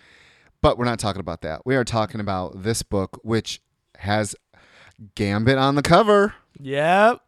But 0.62 0.80
we're 0.80 0.86
not 0.86 1.00
talking 1.00 1.20
about 1.20 1.42
that. 1.42 1.62
We 1.64 1.76
are 1.76 1.84
talking 1.84 2.22
about 2.22 2.64
this 2.64 2.82
book, 2.82 3.20
which 3.24 3.62
has 4.00 4.36
Gambit 5.14 5.60
on 5.60 5.76
the 5.76 5.84
cover. 5.84 6.34
yep. 6.60 7.22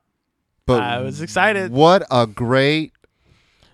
But 0.66 0.82
I 0.82 1.02
was 1.02 1.22
excited. 1.22 1.72
What 1.72 2.06
a 2.10 2.26
great, 2.26 2.94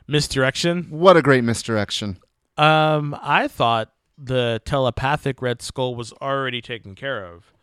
Misdirection. 0.07 0.87
what 0.89 1.17
a 1.17 1.21
great 1.21 1.43
misdirection. 1.43 2.17
Um, 2.57 3.17
I 3.21 3.47
thought 3.47 3.91
the 4.17 4.61
telepathic 4.65 5.41
Red 5.41 5.61
Skull 5.61 5.95
was 5.95 6.11
already 6.13 6.61
taken 6.61 6.95
care 6.95 7.23
of. 7.25 7.53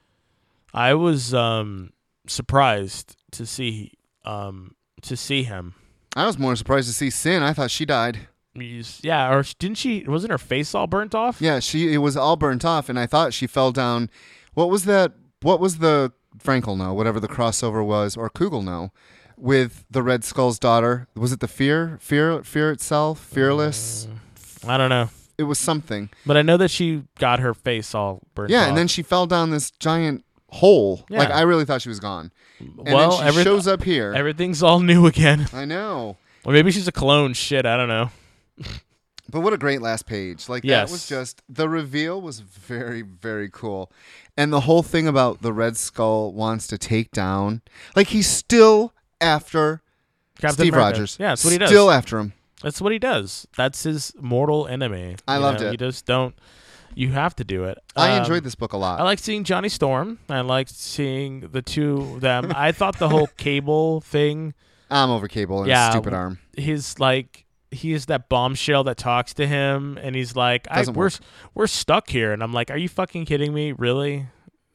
I 0.73 0.95
was 0.95 1.35
um 1.35 1.93
surprised 2.27 3.17
to 3.33 3.47
see 3.47 3.93
um 4.25 4.75
to 5.03 5.17
see 5.17 5.43
him. 5.43 5.75
I 6.15 6.27
was 6.27 6.39
more 6.39 6.57
surprised 6.57 6.89
to 6.89 6.95
see 6.95 7.11
Sin. 7.11 7.43
I 7.43 7.53
thought 7.53 7.71
she 7.71 7.85
died. 7.85 8.29
Yeah, 9.03 9.35
or 9.35 9.43
didn't 9.59 9.77
she? 9.77 10.05
Wasn't 10.07 10.31
her 10.31 10.39
face 10.39 10.75
all 10.75 10.87
burnt 10.87 11.15
off? 11.15 11.43
Yeah, 11.43 11.59
she 11.59 11.93
it 11.93 11.99
was 11.99 12.17
all 12.17 12.37
burnt 12.37 12.65
off, 12.65 12.89
and 12.89 12.99
I 12.99 13.07
thought 13.07 13.35
she 13.35 13.47
fell 13.47 13.73
down. 13.73 14.09
What 14.55 14.71
was 14.71 14.85
that? 14.87 15.13
What 15.43 15.61
was 15.61 15.79
the 15.79 16.13
Frankel 16.39 16.77
know? 16.79 16.95
Whatever 16.95 17.21
the 17.21 17.29
crossover 17.29 17.85
was, 17.85 18.17
or 18.17 18.31
Kugel 18.31 18.65
know, 18.65 18.93
with 19.37 19.85
the 19.91 20.03
Red 20.03 20.25
Skull's 20.25 20.59
daughter. 20.59 21.09
Was 21.15 21.33
it 21.33 21.41
the 21.41 21.49
Fear? 21.49 21.99
Fear? 22.01 22.43
Fear 22.43 22.71
itself? 22.73 23.21
Fearless? 23.21 24.09
Mm, 24.63 24.69
I 24.69 24.77
don't 24.79 24.91
know, 24.91 25.11
It 25.39 25.45
was 25.45 25.59
something. 25.59 26.09
but 26.25 26.37
I 26.37 26.43
know 26.43 26.57
that 26.57 26.71
she 26.71 27.03
got 27.19 27.41
her 27.41 27.55
face 27.55 27.95
all 27.95 28.23
burnt. 28.35 28.51
Yeah, 28.51 28.63
off. 28.63 28.69
and 28.69 28.77
then 28.77 28.89
she 28.89 29.03
fell 29.03 29.27
down 29.27 29.51
this 29.51 29.71
giant 29.73 30.25
hole. 30.51 31.05
Yeah. 31.11 31.19
Like 31.19 31.31
I 31.31 31.43
really 31.43 31.65
thought 31.65 31.83
she 31.83 31.89
was 31.89 32.01
gone. 32.01 32.31
And 32.59 32.73
well, 32.95 33.19
then 33.19 33.29
every- 33.29 33.45
shows 33.45 33.67
up 33.69 33.83
here. 33.83 34.15
everything's 34.15 34.63
all 34.63 34.81
new 34.81 35.07
again. 35.07 35.47
I 35.53 35.65
know. 35.65 36.17
Or 36.45 36.53
maybe 36.53 36.71
she's 36.71 36.89
a 36.89 36.93
clone. 36.93 37.35
Shit, 37.35 37.67
I 37.67 37.77
don't 37.77 37.89
know. 37.89 38.11
But 39.29 39.41
what 39.41 39.53
a 39.53 39.59
great 39.59 39.83
last 39.83 40.07
page. 40.07 40.49
Like 40.49 40.63
Yes. 40.65 40.89
that 40.89 40.93
was 40.93 41.09
just 41.09 41.43
the 41.49 41.69
reveal 41.69 42.21
was 42.23 42.39
very 42.41 43.03
very 43.03 43.51
cool. 43.51 43.91
And 44.37 44.53
the 44.53 44.61
whole 44.61 44.85
thing 44.85 45.09
about 45.09 45.43
the 45.43 45.53
Red 45.53 45.77
Skull 45.77 46.33
wants 46.33 46.67
to 46.69 46.79
take 46.79 47.11
down 47.11 47.61
like 47.97 48.09
he's 48.09 48.29
still 48.29 48.93
after 49.21 49.83
Captain 50.39 50.65
Steve 50.65 50.75
America. 50.75 50.93
Rogers. 50.99 51.17
Yeah, 51.21 51.29
that's 51.29 51.45
what 51.45 51.53
he 51.53 51.59
does. 51.59 51.69
Still 51.71 51.91
after 51.91 52.19
him. 52.19 52.33
That's 52.63 52.81
what 52.81 52.93
he 52.93 52.99
does. 52.99 53.47
That's 53.57 53.83
his 53.83 54.13
mortal 54.21 54.67
enemy. 54.67 55.17
I 55.29 55.37
You 55.37 55.43
loved 55.43 55.61
know, 55.61 55.69
it. 55.69 55.73
You 55.73 55.79
just 55.79 56.07
don't. 56.07 56.35
You 56.95 57.13
have 57.13 57.37
to 57.37 57.45
do 57.45 57.65
it. 57.65 57.77
I 57.95 58.13
Um, 58.13 58.23
enjoyed 58.23 58.43
this 58.43 58.55
book 58.55 58.73
a 58.73 58.79
lot. 58.79 58.99
I 58.99 59.03
like 59.03 59.19
seeing 59.19 59.45
Johnny 59.45 59.69
Storm. 59.69 60.19
I 60.31 60.41
liked 60.41 60.71
seeing 60.71 61.41
the 61.41 61.61
two 61.61 61.99
of 62.15 62.21
them. 62.23 62.53
I 62.57 62.73
thought 62.73 62.99
the 62.99 63.11
whole 63.11 63.27
cable 63.37 64.01
thing, 64.01 64.55
I'm 64.91 65.11
over 65.11 65.29
Cable 65.29 65.59
and 65.61 65.69
Yeah, 65.69 65.91
stupid 65.91 66.15
arm. 66.15 66.39
his 66.57 66.99
like 66.99 67.45
he 67.71 67.93
is 67.93 68.07
that 68.07 68.31
bombshell 68.31 68.85
that 68.85 68.97
talks 68.97 69.35
to 69.35 69.47
him 69.47 69.99
and 70.01 70.17
he's 70.17 70.35
like, 70.35 70.67
I, 70.71 70.85
we're 70.87 70.93
work. 70.93 71.13
we're 71.55 71.67
stuck 71.67 72.09
here 72.09 72.33
and 72.33 72.43
I'm 72.43 72.55
like, 72.55 72.71
Are 72.71 72.79
you 72.79 72.89
fucking 72.89 73.27
kidding 73.27 73.53
me? 73.53 73.73
Really? 73.73 74.27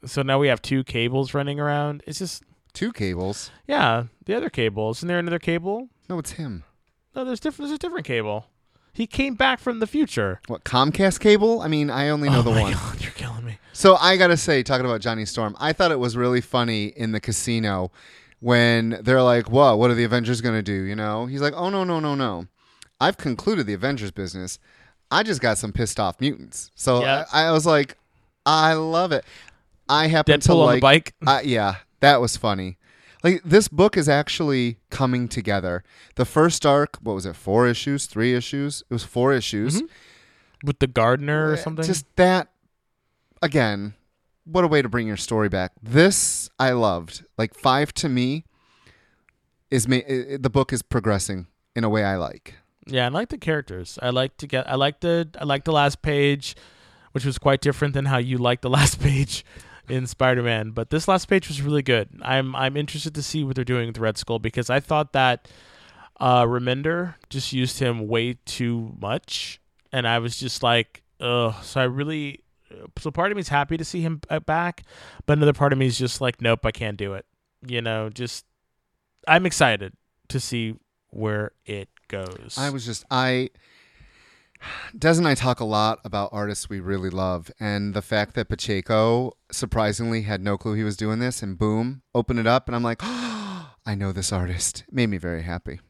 So 0.04 0.22
now 0.22 0.38
we 0.38 0.46
have 0.48 0.62
two 0.62 0.84
cables 0.84 1.34
running 1.34 1.58
around. 1.58 2.04
It's 2.06 2.20
just 2.20 2.44
Two 2.74 2.92
cables. 2.92 3.50
yeah, 3.66 4.04
the 4.24 4.34
other 4.34 4.48
cable. 4.50 4.90
Isn't 4.90 5.08
there 5.08 5.18
another 5.18 5.38
cable? 5.38 5.88
No, 6.08 6.18
it's 6.18 6.32
him. 6.32 6.64
No, 7.14 7.24
there's 7.24 7.40
different 7.40 7.68
there's 7.68 7.76
a 7.76 7.78
different 7.78 8.06
cable. 8.06 8.46
He 8.94 9.06
came 9.06 9.34
back 9.34 9.58
from 9.58 9.80
the 9.80 9.86
future. 9.86 10.40
What 10.48 10.64
Comcast 10.64 11.20
cable? 11.20 11.60
I 11.62 11.68
mean, 11.68 11.88
I 11.90 12.08
only 12.10 12.28
know 12.28 12.40
oh 12.40 12.42
the 12.42 12.50
my 12.50 12.60
one. 12.62 12.72
God, 12.74 13.00
you're 13.00 13.10
killing 13.12 13.44
me. 13.44 13.58
So 13.72 13.96
I 13.96 14.16
gotta 14.16 14.36
say, 14.36 14.62
talking 14.62 14.84
about 14.86 15.00
Johnny 15.00 15.24
Storm, 15.24 15.56
I 15.58 15.72
thought 15.72 15.90
it 15.92 15.98
was 15.98 16.16
really 16.16 16.40
funny 16.42 16.86
in 16.86 17.12
the 17.12 17.20
casino 17.20 17.90
when 18.40 18.98
they're 19.02 19.22
like, 19.22 19.50
"Whoa, 19.50 19.76
what 19.76 19.90
are 19.90 19.94
the 19.94 20.04
Avengers 20.04 20.40
gonna 20.40 20.62
do?" 20.62 20.72
You 20.72 20.94
know, 20.96 21.26
he's 21.26 21.40
like, 21.40 21.54
"Oh 21.54 21.70
no, 21.70 21.84
no, 21.84 22.00
no, 22.00 22.14
no! 22.14 22.46
I've 23.00 23.16
concluded 23.16 23.66
the 23.66 23.74
Avengers 23.74 24.10
business. 24.10 24.58
I 25.10 25.22
just 25.22 25.40
got 25.40 25.58
some 25.58 25.72
pissed 25.72 25.98
off 26.00 26.20
mutants." 26.20 26.70
So. 26.74 27.02
I, 27.04 27.24
I 27.32 27.50
was 27.52 27.64
like, 27.66 27.96
"I 28.46 28.74
love 28.74 29.12
it." 29.12 29.24
I 29.88 30.06
happen 30.06 30.38
to 30.40 30.48
Deadpool 30.48 30.66
on 30.68 30.74
the 30.76 30.80
bike. 30.80 31.14
uh, 31.26 31.40
yeah, 31.44 31.76
that 32.02 32.20
was 32.20 32.36
funny. 32.36 32.76
Like 33.24 33.40
this 33.44 33.68
book 33.68 33.96
is 33.96 34.08
actually 34.08 34.78
coming 34.90 35.28
together. 35.28 35.82
The 36.16 36.24
first 36.26 36.66
arc, 36.66 36.98
what 37.00 37.14
was 37.14 37.24
it? 37.24 37.36
Four 37.36 37.66
issues, 37.68 38.06
three 38.06 38.34
issues. 38.34 38.82
It 38.90 38.92
was 38.92 39.04
four 39.04 39.32
issues. 39.32 39.80
Mhm. 39.80 39.88
with 40.64 40.78
the 40.78 40.86
gardener 40.86 41.50
or 41.50 41.56
something. 41.56 41.84
Just 41.84 42.04
that 42.16 42.48
again, 43.40 43.94
what 44.44 44.62
a 44.64 44.68
way 44.68 44.80
to 44.82 44.88
bring 44.88 45.06
your 45.08 45.16
story 45.16 45.48
back. 45.48 45.72
This 45.82 46.50
I 46.58 46.70
loved. 46.72 47.24
Like 47.38 47.54
5 47.54 47.92
to 47.94 48.08
me 48.08 48.44
is 49.70 49.88
ma- 49.88 50.06
the 50.06 50.50
book 50.52 50.72
is 50.72 50.82
progressing 50.82 51.46
in 51.74 51.82
a 51.84 51.88
way 51.88 52.04
I 52.04 52.16
like. 52.16 52.54
Yeah, 52.86 53.06
I 53.06 53.08
like 53.08 53.28
the 53.28 53.38
characters. 53.38 53.98
I 54.02 54.10
like 54.10 54.36
to 54.38 54.46
get. 54.46 54.68
I 54.68 54.74
like 54.74 55.00
the. 55.00 55.28
I 55.40 55.44
like 55.44 55.64
the 55.64 55.72
last 55.72 56.02
page, 56.02 56.54
which 57.12 57.24
was 57.24 57.38
quite 57.38 57.60
different 57.60 57.94
than 57.94 58.06
how 58.06 58.18
you 58.18 58.38
like 58.38 58.60
the 58.60 58.70
last 58.78 59.00
page 59.00 59.44
in 59.88 60.06
Spider-Man. 60.06 60.70
But 60.70 60.90
this 60.90 61.08
last 61.08 61.26
page 61.26 61.48
was 61.48 61.62
really 61.62 61.82
good. 61.82 62.08
I'm. 62.22 62.54
I'm 62.56 62.76
interested 62.76 63.14
to 63.14 63.22
see 63.22 63.44
what 63.44 63.56
they're 63.56 63.64
doing 63.64 63.88
with 63.88 63.98
Red 63.98 64.18
Skull 64.18 64.38
because 64.38 64.70
I 64.70 64.80
thought 64.80 65.12
that 65.12 65.48
uh, 66.20 66.44
Remender 66.44 67.14
just 67.30 67.52
used 67.52 67.78
him 67.78 68.06
way 68.08 68.34
too 68.44 68.94
much, 69.00 69.60
and 69.92 70.06
I 70.06 70.18
was 70.18 70.36
just 70.36 70.62
like, 70.62 71.02
ugh. 71.20 71.54
So 71.62 71.80
I 71.80 71.84
really. 71.84 72.40
So 72.98 73.10
part 73.10 73.30
of 73.30 73.36
me 73.36 73.40
is 73.40 73.48
happy 73.48 73.76
to 73.76 73.84
see 73.84 74.00
him 74.00 74.22
uh, 74.30 74.40
back, 74.40 74.84
but 75.26 75.36
another 75.36 75.52
part 75.52 75.74
of 75.74 75.78
me 75.78 75.86
is 75.86 75.98
just 75.98 76.22
like, 76.22 76.40
nope, 76.40 76.64
I 76.64 76.70
can't 76.70 76.96
do 76.96 77.12
it. 77.12 77.26
You 77.66 77.82
know, 77.82 78.08
just 78.08 78.46
I'm 79.28 79.44
excited 79.46 79.92
to 80.28 80.40
see 80.40 80.74
where 81.10 81.52
it 81.66 81.88
goes. 82.08 82.56
I 82.56 82.70
was 82.70 82.86
just 82.86 83.04
I 83.10 83.50
Des 84.96 85.18
and 85.18 85.26
I 85.26 85.34
talk 85.34 85.60
a 85.60 85.64
lot 85.64 86.00
about 86.04 86.30
artists 86.32 86.68
we 86.68 86.80
really 86.80 87.10
love, 87.10 87.50
and 87.58 87.94
the 87.94 88.02
fact 88.02 88.34
that 88.34 88.48
Pacheco 88.48 89.32
surprisingly 89.50 90.22
had 90.22 90.40
no 90.40 90.56
clue 90.58 90.74
he 90.74 90.84
was 90.84 90.96
doing 90.96 91.18
this, 91.18 91.42
and 91.42 91.58
boom, 91.58 92.02
open 92.14 92.38
it 92.38 92.46
up, 92.46 92.68
and 92.68 92.76
I'm 92.76 92.82
like, 92.82 93.00
I 93.02 93.94
know 93.96 94.12
this 94.12 94.32
artist. 94.32 94.84
Made 94.90 95.08
me 95.08 95.18
very 95.18 95.42
happy. 95.42 95.80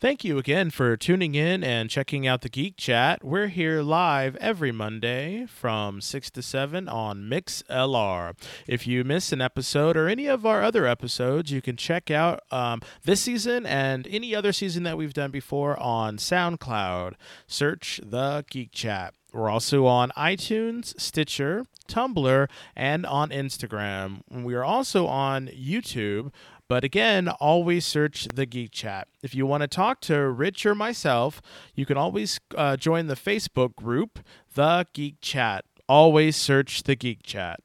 Thank 0.00 0.24
you 0.24 0.38
again 0.38 0.70
for 0.70 0.96
tuning 0.96 1.34
in 1.34 1.64
and 1.64 1.90
checking 1.90 2.26
out 2.26 2.42
the 2.42 2.48
Geek 2.48 2.76
Chat. 2.76 3.24
We're 3.24 3.48
here 3.48 3.82
live 3.82 4.36
every 4.36 4.72
Monday 4.72 5.46
from 5.46 6.00
6 6.00 6.30
to 6.30 6.42
7 6.42 6.88
on 6.88 7.22
MixLR. 7.30 8.34
If 8.66 8.86
you 8.86 9.04
miss 9.04 9.32
an 9.32 9.40
episode 9.40 9.96
or 9.96 10.08
any 10.08 10.26
of 10.26 10.44
our 10.44 10.62
other 10.62 10.86
episodes, 10.86 11.50
you 11.50 11.62
can 11.62 11.76
check 11.76 12.10
out 12.10 12.40
um, 12.50 12.80
this 13.04 13.20
season 13.20 13.66
and 13.66 14.06
any 14.08 14.34
other 14.34 14.52
season 14.52 14.82
that 14.84 14.96
we've 14.96 15.14
done 15.14 15.30
before 15.30 15.78
on 15.80 16.16
SoundCloud. 16.16 17.14
Search 17.46 18.00
the 18.04 18.44
Geek 18.50 18.72
Chat. 18.72 19.14
We're 19.34 19.50
also 19.50 19.86
on 19.86 20.12
iTunes, 20.16 20.98
Stitcher, 20.98 21.64
Tumblr, 21.88 22.48
and 22.76 23.04
on 23.04 23.30
Instagram. 23.30 24.20
We 24.30 24.54
are 24.54 24.62
also 24.62 25.08
on 25.08 25.48
YouTube. 25.48 26.30
But 26.68 26.84
again, 26.84 27.28
always 27.28 27.84
search 27.84 28.26
the 28.34 28.46
Geek 28.46 28.72
Chat. 28.72 29.08
If 29.22 29.34
you 29.34 29.46
want 29.46 29.60
to 29.62 29.68
talk 29.68 30.00
to 30.02 30.28
Rich 30.28 30.64
or 30.64 30.74
myself, 30.74 31.42
you 31.74 31.84
can 31.84 31.96
always 31.96 32.40
uh, 32.56 32.76
join 32.76 33.06
the 33.06 33.16
Facebook 33.16 33.76
group, 33.76 34.18
The 34.54 34.86
Geek 34.92 35.16
Chat. 35.20 35.64
Always 35.88 36.36
search 36.36 36.84
the 36.84 36.96
Geek 36.96 37.22
Chat. 37.22 37.60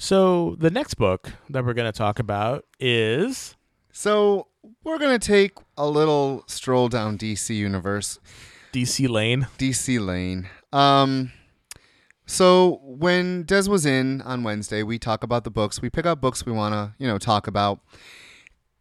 So, 0.00 0.54
the 0.60 0.70
next 0.70 0.94
book 0.94 1.32
that 1.50 1.64
we're 1.64 1.74
going 1.74 1.92
to 1.92 1.98
talk 1.98 2.20
about 2.20 2.64
is. 2.78 3.56
So 3.98 4.46
we're 4.84 4.98
gonna 4.98 5.18
take 5.18 5.54
a 5.76 5.88
little 5.88 6.44
stroll 6.46 6.88
down 6.88 7.18
DC 7.18 7.54
universe. 7.54 8.20
DC 8.72 9.08
Lane. 9.08 9.48
DC 9.58 10.04
Lane. 10.04 10.48
Um, 10.72 11.32
so 12.28 12.80
when 12.82 13.44
Des 13.44 13.68
was 13.68 13.86
in 13.86 14.20
on 14.20 14.42
Wednesday, 14.42 14.82
we 14.82 14.98
talk 14.98 15.22
about 15.22 15.44
the 15.44 15.50
books. 15.50 15.80
We 15.80 15.88
pick 15.88 16.04
out 16.04 16.20
books 16.20 16.44
we 16.44 16.52
want 16.52 16.74
to, 16.74 16.94
you 17.02 17.08
know, 17.08 17.16
talk 17.16 17.46
about. 17.46 17.80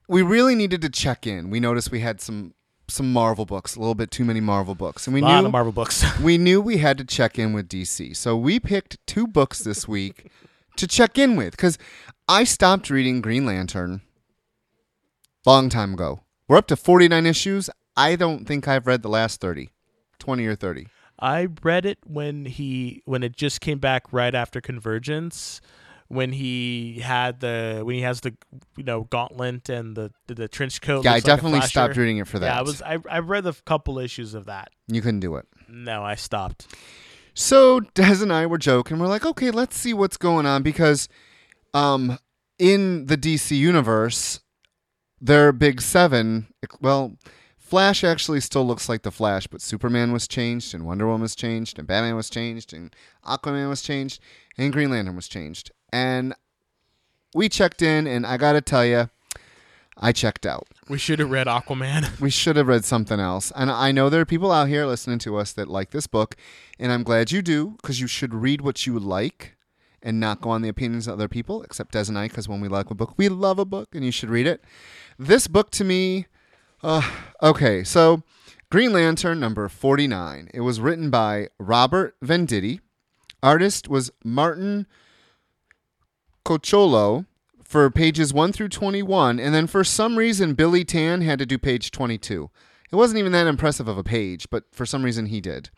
We 0.09 0.21
really 0.21 0.53
needed 0.53 0.81
to 0.81 0.89
check 0.89 1.25
in. 1.25 1.49
We 1.49 1.61
noticed 1.61 1.89
we 1.89 2.01
had 2.01 2.19
some 2.19 2.53
some 2.89 3.11
Marvel 3.11 3.45
books, 3.45 3.75
a 3.75 3.79
little 3.79 3.95
bit 3.95 4.11
too 4.11 4.23
many 4.23 4.39
Marvel 4.41 4.75
books, 4.75 5.07
and 5.07 5.13
we 5.13 5.21
a 5.21 5.23
lot 5.23 5.39
knew 5.39 5.45
of 5.47 5.51
Marvel 5.53 5.71
books. 5.71 6.03
we 6.21 6.37
knew 6.37 6.61
we 6.61 6.77
had 6.77 6.97
to 6.97 7.05
check 7.05 7.39
in 7.39 7.53
with 7.53 7.69
DC. 7.69 8.15
So 8.15 8.35
we 8.35 8.59
picked 8.59 8.97
two 9.07 9.27
books 9.27 9.63
this 9.63 9.87
week 9.87 10.29
to 10.75 10.85
check 10.85 11.17
in 11.17 11.37
with 11.37 11.51
because 11.51 11.77
I 12.27 12.43
stopped 12.43 12.89
reading 12.89 13.21
Green 13.21 13.45
Lantern 13.45 14.01
long 15.45 15.69
time 15.69 15.93
ago. 15.93 16.19
We're 16.49 16.57
up 16.57 16.67
to 16.67 16.75
49 16.75 17.25
issues. 17.25 17.69
I 17.95 18.17
don't 18.17 18.45
think 18.45 18.67
I've 18.67 18.85
read 18.85 19.01
the 19.01 19.09
last 19.09 19.39
30, 19.39 19.69
20 20.19 20.45
or 20.45 20.55
30. 20.55 20.87
I 21.19 21.47
read 21.63 21.85
it 21.85 21.99
when 22.05 22.45
he 22.45 23.01
when 23.05 23.23
it 23.23 23.35
just 23.35 23.61
came 23.61 23.79
back 23.79 24.11
right 24.11 24.33
after 24.33 24.61
Convergence, 24.61 25.61
when 26.07 26.31
he 26.31 26.99
had 26.99 27.39
the 27.39 27.81
when 27.83 27.95
he 27.95 28.01
has 28.01 28.21
the 28.21 28.35
you 28.75 28.83
know 28.83 29.03
gauntlet 29.05 29.69
and 29.69 29.95
the 29.95 30.11
the, 30.27 30.35
the 30.35 30.47
trench 30.47 30.81
coat. 30.81 31.03
Yeah, 31.03 31.11
I 31.11 31.15
looks 31.15 31.27
like 31.27 31.35
definitely 31.35 31.61
stopped 31.61 31.97
reading 31.97 32.17
it 32.17 32.27
for 32.27 32.39
that. 32.39 32.45
Yeah, 32.47 32.59
I 32.59 32.61
was 32.61 32.81
I 32.81 32.97
I 33.09 33.19
read 33.19 33.45
a 33.45 33.53
couple 33.53 33.99
issues 33.99 34.33
of 34.33 34.45
that. 34.45 34.69
You 34.87 35.01
couldn't 35.01 35.21
do 35.21 35.35
it. 35.35 35.45
No, 35.67 36.03
I 36.03 36.15
stopped. 36.15 36.67
So 37.33 37.81
Des 37.81 38.23
and 38.23 38.33
I 38.33 38.47
were 38.47 38.57
joking. 38.57 38.97
We're 38.97 39.07
like, 39.07 39.25
okay, 39.25 39.51
let's 39.51 39.77
see 39.77 39.93
what's 39.93 40.17
going 40.17 40.47
on 40.47 40.63
because, 40.63 41.07
um, 41.71 42.17
in 42.57 43.05
the 43.05 43.15
DC 43.15 43.55
universe, 43.55 44.39
their 45.21 45.51
big 45.51 45.81
seven. 45.81 46.47
Well, 46.81 47.15
Flash 47.67 48.01
actually 48.01 48.39
still 48.39 48.65
looks 48.65 48.87
like 48.87 49.01
the 49.01 49.11
Flash, 49.11 49.45
but 49.45 49.61
Superman 49.61 50.13
was 50.13 50.25
changed, 50.25 50.73
and 50.73 50.85
Wonder 50.85 51.05
Woman 51.05 51.23
was 51.23 51.35
changed, 51.35 51.77
and 51.77 51.85
Batman 51.85 52.15
was 52.15 52.29
changed, 52.29 52.71
and 52.71 52.95
Aquaman 53.25 53.67
was 53.67 53.81
changed, 53.81 54.21
and 54.57 54.71
Green 54.71 54.89
Lantern 54.89 55.17
was 55.17 55.27
changed. 55.27 55.71
And 55.91 56.33
we 57.35 57.49
checked 57.49 57.81
in, 57.81 58.07
and 58.07 58.25
I 58.25 58.37
gotta 58.37 58.61
tell 58.61 58.85
you, 58.85 59.09
I 59.97 60.13
checked 60.13 60.45
out. 60.45 60.67
We 60.87 60.97
should 60.97 61.19
have 61.19 61.29
read 61.29 61.47
Aquaman. 61.47 62.19
We 62.21 62.29
should 62.29 62.55
have 62.55 62.69
read 62.69 62.85
something 62.85 63.19
else. 63.19 63.51
And 63.53 63.69
I 63.69 63.91
know 63.91 64.09
there 64.09 64.21
are 64.21 64.25
people 64.25 64.53
out 64.53 64.69
here 64.69 64.85
listening 64.85 65.19
to 65.19 65.35
us 65.35 65.51
that 65.53 65.67
like 65.67 65.91
this 65.91 66.07
book, 66.07 66.37
and 66.79 66.89
I'm 66.89 67.03
glad 67.03 67.33
you 67.33 67.41
do 67.41 67.71
because 67.81 67.99
you 67.99 68.07
should 68.07 68.33
read 68.33 68.61
what 68.61 68.87
you 68.87 68.97
like 68.97 69.57
and 70.01 70.21
not 70.21 70.39
go 70.39 70.51
on 70.51 70.61
the 70.61 70.69
opinions 70.69 71.05
of 71.05 71.15
other 71.15 71.27
people, 71.27 71.63
except 71.63 71.91
Des 71.91 72.05
and 72.07 72.17
I, 72.17 72.29
because 72.29 72.47
when 72.47 72.61
we 72.61 72.69
like 72.69 72.89
a 72.91 72.95
book, 72.95 73.15
we 73.17 73.27
love 73.27 73.59
a 73.59 73.65
book 73.65 73.93
and 73.93 74.05
you 74.05 74.11
should 74.11 74.29
read 74.29 74.47
it. 74.47 74.63
This 75.19 75.47
book 75.47 75.69
to 75.71 75.83
me, 75.83 76.27
uh, 76.87 77.01
okay, 77.43 77.83
so 77.83 78.23
Green 78.71 78.93
Lantern 78.93 79.41
number 79.41 79.67
49. 79.67 80.49
It 80.53 80.61
was 80.61 80.79
written 80.79 81.09
by 81.09 81.49
Robert 81.59 82.15
Venditti. 82.23 82.79
Artist 83.43 83.89
was 83.89 84.09
Martin 84.23 84.87
Coccolo 86.45 87.25
for 87.61 87.91
pages 87.91 88.33
1 88.33 88.53
through 88.53 88.69
21, 88.69 89.37
and 89.37 89.53
then 89.53 89.67
for 89.67 89.83
some 89.83 90.17
reason, 90.17 90.53
Billy 90.53 90.85
Tan 90.85 91.19
had 91.19 91.39
to 91.39 91.45
do 91.45 91.57
page 91.57 91.91
22. 91.91 92.49
It 92.89 92.95
wasn't 92.95 93.19
even 93.19 93.33
that 93.33 93.47
impressive 93.47 93.89
of 93.89 93.97
a 93.97 94.03
page, 94.03 94.49
but 94.49 94.63
for 94.71 94.85
some 94.85 95.03
reason 95.03 95.25
he 95.25 95.41
did. 95.41 95.69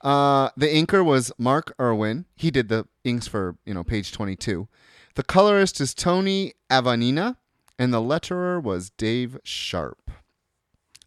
Uh, 0.00 0.50
the 0.56 0.66
inker 0.66 1.04
was 1.04 1.30
Mark 1.38 1.72
Irwin. 1.80 2.24
He 2.34 2.50
did 2.50 2.68
the 2.68 2.88
inks 3.04 3.28
for, 3.28 3.56
you 3.64 3.74
know, 3.74 3.84
page 3.84 4.10
22. 4.10 4.66
The 5.14 5.22
colorist 5.22 5.80
is 5.80 5.94
Tony 5.94 6.54
Aviña, 6.68 7.36
and 7.78 7.94
the 7.94 8.00
letterer 8.00 8.60
was 8.60 8.90
Dave 8.90 9.38
Sharpe. 9.44 10.10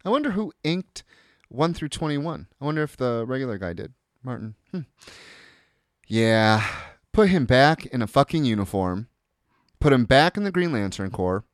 I 0.04 0.10
wonder 0.10 0.32
who 0.32 0.52
inked 0.64 1.04
1 1.48 1.74
through 1.74 1.88
21. 1.88 2.46
I 2.60 2.64
wonder 2.64 2.82
if 2.82 2.96
the 2.96 3.24
regular 3.26 3.58
guy 3.58 3.72
did. 3.72 3.92
Martin. 4.22 4.54
Hmm. 4.70 4.80
Yeah. 6.06 6.66
Put 7.12 7.28
him 7.28 7.44
back 7.44 7.86
in 7.86 8.02
a 8.02 8.06
fucking 8.06 8.44
uniform. 8.44 9.08
Put 9.80 9.92
him 9.92 10.04
back 10.04 10.36
in 10.36 10.44
the 10.44 10.52
Green 10.52 10.72
Lantern 10.72 11.10
Corps. 11.10 11.44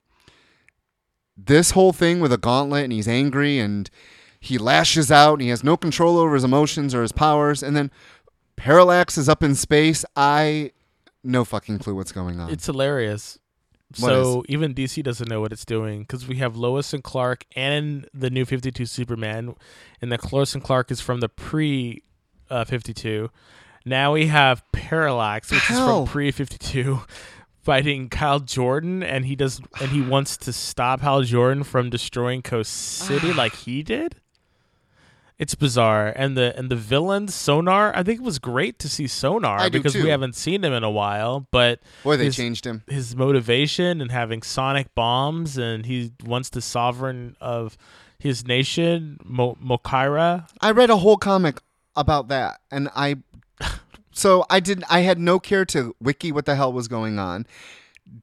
This 1.36 1.72
whole 1.72 1.92
thing 1.92 2.20
with 2.20 2.32
a 2.32 2.38
gauntlet 2.38 2.84
and 2.84 2.92
he's 2.92 3.08
angry 3.08 3.58
and 3.58 3.88
he 4.40 4.58
lashes 4.58 5.10
out 5.10 5.34
and 5.34 5.42
he 5.42 5.48
has 5.48 5.64
no 5.64 5.76
control 5.76 6.16
over 6.18 6.34
his 6.34 6.44
emotions 6.44 6.94
or 6.94 7.02
his 7.02 7.12
powers. 7.12 7.62
And 7.62 7.76
then 7.76 7.90
Parallax 8.56 9.16
is 9.16 9.28
up 9.28 9.42
in 9.42 9.54
space. 9.54 10.04
I 10.16 10.72
no 11.24 11.44
fucking 11.44 11.78
clue 11.78 11.94
what's 11.94 12.12
going 12.12 12.40
on. 12.40 12.50
It's 12.50 12.66
hilarious. 12.66 13.38
What 13.96 14.08
so 14.08 14.44
even 14.48 14.74
DC 14.74 15.02
doesn't 15.02 15.28
know 15.28 15.40
what 15.40 15.50
it's 15.50 15.64
doing 15.64 16.00
because 16.00 16.28
we 16.28 16.36
have 16.36 16.56
Lois 16.56 16.92
and 16.92 17.02
Clark 17.02 17.46
and 17.56 18.06
the 18.12 18.28
new 18.28 18.44
52 18.44 18.84
Superman, 18.84 19.54
and 20.02 20.12
the 20.12 20.18
Lois 20.30 20.54
and 20.54 20.62
Clark 20.62 20.90
is 20.90 21.00
from 21.00 21.20
the 21.20 21.28
pre 21.28 22.02
uh, 22.50 22.64
52. 22.64 23.30
Now 23.86 24.12
we 24.12 24.26
have 24.26 24.62
Parallax, 24.72 25.50
which 25.50 25.70
is 25.70 25.78
from 25.78 26.06
pre 26.06 26.30
52, 26.30 27.00
fighting 27.62 28.10
Kyle 28.10 28.40
Jordan, 28.40 29.02
and 29.02 29.24
he 29.24 29.34
does 29.34 29.60
and 29.80 29.90
he 29.90 30.02
wants 30.02 30.36
to 30.38 30.52
stop 30.52 31.00
Hal 31.00 31.22
Jordan 31.22 31.64
from 31.64 31.88
destroying 31.88 32.42
Coast 32.42 32.72
City 32.72 33.32
like 33.32 33.54
he 33.54 33.82
did. 33.82 34.16
It's 35.38 35.54
bizarre, 35.54 36.12
and 36.16 36.36
the 36.36 36.56
and 36.58 36.68
the 36.68 36.74
villains 36.76 37.32
Sonar. 37.34 37.92
I 37.94 38.02
think 38.02 38.18
it 38.20 38.24
was 38.24 38.40
great 38.40 38.78
to 38.80 38.88
see 38.88 39.06
Sonar 39.06 39.60
I 39.60 39.68
because 39.68 39.94
we 39.94 40.08
haven't 40.08 40.34
seen 40.34 40.64
him 40.64 40.72
in 40.72 40.82
a 40.82 40.90
while, 40.90 41.46
but 41.52 41.78
Boy, 42.02 42.16
they 42.16 42.24
his- 42.24 42.36
changed 42.36 42.66
him. 42.66 42.82
his 42.88 43.14
motivation 43.14 44.00
and 44.00 44.10
having 44.10 44.42
sonic 44.42 44.92
bombs 44.96 45.56
and 45.56 45.86
he 45.86 46.12
wants 46.24 46.48
the 46.48 46.60
sovereign 46.60 47.36
of 47.40 47.78
his 48.18 48.44
nation 48.48 49.18
Mo- 49.24 49.56
Mokaira 49.62 50.48
I 50.60 50.72
read 50.72 50.90
a 50.90 50.96
whole 50.96 51.16
comic 51.16 51.60
about 51.94 52.26
that, 52.28 52.60
and 52.72 52.88
I 52.96 53.16
so 54.12 54.44
I 54.50 54.58
didn't. 54.58 54.86
I 54.90 55.00
had 55.00 55.20
no 55.20 55.38
care 55.38 55.64
to 55.66 55.94
wiki 56.00 56.32
what 56.32 56.46
the 56.46 56.56
hell 56.56 56.72
was 56.72 56.88
going 56.88 57.20
on. 57.20 57.46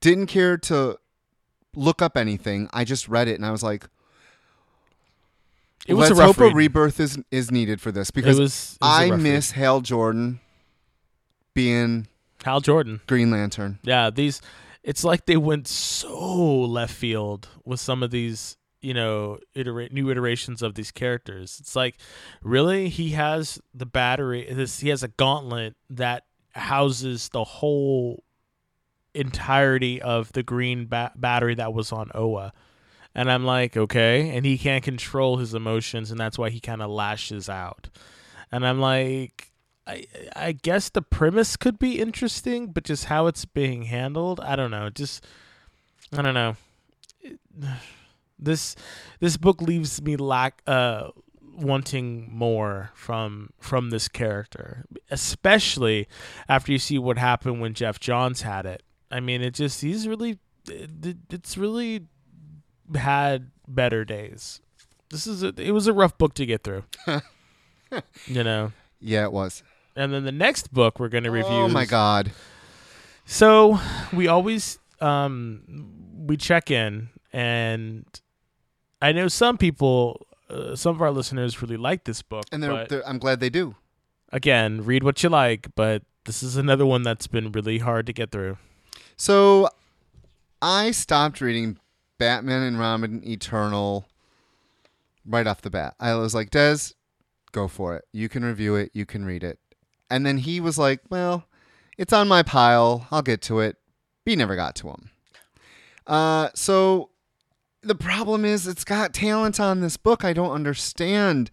Didn't 0.01 0.27
care 0.27 0.57
to 0.57 0.97
look 1.75 2.01
up 2.01 2.17
anything. 2.17 2.69
I 2.73 2.83
just 2.83 3.07
read 3.07 3.27
it, 3.29 3.35
and 3.35 3.45
I 3.45 3.51
was 3.51 3.63
like, 3.63 3.87
it 5.85 5.93
was 5.93 6.09
"Let's 6.09 6.19
a 6.19 6.23
rough 6.23 6.35
hope 6.37 6.51
a 6.51 6.55
rebirth 6.55 6.99
is 6.99 7.17
is 7.31 7.51
needed 7.51 7.81
for 7.81 7.91
this 7.91 8.09
it 8.09 8.13
because 8.15 8.39
was, 8.39 8.77
it 8.81 8.85
was 8.85 9.11
I 9.11 9.15
miss 9.15 9.51
Hal 9.51 9.81
Jordan 9.81 10.39
being. 11.53 12.07
Hal 12.43 12.61
Jordan 12.61 13.01
Green 13.07 13.31
Lantern. 13.31 13.79
yeah 13.83 14.09
these 14.09 14.41
it's 14.83 15.03
like 15.03 15.25
they 15.25 15.37
went 15.37 15.67
so 15.67 16.61
left 16.61 16.93
field 16.93 17.47
with 17.63 17.79
some 17.79 18.03
of 18.03 18.11
these 18.11 18.55
you 18.81 18.93
know 18.93 19.39
new 19.55 20.11
iterations 20.11 20.61
of 20.61 20.75
these 20.75 20.91
characters 20.91 21.57
it's 21.59 21.75
like 21.75 21.97
really 22.43 22.87
he 22.89 23.11
has 23.11 23.59
the 23.73 23.85
battery 23.87 24.47
this 24.51 24.79
he 24.79 24.89
has 24.89 25.01
a 25.01 25.07
gauntlet 25.07 25.75
that 25.89 26.25
houses 26.51 27.29
the 27.29 27.43
whole 27.43 28.23
entirety 29.15 30.01
of 30.01 30.31
the 30.33 30.43
green 30.43 30.85
ba- 30.85 31.13
battery 31.15 31.55
that 31.55 31.73
was 31.73 31.91
on 31.91 32.11
Oa. 32.13 32.53
And 33.15 33.31
I'm 33.31 33.45
like, 33.45 33.77
okay. 33.77 34.35
And 34.35 34.45
he 34.45 34.57
can't 34.57 34.83
control 34.83 35.37
his 35.37 35.53
emotions, 35.53 36.11
and 36.11 36.19
that's 36.19 36.37
why 36.37 36.49
he 36.49 36.59
kind 36.59 36.81
of 36.81 36.91
lashes 36.91 37.47
out. 37.49 37.89
And 38.51 38.67
I'm 38.67 38.79
like, 38.79 39.53
I, 39.87 40.05
I 40.35 40.51
guess 40.51 40.89
the 40.89 41.01
premise 41.01 41.55
could 41.55 41.79
be 41.79 41.99
interesting, 41.99 42.67
but 42.67 42.83
just 42.83 43.05
how 43.05 43.27
it's 43.27 43.45
being 43.45 43.83
handled, 43.83 44.39
I 44.41 44.55
don't 44.55 44.71
know. 44.71 44.89
Just, 44.89 45.25
I 46.15 46.21
don't 46.21 46.33
know. 46.33 46.55
This 48.37 48.75
this 49.21 49.37
book 49.37 49.61
leaves 49.61 50.01
me 50.01 50.17
lack 50.17 50.61
uh 50.67 51.07
wanting 51.55 52.29
more 52.29 52.91
from 52.93 53.51
from 53.61 53.91
this 53.91 54.09
character 54.09 54.83
especially 55.09 56.09
after 56.49 56.73
you 56.73 56.77
see 56.77 56.99
what 56.99 57.17
happened 57.17 57.61
when 57.61 57.73
Geoff 57.73 57.97
Johns 57.97 58.41
had 58.41 58.65
it 58.65 58.83
I 59.09 59.21
mean 59.21 59.41
it 59.41 59.53
just 59.53 59.79
he's 59.79 60.05
really 60.05 60.37
it, 60.67 61.15
it's 61.29 61.57
really 61.57 62.07
had 62.93 63.49
better 63.67 64.05
days 64.05 64.61
this 65.09 65.25
is 65.25 65.41
a, 65.43 65.53
it 65.57 65.71
was 65.71 65.87
a 65.87 65.93
rough 65.93 66.17
book 66.17 66.33
to 66.35 66.45
get 66.45 66.63
through 66.63 66.83
you 68.27 68.43
know 68.43 68.71
Yeah, 68.99 69.23
it 69.25 69.31
was. 69.31 69.63
and 69.95 70.13
then 70.13 70.23
the 70.25 70.31
next 70.31 70.73
book 70.73 70.99
we're 70.99 71.09
going 71.09 71.23
to 71.23 71.31
review 71.31 71.51
Oh 71.51 71.67
my 71.67 71.85
god. 71.85 72.31
so 73.25 73.79
we 74.13 74.27
always 74.27 74.77
um 75.01 75.61
we 76.27 76.37
check 76.37 76.69
in 76.71 77.09
and 77.33 78.05
I 79.01 79.11
know 79.11 79.27
some 79.27 79.57
people 79.57 80.25
uh, 80.49 80.75
some 80.75 80.95
of 80.95 81.01
our 81.01 81.11
listeners 81.11 81.61
really 81.61 81.77
like 81.77 82.03
this 82.05 82.21
book 82.21 82.45
And 82.51 82.61
they're, 82.61 82.85
they're, 82.85 83.07
I'm 83.07 83.17
glad 83.17 83.39
they 83.39 83.49
do. 83.49 83.75
again 84.31 84.83
read 84.85 85.03
what 85.03 85.21
you 85.23 85.29
like 85.29 85.69
but 85.75 86.03
this 86.25 86.41
is 86.43 86.55
another 86.57 86.85
one 86.85 87.03
that's 87.03 87.27
been 87.27 87.51
really 87.51 87.79
hard 87.79 88.05
to 88.07 88.13
get 88.13 88.31
through 88.31 88.57
So 89.17 89.69
I 90.61 90.91
stopped 90.91 91.41
reading 91.41 91.77
Batman 92.17 92.63
and 92.63 92.79
Robin 92.79 93.21
Eternal 93.27 94.07
right 95.25 95.47
off 95.47 95.61
the 95.61 95.69
bat. 95.69 95.95
I 95.99 96.15
was 96.15 96.33
like, 96.33 96.49
Des, 96.49 96.93
go 97.51 97.67
for 97.67 97.95
it. 97.95 98.05
You 98.11 98.29
can 98.29 98.43
review 98.43 98.75
it, 98.75 98.91
you 98.93 99.05
can 99.05 99.25
read 99.25 99.43
it. 99.43 99.59
And 100.09 100.25
then 100.25 100.37
he 100.37 100.59
was 100.59 100.77
like, 100.77 101.01
Well, 101.09 101.45
it's 101.97 102.13
on 102.13 102.27
my 102.27 102.43
pile. 102.43 103.07
I'll 103.11 103.21
get 103.21 103.41
to 103.43 103.59
it. 103.59 103.77
He 104.25 104.35
never 104.35 104.55
got 104.55 104.75
to 104.75 104.89
him. 104.89 105.09
Uh, 106.05 106.49
so 106.53 107.09
the 107.81 107.95
problem 107.95 108.45
is 108.45 108.67
it's 108.67 108.83
got 108.83 109.13
talent 109.13 109.59
on 109.59 109.81
this 109.81 109.97
book 109.97 110.23
I 110.23 110.33
don't 110.33 110.51
understand. 110.51 111.51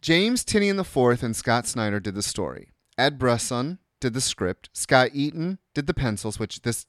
James 0.00 0.44
Tynion 0.44 0.80
IV 0.80 1.22
and 1.22 1.36
Scott 1.36 1.66
Snyder 1.66 2.00
did 2.00 2.14
the 2.14 2.22
story. 2.22 2.70
Ed 2.96 3.18
Brisson 3.18 3.78
did 4.00 4.14
the 4.14 4.20
script. 4.20 4.70
Scott 4.72 5.10
Eaton 5.12 5.58
did 5.74 5.86
the 5.86 5.94
pencils, 5.94 6.38
which 6.38 6.62
this 6.62 6.86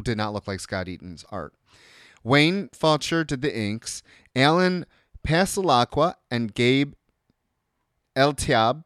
did 0.00 0.16
not 0.16 0.32
look 0.32 0.48
like 0.48 0.60
Scott 0.60 0.88
Eaton's 0.88 1.24
art. 1.30 1.54
Wayne 2.24 2.68
Fulcher 2.72 3.24
did 3.24 3.42
the 3.42 3.56
inks. 3.56 4.02
Allen 4.34 4.86
Passalaqua 5.26 6.14
and 6.30 6.54
Gabe 6.54 6.94
Eltaeb 8.16 8.84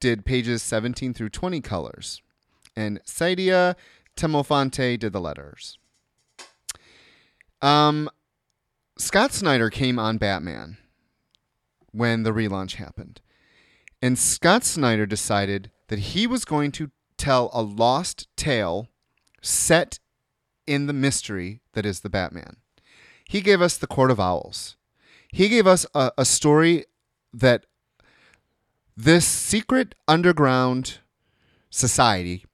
did 0.00 0.24
pages 0.24 0.62
17 0.62 1.14
through 1.14 1.30
20 1.30 1.60
colors. 1.60 2.22
And 2.76 3.00
Saida 3.04 3.76
Temofonte 4.16 4.98
did 4.98 5.12
the 5.12 5.20
letters. 5.20 5.78
Um, 7.62 8.10
Scott 8.98 9.32
Snyder 9.32 9.70
came 9.70 9.98
on 9.98 10.18
Batman 10.18 10.78
when 11.92 12.22
the 12.22 12.32
relaunch 12.32 12.74
happened. 12.74 13.20
And 14.02 14.18
Scott 14.18 14.64
Snyder 14.64 15.06
decided 15.06 15.70
that 15.88 15.98
he 15.98 16.26
was 16.26 16.44
going 16.44 16.72
to 16.72 16.90
tell 17.16 17.50
a 17.52 17.62
lost 17.62 18.28
tale 18.36 18.88
set 19.40 19.98
in 20.66 20.86
the 20.86 20.92
mystery 20.92 21.60
that 21.72 21.86
is 21.86 22.00
the 22.00 22.08
Batman. 22.10 22.56
He 23.28 23.40
gave 23.40 23.60
us 23.60 23.76
the 23.76 23.86
Court 23.86 24.10
of 24.10 24.20
Owls. 24.20 24.76
He 25.32 25.48
gave 25.48 25.66
us 25.66 25.86
a, 25.94 26.12
a 26.16 26.24
story 26.24 26.84
that 27.32 27.66
this 28.96 29.26
secret 29.26 29.94
underground 30.08 30.98
society 31.70 32.44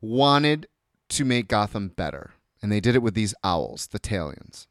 wanted 0.00 0.68
to 1.08 1.24
make 1.24 1.48
Gotham 1.48 1.88
better. 1.88 2.32
And 2.62 2.70
they 2.70 2.80
did 2.80 2.94
it 2.94 3.02
with 3.02 3.14
these 3.14 3.34
owls, 3.42 3.86
the 3.88 3.98
Talions. 3.98 4.66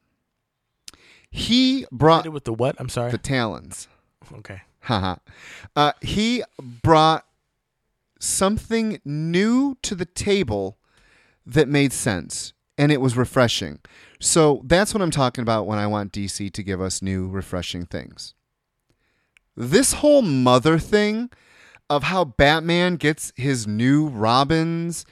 He 1.30 1.86
brought 1.92 2.24
Did 2.24 2.30
it 2.30 2.34
with 2.34 2.46
the 2.46 2.54
what 2.54 2.76
I'm 2.80 2.90
sorry 2.90 3.12
the 3.12 3.18
Talons. 3.18 3.88
okay 4.38 4.62
Haha. 4.82 5.16
uh, 5.76 5.92
he 6.02 6.44
brought 6.60 7.26
something 8.20 9.02
new 9.04 9.78
to 9.82 9.96
the 9.96 10.06
table 10.06 10.77
that 11.48 11.68
made 11.68 11.94
sense 11.94 12.54
and 12.78 12.92
it 12.92 13.02
was 13.02 13.18
refreshing. 13.18 13.80
So 14.20 14.62
that's 14.66 14.94
what 14.94 15.02
I'm 15.02 15.12
talking 15.12 15.42
about 15.42 15.66
when 15.66 15.80
I 15.80 15.88
want 15.88 16.12
DC 16.12 16.52
to 16.54 16.64
give 16.64 16.82
us 16.82 17.02
new, 17.02 17.28
refreshing 17.28 17.86
things. 17.86 18.34
This 19.56 19.94
whole 19.94 20.22
mother 20.22 20.78
thing 20.78 21.32
of 21.90 22.04
how 22.04 22.26
Batman 22.26 22.96
gets 22.98 23.34
his 23.36 23.66
new 23.66 24.08
Robins 24.08 25.06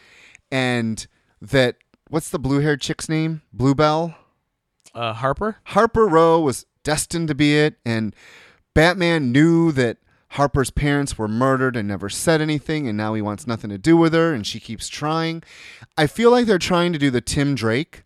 and 0.52 1.08
that 1.42 1.78
what's 2.10 2.30
the 2.30 2.40
blue 2.40 2.60
haired 2.60 2.82
chick's 2.82 3.10
name? 3.10 3.42
Bluebell? 3.52 4.14
Uh, 4.94 5.14
Harper. 5.14 5.58
Harper 5.66 6.06
Row 6.06 6.40
was 6.40 6.66
destined 6.84 7.28
to 7.28 7.36
be 7.36 7.58
it, 7.58 7.76
and 7.86 8.16
Batman 8.74 9.32
knew 9.32 9.72
that 9.74 9.98
Harper's 10.30 10.72
parents 10.72 11.18
were 11.18 11.28
murdered 11.28 11.76
and 11.76 11.88
never 11.88 12.10
said 12.10 12.42
anything, 12.42 12.88
and 12.88 12.98
now 12.98 13.14
he 13.14 13.22
wants 13.22 13.48
nothing 13.48 13.70
to 13.70 13.78
do 13.78 13.96
with 13.96 14.14
her, 14.14 14.34
and 14.34 14.46
she 14.46 14.60
keeps 14.60 14.90
trying. 14.90 15.44
I 15.98 16.08
feel 16.08 16.32
like 16.32 16.46
they're 16.46 16.58
trying 16.58 16.94
to 16.94 17.00
do 17.00 17.10
the 17.10 17.22
Tim 17.22 17.56
Drake. 17.56 18.04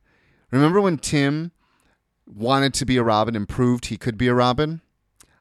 Remember 0.52 0.82
when 0.82 0.98
Tim 0.98 1.52
wanted 2.28 2.74
to 2.76 2.86
be 2.86 2.98
a 2.98 3.04
Robin 3.04 3.36
and 3.36 3.48
proved 3.48 3.88
he 3.88 3.98
could 3.98 4.18
be 4.18 4.28
a 4.28 4.34
Robin? 4.34 4.82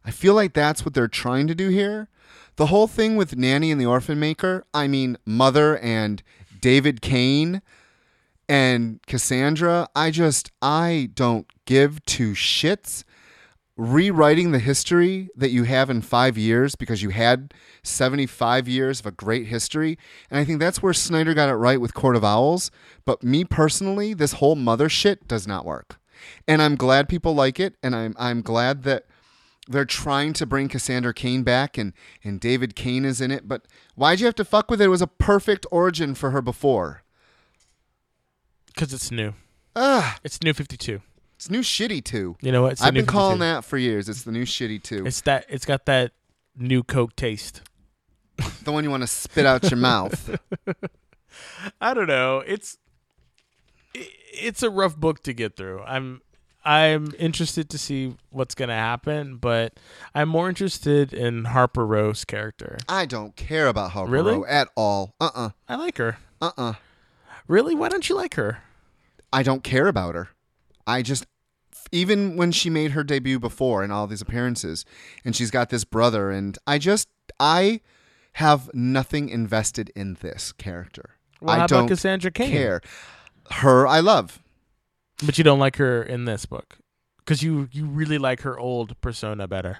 I 0.04 0.10
feel 0.10 0.34
like 0.34 0.54
that's 0.54 0.84
what 0.84 0.94
they're 0.94 1.08
trying 1.08 1.46
to 1.48 1.54
do 1.54 1.68
here. 1.68 2.08
The 2.56 2.66
whole 2.66 2.86
thing 2.86 3.16
with 3.16 3.36
Nanny 3.36 3.70
and 3.70 3.80
the 3.80 3.86
Orphan 3.86 4.18
Maker, 4.18 4.64
I 4.72 4.88
mean, 4.88 5.18
Mother 5.26 5.78
and 5.78 6.22
David 6.60 7.00
Cain 7.02 7.62
and 8.48 9.00
Cassandra, 9.06 9.88
I 9.94 10.10
just, 10.10 10.50
I 10.62 11.10
don't 11.14 11.46
give 11.66 12.04
two 12.04 12.32
shits. 12.32 13.04
Rewriting 13.78 14.50
the 14.50 14.58
history 14.58 15.30
that 15.36 15.50
you 15.50 15.62
have 15.62 15.88
in 15.88 16.02
five 16.02 16.36
years 16.36 16.74
because 16.74 17.00
you 17.00 17.10
had 17.10 17.54
75 17.84 18.66
years 18.66 18.98
of 18.98 19.06
a 19.06 19.12
great 19.12 19.46
history. 19.46 19.96
And 20.28 20.40
I 20.40 20.44
think 20.44 20.58
that's 20.58 20.82
where 20.82 20.92
Snyder 20.92 21.32
got 21.32 21.48
it 21.48 21.54
right 21.54 21.80
with 21.80 21.94
Court 21.94 22.16
of 22.16 22.24
Owls. 22.24 22.72
But 23.04 23.22
me 23.22 23.44
personally, 23.44 24.14
this 24.14 24.32
whole 24.34 24.56
mother 24.56 24.88
shit 24.88 25.28
does 25.28 25.46
not 25.46 25.64
work. 25.64 26.00
And 26.48 26.60
I'm 26.60 26.74
glad 26.74 27.08
people 27.08 27.36
like 27.36 27.60
it. 27.60 27.76
And 27.80 27.94
I'm, 27.94 28.16
I'm 28.18 28.42
glad 28.42 28.82
that 28.82 29.06
they're 29.68 29.84
trying 29.84 30.32
to 30.32 30.44
bring 30.44 30.68
Cassandra 30.68 31.14
Cain 31.14 31.44
back 31.44 31.78
and, 31.78 31.92
and 32.24 32.40
David 32.40 32.74
Cain 32.74 33.04
is 33.04 33.20
in 33.20 33.30
it. 33.30 33.46
But 33.46 33.68
why'd 33.94 34.18
you 34.18 34.26
have 34.26 34.34
to 34.36 34.44
fuck 34.44 34.72
with 34.72 34.80
it? 34.80 34.86
It 34.86 34.88
was 34.88 35.02
a 35.02 35.06
perfect 35.06 35.66
origin 35.70 36.16
for 36.16 36.30
her 36.30 36.42
before. 36.42 37.04
Because 38.66 38.92
it's 38.92 39.12
new. 39.12 39.34
Ugh, 39.76 40.18
It's 40.24 40.42
new 40.42 40.52
52. 40.52 41.00
It's 41.38 41.48
new 41.48 41.60
shitty 41.60 42.02
too. 42.02 42.36
You 42.40 42.50
know 42.50 42.62
what? 42.62 42.72
It's 42.72 42.80
the 42.80 42.88
I've 42.88 42.94
new 42.94 43.00
been 43.02 43.06
calling 43.06 43.38
52. 43.38 43.44
that 43.44 43.64
for 43.64 43.78
years. 43.78 44.08
It's 44.08 44.22
the 44.24 44.32
new 44.32 44.44
shitty 44.44 44.82
too. 44.82 45.06
It's 45.06 45.20
that. 45.20 45.46
It's 45.48 45.64
got 45.64 45.86
that 45.86 46.10
new 46.56 46.82
Coke 46.82 47.14
taste. 47.14 47.62
the 48.64 48.72
one 48.72 48.82
you 48.82 48.90
want 48.90 49.04
to 49.04 49.06
spit 49.06 49.46
out 49.46 49.70
your 49.70 49.78
mouth. 49.78 50.36
I 51.80 51.94
don't 51.94 52.08
know. 52.08 52.40
It's 52.46 52.76
i- 53.96 54.08
it's 54.34 54.62
a 54.64 54.70
rough 54.70 54.96
book 54.96 55.22
to 55.24 55.32
get 55.32 55.56
through. 55.56 55.80
I'm 55.82 56.22
I'm 56.64 57.14
interested 57.20 57.70
to 57.70 57.78
see 57.78 58.16
what's 58.30 58.56
gonna 58.56 58.74
happen, 58.74 59.36
but 59.36 59.78
I'm 60.16 60.28
more 60.28 60.48
interested 60.48 61.14
in 61.14 61.44
Harper 61.46 61.86
Row's 61.86 62.24
character. 62.24 62.78
I 62.88 63.06
don't 63.06 63.36
care 63.36 63.68
about 63.68 63.92
Harper 63.92 64.10
Really? 64.10 64.32
Row 64.32 64.44
at 64.44 64.68
all. 64.74 65.14
Uh 65.20 65.30
uh-uh. 65.34 65.50
I 65.68 65.76
like 65.76 65.98
her. 65.98 66.18
uh. 66.42 66.50
Uh 66.58 66.62
uh. 66.70 66.72
Really? 67.46 67.76
Why 67.76 67.88
don't 67.88 68.08
you 68.08 68.16
like 68.16 68.34
her? 68.34 68.58
I 69.32 69.42
don't 69.44 69.62
care 69.62 69.86
about 69.86 70.14
her. 70.16 70.28
I 70.88 71.02
just 71.02 71.26
even 71.92 72.36
when 72.36 72.50
she 72.50 72.70
made 72.70 72.90
her 72.92 73.04
debut 73.04 73.38
before 73.38 73.84
in 73.84 73.90
all 73.90 74.06
these 74.06 74.20
appearances 74.20 74.84
and 75.24 75.36
she's 75.36 75.50
got 75.50 75.70
this 75.70 75.84
brother 75.84 76.30
and 76.30 76.58
I 76.66 76.78
just 76.78 77.08
I 77.38 77.80
have 78.34 78.70
nothing 78.74 79.28
invested 79.28 79.90
in 79.94 80.14
this 80.20 80.52
character. 80.52 81.10
Well, 81.40 81.54
I 81.54 81.58
how 81.60 81.66
don't 81.66 81.78
about 81.80 81.88
Cassandra 81.90 82.30
Cain? 82.30 82.50
care. 82.50 82.80
Her 83.52 83.86
I 83.86 84.00
love. 84.00 84.42
But 85.24 85.38
you 85.38 85.44
don't 85.44 85.58
like 85.58 85.76
her 85.76 86.02
in 86.02 86.24
this 86.24 86.46
book 86.46 86.78
because 87.18 87.42
you 87.42 87.68
you 87.72 87.84
really 87.86 88.18
like 88.18 88.40
her 88.42 88.58
old 88.58 88.98
persona 89.00 89.46
better, 89.48 89.78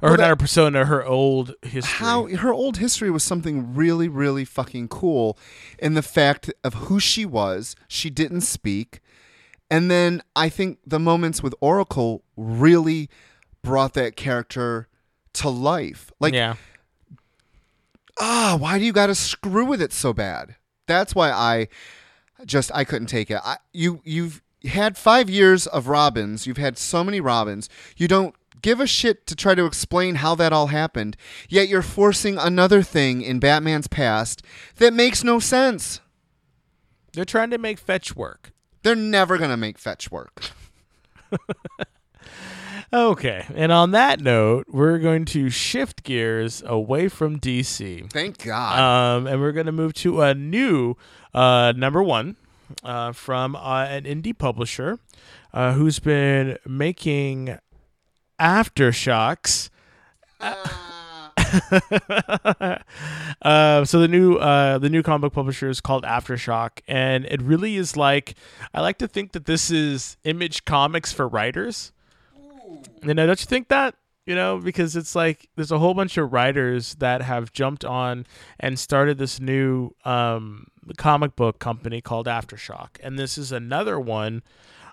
or 0.00 0.08
Well, 0.08 0.10
not 0.12 0.16
that- 0.18 0.28
her 0.28 0.36
persona, 0.36 0.84
her 0.86 1.04
old 1.04 1.54
history. 1.62 2.06
How 2.06 2.26
her 2.28 2.52
old 2.52 2.78
history 2.78 3.10
was 3.10 3.22
something 3.22 3.74
really, 3.74 4.08
really 4.08 4.44
fucking 4.44 4.88
cool 4.88 5.36
in 5.78 5.94
the 5.94 6.02
fact 6.02 6.50
of 6.64 6.74
who 6.74 6.98
she 7.00 7.26
was. 7.26 7.76
She 7.88 8.08
didn't 8.10 8.42
speak. 8.42 9.00
And 9.72 9.90
then 9.90 10.22
I 10.36 10.50
think 10.50 10.80
the 10.86 10.98
moments 10.98 11.42
with 11.42 11.54
Oracle 11.62 12.22
really 12.36 13.08
brought 13.62 13.94
that 13.94 14.16
character 14.16 14.86
to 15.32 15.48
life. 15.48 16.12
Like, 16.20 16.34
yeah, 16.34 16.56
ah, 18.20 18.58
why 18.60 18.78
do 18.78 18.84
you 18.84 18.92
got 18.92 19.06
to 19.06 19.14
screw 19.14 19.64
with 19.64 19.80
it 19.80 19.94
so 19.94 20.12
bad? 20.12 20.56
That's 20.86 21.14
why 21.14 21.30
I 21.30 21.68
just 22.44 22.70
I 22.74 22.84
couldn't 22.84 23.06
take 23.06 23.30
it. 23.30 23.40
I, 23.42 23.56
you 23.72 24.02
you've 24.04 24.42
had 24.62 24.98
five 24.98 25.30
years 25.30 25.66
of 25.66 25.88
Robins. 25.88 26.46
You've 26.46 26.58
had 26.58 26.76
so 26.76 27.02
many 27.02 27.22
Robins. 27.22 27.70
You 27.96 28.08
don't 28.08 28.34
give 28.60 28.78
a 28.78 28.86
shit 28.86 29.26
to 29.26 29.34
try 29.34 29.54
to 29.54 29.64
explain 29.64 30.16
how 30.16 30.34
that 30.34 30.52
all 30.52 30.66
happened. 30.66 31.16
Yet 31.48 31.68
you're 31.68 31.80
forcing 31.80 32.36
another 32.36 32.82
thing 32.82 33.22
in 33.22 33.38
Batman's 33.38 33.88
past 33.88 34.42
that 34.76 34.92
makes 34.92 35.24
no 35.24 35.38
sense. 35.38 36.02
they're 37.14 37.24
trying 37.24 37.50
to 37.50 37.58
make 37.58 37.78
fetch 37.78 38.14
work. 38.14 38.52
They're 38.82 38.94
never 38.96 39.38
gonna 39.38 39.56
make 39.56 39.78
fetch 39.78 40.10
work. 40.10 40.50
Okay, 42.94 43.46
and 43.54 43.72
on 43.72 43.92
that 43.92 44.20
note, 44.20 44.66
we're 44.68 44.98
going 44.98 45.24
to 45.26 45.48
shift 45.48 46.02
gears 46.02 46.62
away 46.66 47.08
from 47.08 47.40
DC. 47.40 48.12
Thank 48.12 48.44
God. 48.44 48.78
Um, 48.78 49.26
and 49.26 49.40
we're 49.40 49.52
going 49.52 49.64
to 49.64 49.72
move 49.72 49.94
to 49.94 50.20
a 50.20 50.34
new 50.34 50.96
uh, 51.32 51.72
number 51.74 52.02
one 52.02 52.36
uh, 52.84 53.12
from 53.12 53.56
uh, 53.56 53.86
an 53.86 54.04
indie 54.04 54.36
publisher 54.36 54.98
uh, 55.54 55.72
who's 55.72 56.00
been 56.00 56.58
making 56.66 57.58
aftershocks. 58.38 59.70
uh, 63.42 63.84
so 63.84 64.00
the 64.00 64.08
new 64.08 64.36
uh, 64.36 64.78
the 64.78 64.88
new 64.88 65.02
comic 65.02 65.22
book 65.22 65.32
publisher 65.32 65.68
is 65.68 65.80
called 65.80 66.04
Aftershock, 66.04 66.80
and 66.88 67.24
it 67.26 67.42
really 67.42 67.76
is 67.76 67.96
like 67.96 68.34
I 68.72 68.80
like 68.80 68.98
to 68.98 69.08
think 69.08 69.32
that 69.32 69.46
this 69.46 69.70
is 69.70 70.16
Image 70.24 70.64
Comics 70.64 71.12
for 71.12 71.28
writers. 71.28 71.92
You 73.02 73.14
know, 73.14 73.26
don't 73.26 73.40
you 73.40 73.46
think 73.46 73.68
that? 73.68 73.94
You 74.24 74.34
know, 74.36 74.58
because 74.58 74.94
it's 74.94 75.14
like 75.14 75.48
there's 75.56 75.72
a 75.72 75.78
whole 75.78 75.94
bunch 75.94 76.16
of 76.16 76.32
writers 76.32 76.94
that 76.96 77.22
have 77.22 77.52
jumped 77.52 77.84
on 77.84 78.24
and 78.60 78.78
started 78.78 79.18
this 79.18 79.40
new 79.40 79.90
um, 80.04 80.68
comic 80.96 81.34
book 81.34 81.58
company 81.58 82.00
called 82.00 82.26
Aftershock, 82.26 82.90
and 83.02 83.18
this 83.18 83.36
is 83.36 83.52
another 83.52 83.98
one, 83.98 84.42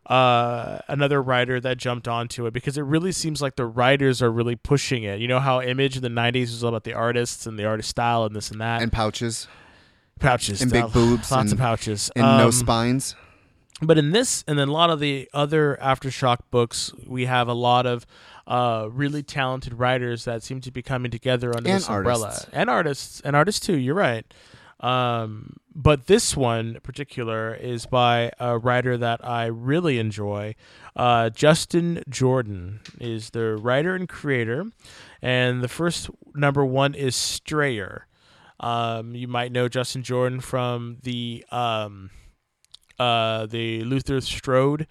uh, 0.10 0.80
another 0.88 1.22
writer 1.22 1.60
that 1.62 1.78
jumped 1.78 2.08
onto 2.08 2.46
it 2.48 2.52
because 2.54 2.78
it 2.78 2.82
really 2.82 3.12
seems 3.12 3.42
like 3.42 3.56
the 3.56 3.66
writers 3.66 4.22
are 4.22 4.32
really 4.32 4.56
pushing 4.56 5.04
it. 5.04 5.20
You 5.20 5.28
know 5.28 5.40
how 5.40 5.62
Image 5.62 5.96
in 5.96 6.02
the 6.02 6.10
'90s 6.10 6.42
was 6.52 6.64
all 6.64 6.70
about 6.70 6.84
the 6.84 6.94
artists 6.94 7.46
and 7.46 7.60
the 7.60 7.66
artist 7.66 7.90
style 7.90 8.26
and 8.26 8.36
this 8.36 8.50
and 8.52 8.60
that, 8.60 8.82
and 8.82 8.92
pouches. 8.92 9.48
Pouches. 10.20 10.62
And 10.62 10.72
big 10.72 10.84
uh, 10.86 10.88
boobs 10.88 11.32
lots 11.32 11.52
and- 11.52 11.54
of 11.54 11.60
pouches, 11.60 12.10
and 12.16 12.24
no 12.26 12.46
Um, 12.48 12.52
spines. 12.52 13.16
but 13.82 13.98
in 13.98 14.12
this 14.12 14.44
and 14.48 14.58
then 14.60 14.68
a 14.68 14.72
lot 14.74 14.90
of 14.90 15.00
the 15.00 15.30
other 15.34 15.78
aftershock 15.82 16.40
books 16.52 16.92
we 17.08 17.26
have 17.28 17.48
a 17.48 17.54
lot 17.54 17.86
of 17.86 18.06
uh, 18.48 18.90
really 18.92 19.22
talented 19.24 19.76
writers 19.76 20.26
that 20.26 20.42
seem 20.42 20.60
to 20.60 20.72
be 20.72 20.82
coming 20.82 21.12
together 21.12 21.56
under 21.56 21.70
And 21.70 21.78
this 21.78 21.88
umbrella. 21.88 22.26
artists. 22.26 22.48
and 22.52 22.68
artists. 22.70 23.22
And 23.22 23.36
artists 23.36 23.64
too. 23.66 23.78
You're 23.78 23.94
right 23.96 24.26
um, 24.80 25.58
but 25.76 26.08
this 26.08 26.36
one 26.36 26.76
in 26.76 26.82
particular 26.82 27.54
is 27.54 27.86
by 27.86 28.32
a 28.40 28.58
writer 28.58 28.98
that 28.98 29.24
i 29.26 29.46
really 29.46 30.00
enjoy 30.00 30.54
uh, 30.96 31.30
justin 31.30 32.04
jordan 32.10 32.80
is 33.00 33.32
the 33.32 33.56
writer 33.58 33.96
and 33.96 34.10
creator 34.10 34.66
and 35.22 35.62
the 35.62 35.68
first 35.68 36.10
number 36.34 36.66
one 36.66 36.94
is 36.94 37.16
strayer 37.16 38.08
um, 38.60 39.16
you 39.16 39.28
might 39.28 39.52
know 39.52 39.68
justin 39.68 40.04
jordan 40.04 40.40
from 40.40 40.98
the 41.04 41.46
um, 41.52 42.10
uh, 43.00 43.46
the 43.46 43.84
Luther 43.86 44.20
Strode 44.20 44.86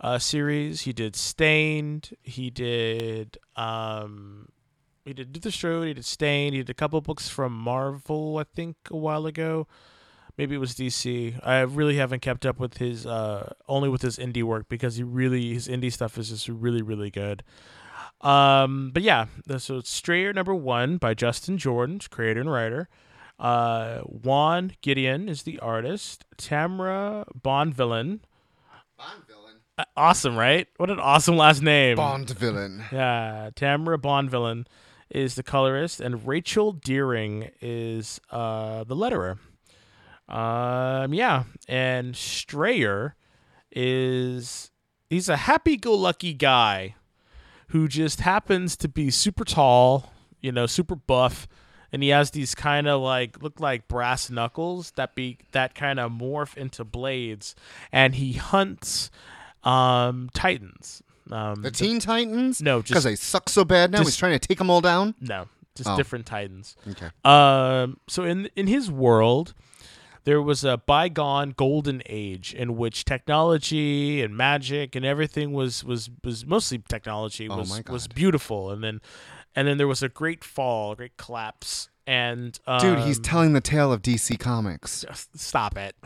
uh, 0.00 0.18
series. 0.18 0.82
He 0.82 0.92
did 0.92 1.14
Stained. 1.14 2.16
He 2.22 2.50
did 2.50 3.38
um, 3.56 4.48
he 5.04 5.12
did 5.12 5.34
the 5.34 5.50
Strode. 5.50 5.88
He 5.88 5.94
did 5.94 6.04
Stained. 6.04 6.54
He 6.54 6.60
did 6.62 6.70
a 6.70 6.74
couple 6.74 7.00
books 7.00 7.28
from 7.28 7.52
Marvel, 7.52 8.38
I 8.38 8.44
think, 8.44 8.76
a 8.90 8.96
while 8.96 9.26
ago. 9.26 9.66
Maybe 10.36 10.54
it 10.56 10.58
was 10.58 10.74
DC. 10.74 11.38
I 11.46 11.60
really 11.60 11.96
haven't 11.96 12.20
kept 12.20 12.44
up 12.44 12.58
with 12.58 12.78
his 12.78 13.06
uh, 13.06 13.52
only 13.68 13.88
with 13.88 14.02
his 14.02 14.18
indie 14.18 14.42
work 14.42 14.68
because 14.68 14.96
he 14.96 15.02
really 15.02 15.54
his 15.54 15.68
indie 15.68 15.92
stuff 15.92 16.18
is 16.18 16.30
just 16.30 16.48
really 16.48 16.82
really 16.82 17.10
good. 17.10 17.44
Um, 18.20 18.90
but 18.92 19.02
yeah, 19.02 19.26
so 19.58 19.78
it's 19.78 19.90
Strayer 19.90 20.32
number 20.32 20.54
one 20.54 20.96
by 20.96 21.14
Justin 21.14 21.58
Jordan, 21.58 22.00
creator 22.10 22.40
and 22.40 22.50
writer. 22.50 22.88
Uh, 23.38 23.98
Juan 24.00 24.72
Gedeon 24.82 25.28
is 25.28 25.42
the 25.42 25.58
artist. 25.60 26.24
Tamra 26.36 27.26
Bonvillain. 27.38 28.20
Bond 28.96 29.26
villain. 29.26 29.56
Uh, 29.76 29.84
awesome, 29.96 30.36
right? 30.36 30.66
What 30.78 30.90
an 30.90 31.00
awesome 31.00 31.36
last 31.36 31.62
name. 31.62 31.96
Bond 31.96 32.30
villain. 32.30 32.84
Yeah, 32.92 33.50
Tamara 33.54 33.98
Bonvillain 33.98 34.66
is 35.14 35.36
the 35.36 35.42
colorist, 35.42 36.00
and 36.00 36.26
Rachel 36.26 36.72
Deering 36.72 37.50
is 37.60 38.20
uh, 38.30 38.82
the 38.82 38.96
letterer. 38.96 39.38
Um, 40.28 41.14
yeah, 41.14 41.44
and 41.68 42.16
Strayer 42.16 43.14
is 43.70 44.72
he's 45.08 45.28
a 45.28 45.36
happy-go-lucky 45.36 46.34
guy 46.34 46.96
who 47.68 47.86
just 47.86 48.22
happens 48.22 48.76
to 48.78 48.88
be 48.88 49.10
super 49.10 49.44
tall, 49.44 50.12
you 50.40 50.50
know, 50.50 50.66
super 50.66 50.96
buff, 50.96 51.46
and 51.92 52.02
he 52.02 52.08
has 52.08 52.32
these 52.32 52.56
kind 52.56 52.88
of 52.88 53.00
like 53.00 53.40
look 53.40 53.60
like 53.60 53.86
brass 53.86 54.30
knuckles 54.30 54.90
that 54.96 55.14
be 55.14 55.38
that 55.52 55.76
kind 55.76 56.00
of 56.00 56.10
morph 56.10 56.56
into 56.56 56.82
blades, 56.82 57.54
and 57.92 58.16
he 58.16 58.32
hunts 58.32 59.12
um 59.62 60.28
titans. 60.34 61.03
Um, 61.30 61.62
The 61.62 61.70
Teen 61.70 62.00
Titans? 62.00 62.60
No, 62.60 62.80
just 62.80 62.88
because 62.90 63.04
they 63.04 63.16
suck 63.16 63.48
so 63.48 63.64
bad 63.64 63.90
now. 63.90 63.98
just- 63.98 64.10
He's 64.10 64.16
trying 64.16 64.38
to 64.38 64.46
take 64.46 64.58
them 64.58 64.70
all 64.70 64.80
down. 64.80 65.14
no, 65.20 65.48
just 65.74 65.88
Oh. 65.88 65.96
different 65.96 66.26
titans. 66.26 66.76
Okay. 66.90 67.08
Um, 67.24 67.98
so 68.08 68.24
in 68.24 68.48
in 68.56 68.66
his 68.66 68.90
world, 68.90 69.54
there 70.24 70.40
was 70.42 70.64
a 70.64 70.76
bygone 70.76 71.50
golden 71.56 72.02
age 72.06 72.54
in 72.54 72.76
which 72.76 73.04
technology 73.04 74.22
and 74.22 74.36
magic 74.36 74.94
and 74.94 75.04
everything 75.04 75.52
was 75.52 75.82
was 75.84 76.10
was 76.22 76.44
mostly 76.46 76.78
technology 76.78 77.48
Oh 77.48 77.56
was 77.58 77.70
my 77.70 77.82
was 77.92 78.06
beautiful, 78.08 78.70
and 78.70 78.82
then 78.84 79.00
and 79.56 79.66
then 79.68 79.78
there 79.78 79.88
was 79.88 80.02
a 80.02 80.08
great 80.08 80.44
fall, 80.44 80.92
a 80.92 80.96
great 80.96 81.16
collapse, 81.16 81.88
and 82.06 82.58
um, 82.66 82.80
Dude, 82.80 82.98
he's 83.00 83.18
telling 83.18 83.52
the 83.54 83.60
tale 83.60 83.92
of 83.92 84.02
DC 84.02 84.38
Comics. 84.38 85.04
just 85.08 85.38
stop 85.38 85.76
it. 85.78 85.94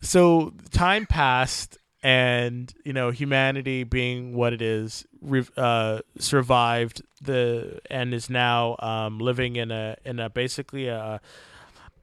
so 0.00 0.52
time 0.70 1.06
passed, 1.06 1.78
and 2.04 2.72
you 2.84 2.92
know 2.92 3.10
humanity, 3.10 3.82
being 3.82 4.34
what 4.34 4.52
it 4.52 4.60
is, 4.60 5.06
uh, 5.56 6.00
survived 6.18 7.02
the 7.22 7.80
and 7.90 8.12
is 8.12 8.28
now 8.28 8.76
um, 8.78 9.18
living 9.18 9.56
in 9.56 9.70
a 9.70 9.96
in 10.04 10.20
a 10.20 10.28
basically 10.28 10.86
a 10.86 11.20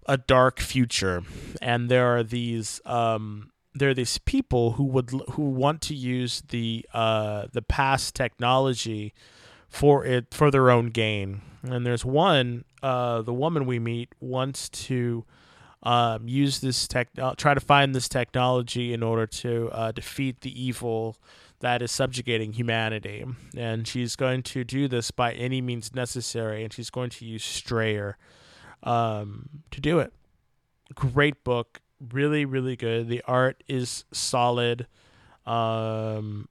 a 0.07 0.17
dark 0.17 0.59
future, 0.59 1.23
and 1.61 1.87
there 1.87 2.07
are 2.17 2.23
these 2.23 2.81
um, 2.85 3.51
there 3.75 3.89
are 3.89 3.93
these 3.93 4.17
people 4.17 4.73
who 4.73 4.85
would 4.85 5.11
who 5.33 5.43
want 5.43 5.81
to 5.81 5.93
use 5.93 6.41
the 6.49 6.83
uh, 6.93 7.45
the 7.53 7.61
past 7.61 8.15
technology 8.15 9.13
for 9.69 10.03
it 10.03 10.33
for 10.33 10.49
their 10.49 10.71
own 10.71 10.87
gain. 10.87 11.41
And 11.63 11.85
there's 11.85 12.03
one, 12.03 12.65
uh, 12.81 13.21
the 13.21 13.35
woman 13.35 13.67
we 13.67 13.77
meet 13.77 14.09
wants 14.19 14.67
to 14.67 15.25
um, 15.84 16.27
use 16.27 16.59
this 16.59 16.88
tech, 16.88 17.09
uh, 17.17 17.34
try 17.36 17.53
to 17.53 17.59
find 17.59 17.95
this 17.95 18.07
technology 18.07 18.93
in 18.93 19.01
order 19.01 19.25
to 19.25 19.69
uh, 19.71 19.91
defeat 19.91 20.41
the 20.41 20.63
evil 20.63 21.17
that 21.59 21.82
is 21.82 21.91
subjugating 21.91 22.53
humanity. 22.53 23.25
And 23.55 23.88
she's 23.88 24.15
going 24.15 24.43
to 24.43 24.63
do 24.63 24.88
this 24.88 25.11
by 25.11 25.34
any 25.34 25.61
means 25.61 25.93
necessary, 25.95 26.63
and 26.63 26.73
she's 26.73 26.89
going 26.89 27.09
to 27.11 27.25
use 27.25 27.43
Strayer 27.43 28.17
um, 28.84 29.49
to 29.71 29.82
do 29.82 29.99
it. 29.99 30.13
Great 30.93 31.43
book, 31.43 31.82
really, 32.11 32.45
really 32.45 32.75
good. 32.75 33.07
The 33.07 33.23
art 33.25 33.63
is 33.67 34.05
solid. 34.11 34.88
Um, 35.45 36.47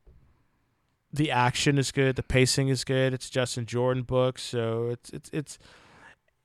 the 1.12 1.31
action 1.31 1.76
is 1.76 1.91
good. 1.91 2.16
The 2.16 2.22
pacing 2.22 2.68
is 2.68 2.85
good. 2.85 3.12
It's 3.12 3.28
Justin 3.28 3.66
Jordan 3.66 4.05
book, 4.05 4.39
so 4.39 4.89
it's 4.91 5.11
it's 5.11 5.31
it's 5.33 5.59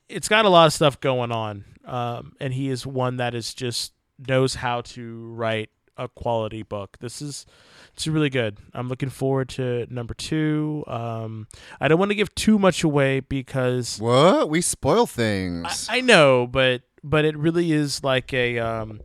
it's 0.09 0.27
got 0.27 0.45
a 0.45 0.49
lot 0.49 0.67
of 0.67 0.73
stuff 0.73 0.99
going 0.99 1.31
on. 1.31 1.65
Um, 1.85 2.33
and 2.39 2.53
he 2.53 2.69
is 2.69 2.85
one 2.85 3.17
that 3.17 3.35
is 3.35 3.53
just 3.53 3.93
knows 4.27 4.55
how 4.55 4.81
to 4.81 5.31
write 5.33 5.69
a 5.97 6.07
quality 6.07 6.63
book. 6.63 6.97
This 6.99 7.21
is 7.21 7.45
it's 7.93 8.07
really 8.07 8.29
good. 8.29 8.57
I'm 8.73 8.89
looking 8.89 9.09
forward 9.09 9.49
to 9.49 9.87
number 9.89 10.13
two. 10.13 10.83
Um, 10.87 11.47
I 11.79 11.87
don't 11.87 11.99
want 11.99 12.11
to 12.11 12.15
give 12.15 12.33
too 12.35 12.59
much 12.59 12.83
away 12.83 13.21
because 13.21 13.99
What? 13.99 14.49
We 14.49 14.61
spoil 14.61 15.05
things. 15.05 15.87
I 15.89 16.01
know, 16.01 16.47
but 16.47 16.81
but 17.03 17.23
it 17.23 17.37
really 17.37 17.71
is 17.71 18.03
like 18.03 18.33
a 18.33 18.59
um, 18.59 19.01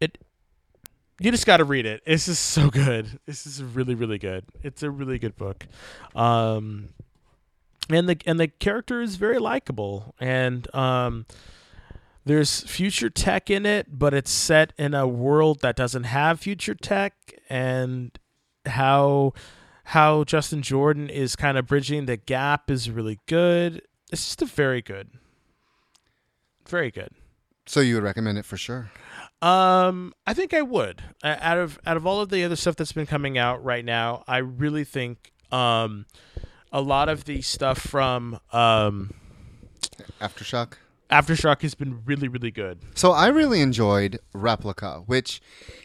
it. 0.00 0.18
You 1.18 1.30
just 1.30 1.46
got 1.46 1.58
to 1.58 1.64
read 1.64 1.86
it. 1.86 2.02
It's 2.06 2.26
just 2.26 2.44
so 2.46 2.70
good. 2.70 3.18
This 3.26 3.46
is 3.46 3.62
really 3.62 3.94
really 3.94 4.18
good. 4.18 4.44
It's 4.62 4.82
a 4.82 4.90
really 4.90 5.18
good 5.18 5.36
book, 5.36 5.66
um, 6.14 6.90
and 7.90 8.08
the 8.08 8.16
and 8.26 8.38
the 8.40 8.48
character 8.48 9.00
is 9.02 9.16
very 9.16 9.38
likable 9.38 10.14
and 10.20 10.72
um. 10.74 11.26
There's 12.26 12.60
future 12.60 13.08
tech 13.08 13.48
in 13.48 13.64
it, 13.64 13.98
but 13.98 14.12
it's 14.12 14.30
set 14.30 14.74
in 14.78 14.92
a 14.92 15.08
world 15.08 15.62
that 15.62 15.74
doesn't 15.74 16.04
have 16.04 16.38
future 16.38 16.74
tech, 16.74 17.14
and 17.48 18.16
how 18.66 19.32
how 19.84 20.24
Justin 20.24 20.60
Jordan 20.60 21.08
is 21.08 21.34
kind 21.34 21.56
of 21.56 21.66
bridging 21.66 22.04
the 22.04 22.18
gap 22.18 22.70
is 22.70 22.90
really 22.90 23.18
good. 23.26 23.82
It's 24.12 24.26
just 24.26 24.42
a 24.42 24.44
very 24.44 24.82
good, 24.82 25.08
very 26.68 26.90
good. 26.90 27.10
so 27.66 27.80
you 27.80 27.94
would 27.94 28.04
recommend 28.04 28.36
it 28.38 28.44
for 28.44 28.58
sure. 28.58 28.90
Um, 29.40 30.12
I 30.26 30.34
think 30.34 30.52
I 30.52 30.60
would. 30.62 31.02
Uh, 31.24 31.36
Out 31.40 31.56
of 31.58 31.78
out 31.86 31.96
of 31.96 32.06
all 32.06 32.20
of 32.20 32.28
the 32.28 32.44
other 32.44 32.54
stuff 32.56 32.76
that's 32.76 32.92
been 32.92 33.06
coming 33.06 33.38
out 33.38 33.64
right 33.64 33.84
now, 33.84 34.24
I 34.28 34.38
really 34.38 34.84
think 34.84 35.32
um, 35.50 36.04
a 36.72 36.80
lot 36.80 37.08
of 37.08 37.24
the 37.24 37.42
stuff 37.42 37.78
from 37.78 38.38
um, 38.52 39.12
Aftershock. 40.20 40.74
Aftershock 41.10 41.62
has 41.62 41.74
been 41.74 42.02
really 42.04 42.28
really 42.28 42.50
good. 42.50 42.78
So 42.94 43.12
I 43.12 43.28
really 43.28 43.60
enjoyed 43.60 44.18
Replica, 44.32 45.02
which 45.06 45.40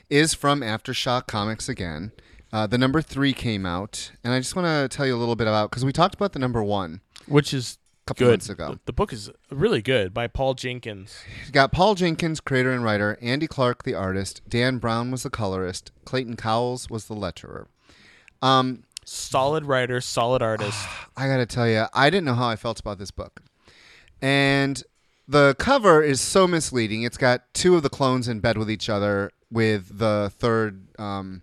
is 0.10 0.34
from 0.34 0.62
Aftershock 0.62 1.28
Comics 1.28 1.68
again. 1.68 2.12
Uh, 2.54 2.68
the 2.68 2.78
number 2.78 3.02
three 3.02 3.34
came 3.34 3.66
out, 3.66 4.12
and 4.24 4.32
I 4.32 4.40
just 4.40 4.56
want 4.56 4.68
to 4.68 4.96
tell 4.96 5.06
you 5.06 5.16
a 5.16 5.18
little 5.18 5.36
bit 5.36 5.48
about 5.48 5.70
because 5.72 5.84
we 5.84 5.92
talked 5.92 6.16
about 6.16 6.32
the 6.34 6.40
number 6.40 6.64
one 6.64 7.02
Which 7.28 7.54
is 7.54 7.78
a 8.04 8.06
couple 8.08 8.28
good. 8.28 8.32
months 8.34 8.50
ago. 8.50 8.78
The, 8.86 8.94
book 8.94 9.12
is 9.12 9.30
really 9.50 9.82
good 9.82 10.14
by 10.14 10.28
Paul 10.28 10.54
Jenkins. 10.54 11.18
You 11.48 11.52
got 11.52 11.72
Paul 11.74 11.96
Jenkins, 11.96 12.40
creator 12.40 12.72
and 12.72 12.84
writer, 12.84 13.18
Andy 13.20 13.48
Clarke, 13.48 13.84
the 13.84 13.96
artist, 13.96 14.42
Dan 14.48 14.78
Brown 14.78 15.12
was 15.12 15.24
the 15.24 15.30
colorist, 15.30 15.92
Clayton 16.06 16.38
Cowles 16.38 16.90
was 16.90 17.08
the 17.08 17.16
letterer. 17.16 17.66
Um, 18.42 18.84
Solid 19.06 19.66
writer, 19.66 20.02
solid 20.02 20.42
artist. 20.42 20.78
I 21.18 21.28
gotta 21.28 21.46
tell 21.46 21.68
you, 21.70 21.86
I 21.94 22.10
didn't 22.10 22.26
know 22.26 22.34
how 22.34 22.50
I 22.50 22.56
felt 22.56 22.80
about 22.80 22.98
this 22.98 23.12
book, 23.12 23.42
and 24.22 24.82
the 25.28 25.56
cover 25.60 26.02
is 26.04 26.20
so 26.22 26.48
misleading. 26.48 27.04
It's 27.04 27.18
got 27.18 27.54
two 27.54 27.76
of 27.76 27.84
the 27.84 27.90
clones 27.90 28.28
in 28.28 28.40
bed 28.40 28.58
with 28.58 28.70
each 28.70 28.90
other, 28.90 29.32
with 29.52 29.98
the 29.98 30.32
third, 30.38 30.88
um, 31.00 31.42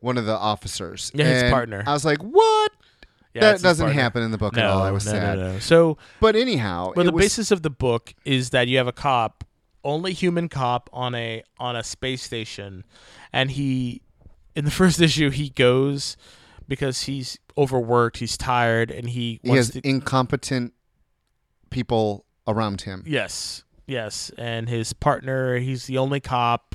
one 0.00 0.16
of 0.18 0.26
the 0.26 0.36
officers. 0.36 1.10
Yeah, 1.14 1.24
his 1.26 1.42
And 1.44 1.52
partner. 1.52 1.84
I 1.86 1.92
was 1.92 2.04
like, 2.04 2.18
what? 2.22 2.72
Yeah, 3.34 3.40
that 3.42 3.50
it's 3.54 3.58
his 3.58 3.62
doesn't 3.62 3.86
partner. 3.86 4.02
happen 4.02 4.22
in 4.22 4.30
the 4.30 4.38
book 4.38 4.56
at 4.56 4.64
all. 4.64 4.82
I 4.82 4.90
was 4.90 5.06
no, 5.06 5.12
sad. 5.12 5.62
So 5.62 5.98
But 6.20 6.34
anyhow, 6.36 6.92
Well, 6.96 7.04
it 7.06 7.10
the 7.10 7.12
was, 7.12 7.24
basis 7.24 7.50
of 7.50 7.62
the 7.62 7.70
book 7.70 8.14
is 8.24 8.50
that 8.50 8.68
you 8.68 8.78
have 8.78 8.86
a 8.88 8.92
cop, 8.92 9.44
only 9.84 10.12
human 10.12 10.48
cop 10.48 10.88
on 10.92 11.14
a 11.14 11.42
on 11.58 11.76
a 11.76 11.82
space 11.84 12.22
station, 12.22 12.84
and 13.32 13.50
he, 13.52 14.02
in 14.54 14.64
the 14.64 14.70
first 14.82 15.00
issue, 15.00 15.30
he 15.30 15.50
goes 15.50 16.16
because 16.68 17.02
he's 17.02 17.38
overworked, 17.56 18.18
he's 18.18 18.36
tired, 18.36 18.90
and 18.90 19.08
he 19.10 19.40
he 19.42 19.48
wants 19.50 19.68
has 19.74 19.82
to. 19.82 19.88
incompetent 19.88 20.72
people 21.70 22.24
around 22.46 22.82
him. 22.82 23.02
yes, 23.06 23.64
yes, 23.86 24.30
and 24.38 24.68
his 24.68 24.92
partner, 24.92 25.58
he's 25.58 25.86
the 25.86 25.98
only 25.98 26.20
cop. 26.20 26.74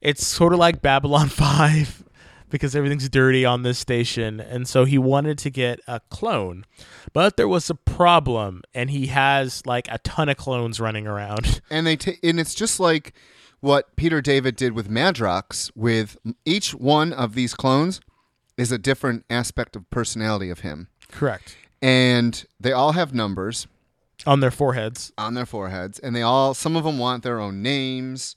It's 0.00 0.26
sort 0.26 0.52
of 0.52 0.58
like 0.58 0.82
Babylon 0.82 1.28
Five. 1.30 2.02
Because 2.50 2.76
everything's 2.76 3.08
dirty 3.08 3.44
on 3.44 3.62
this 3.62 3.80
station, 3.80 4.38
and 4.38 4.68
so 4.68 4.84
he 4.84 4.96
wanted 4.96 5.38
to 5.38 5.50
get 5.50 5.80
a 5.88 5.98
clone, 6.10 6.64
but 7.12 7.36
there 7.36 7.48
was 7.48 7.68
a 7.68 7.74
problem, 7.74 8.62
and 8.72 8.90
he 8.90 9.08
has 9.08 9.66
like 9.66 9.88
a 9.90 9.98
ton 9.98 10.28
of 10.28 10.36
clones 10.36 10.78
running 10.78 11.04
around. 11.04 11.62
and 11.70 11.84
they 11.84 11.96
ta- 11.96 12.12
and 12.22 12.38
it's 12.38 12.54
just 12.54 12.78
like 12.78 13.12
what 13.58 13.96
Peter 13.96 14.20
David 14.20 14.54
did 14.54 14.72
with 14.72 14.88
Madrox. 14.88 15.72
With 15.74 16.16
each 16.44 16.74
one 16.76 17.12
of 17.12 17.34
these 17.34 17.54
clones 17.54 17.98
is 18.56 18.70
a 18.72 18.78
different 18.78 19.24
aspect 19.28 19.76
of 19.76 19.88
personality 19.90 20.50
of 20.50 20.60
him, 20.60 20.88
Correct. 21.10 21.56
and 21.82 22.44
they 22.60 22.72
all 22.72 22.92
have 22.92 23.12
numbers 23.14 23.66
on 24.26 24.40
their 24.40 24.50
foreheads. 24.50 25.12
on 25.18 25.34
their 25.34 25.46
foreheads, 25.46 25.98
and 25.98 26.14
they 26.14 26.22
all 26.22 26.54
some 26.54 26.76
of 26.76 26.84
them 26.84 26.98
want 26.98 27.22
their 27.22 27.40
own 27.40 27.62
names. 27.62 28.36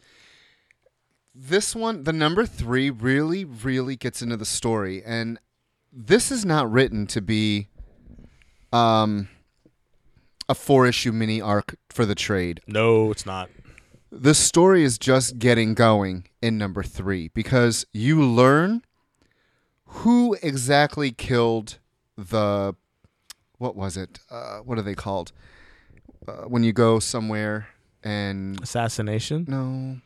This 1.36 1.76
one, 1.76 2.04
the 2.04 2.14
number 2.14 2.46
three, 2.48 2.90
really, 2.90 3.46
really 3.46 3.96
gets 3.96 4.22
into 4.24 4.38
the 4.38 4.46
story, 4.46 5.04
and 5.06 5.40
this 5.94 6.32
is 6.32 6.44
not 6.46 6.70
written 6.72 7.06
to 7.08 7.22
be 7.22 7.68
um, 8.74 9.30
a 10.50 10.56
four 10.56 10.88
issue 10.88 11.12
mini 11.12 11.40
arc 11.40 11.76
for 11.90 12.06
the 12.06 12.16
trade. 12.16 12.60
No, 12.68 13.12
it's 13.12 13.26
not. 13.26 13.50
the 14.12 14.34
story 14.34 14.84
is 14.84 14.98
just 14.98 15.38
getting 15.38 15.74
going 15.76 16.28
in 16.42 16.58
number 16.58 16.82
three 16.82 17.28
because 17.36 17.86
you 17.94 18.24
learn 18.24 18.82
who 19.88 20.36
exactly 20.42 21.12
killed 21.12 21.80
the 22.18 22.76
what 23.58 23.76
was 23.76 23.98
it 23.98 24.20
uh, 24.30 24.60
what 24.60 24.78
are 24.78 24.82
they 24.84 24.96
called 24.96 25.32
uh, 26.28 26.44
when 26.44 26.64
you 26.64 26.74
go 26.74 27.00
somewhere 27.00 27.68
and 28.04 28.62
Assassination. 28.62 29.46
no 29.48 29.98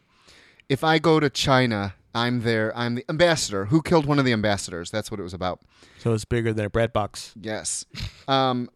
if 0.69 0.84
i 0.84 0.99
go 0.99 1.19
to 1.19 1.29
china 1.29 1.95
i'm 2.15 2.41
there 2.41 2.75
i'm 2.77 2.95
the 2.95 3.05
ambassador 3.09 3.65
who 3.65 3.82
killed 3.82 4.05
one 4.05 4.19
of 4.19 4.25
the 4.25 4.34
ambassadors 4.34 4.89
that's 4.91 5.09
what 5.11 5.19
it 5.19 5.23
was 5.23 5.34
about 5.34 5.59
So 5.99 6.13
it's 6.13 6.25
bigger 6.25 6.53
than 6.53 6.65
a 6.65 6.69
bread 6.69 6.93
box. 6.93 7.34
Yes. 7.39 7.86
Um, 8.27 8.69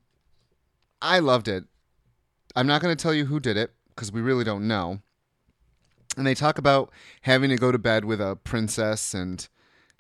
I 1.02 1.20
loved 1.20 1.48
it. 1.48 1.64
I'm 2.56 2.68
not 2.68 2.82
going 2.82 2.96
to 2.96 3.02
tell 3.02 3.14
you 3.14 3.26
who 3.26 3.40
did 3.40 3.58
it 3.58 3.74
because 3.90 4.12
we 4.12 4.22
really 4.22 4.44
don't 4.44 4.68
know. 4.68 5.00
and 6.18 6.26
they 6.26 6.34
talk 6.36 6.58
about 6.58 6.92
having 7.22 7.50
to 7.50 7.58
go 7.58 7.72
to 7.72 7.78
bed 7.80 8.06
with 8.06 8.22
a 8.22 8.36
princess 8.44 9.14
and 9.14 9.48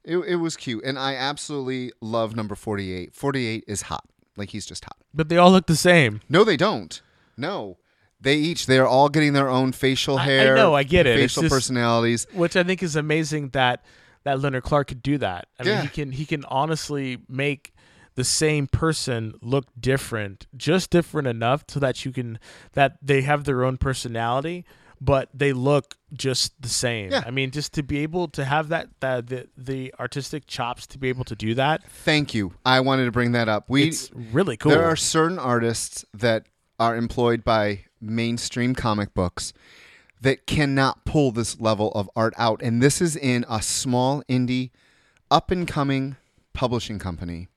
it, 0.06 0.18
it 0.20 0.36
was 0.38 0.56
cute 0.56 0.84
and 0.86 0.98
i 1.00 1.16
absolutely 1.16 1.92
love 2.02 2.36
number 2.36 2.56
48 2.56 3.14
48 3.14 3.64
is 3.68 3.84
hot 3.84 4.06
like 4.38 4.50
he's 4.50 4.66
just 4.66 4.84
hot 4.86 4.98
But 5.14 5.30
they 5.30 5.38
all 5.38 5.52
look 5.52 5.68
the 5.68 5.76
same. 5.76 6.22
no 6.30 6.44
they 6.44 6.58
don't 6.58 7.02
no 7.38 7.78
they 8.22 8.36
each 8.36 8.66
they're 8.66 8.88
all 8.88 9.10
getting 9.10 9.34
their 9.34 9.50
own 9.50 9.72
facial 9.72 10.18
I- 10.18 10.22
I 10.22 10.26
hair 10.26 10.56
know, 10.56 10.74
I 10.74 10.84
get 10.84 11.06
it. 11.06 11.18
Facial 11.18 11.44
just- 11.44 11.54
personalities 11.54 12.28
which 12.34 12.56
I 12.56 12.64
think 12.64 12.82
is 12.84 12.96
amazing 12.96 13.50
that 13.50 13.84
that 14.24 14.40
Leonard 14.42 14.64
Clark 14.64 14.88
could 14.88 15.04
do 15.04 15.20
that. 15.20 15.48
I 15.60 15.64
mean, 15.64 15.74
Yeah. 15.74 15.82
he 15.84 15.88
can 15.88 16.12
he 16.12 16.26
can 16.26 16.44
honestly 16.46 17.20
make 17.30 17.74
the 18.16 18.24
same 18.24 18.66
person 18.66 19.34
look 19.42 19.66
different, 19.80 20.48
just 20.58 20.90
different 20.90 21.28
enough 21.28 21.64
so 21.68 21.80
that 21.82 22.06
you 22.06 22.12
can 22.12 22.40
that 22.74 22.98
they 23.04 23.22
have 23.22 23.44
their 23.44 23.64
own 23.64 23.78
personality, 23.78 24.66
but 25.06 25.30
they 25.34 25.54
look 25.54 25.96
just 26.14 26.60
the 26.62 26.70
same. 26.70 27.12
Yeah. 27.12 27.24
I 27.26 27.32
mean, 27.32 27.52
just 27.52 27.74
to 27.74 27.84
be 27.84 28.00
able 28.00 28.28
to 28.30 28.44
have 28.44 28.70
that 28.70 28.90
that 29.00 29.28
the, 29.28 29.48
the 29.56 29.94
artistic 30.00 30.48
chops 30.48 30.88
to 30.88 30.98
be 30.98 31.10
able 31.10 31.24
to 31.26 31.36
do 31.36 31.54
that, 31.56 31.84
thank 31.90 32.34
you 32.34 32.54
i 32.66 32.80
wanted 32.80 33.06
to 33.06 33.12
bring 33.12 33.34
that 33.34 33.48
up 33.48 33.66
we 33.70 33.88
it's 33.88 34.12
really 34.14 34.58
cool. 34.58 34.72
There 34.72 34.86
are 34.86 34.96
certain 34.96 35.40
artists 35.40 36.06
that 36.14 36.48
are 36.80 36.96
employed 36.96 37.44
by 37.44 37.86
mainstream 38.02 38.76
comic 38.76 39.14
books 39.14 39.54
that 40.22 40.48
cannot 40.48 41.06
pull 41.06 41.32
this 41.32 41.60
level 41.60 41.92
of 41.92 42.10
art 42.16 42.34
out. 42.38 42.62
And 42.62 42.82
this 42.82 43.02
is 43.02 43.16
in 43.16 43.46
a 43.50 43.62
small 43.62 44.24
indie, 44.24 44.72
up 45.30 45.52
and 45.52 45.68
coming 45.68 46.16
publishing 46.54 47.00
company. 47.00 47.48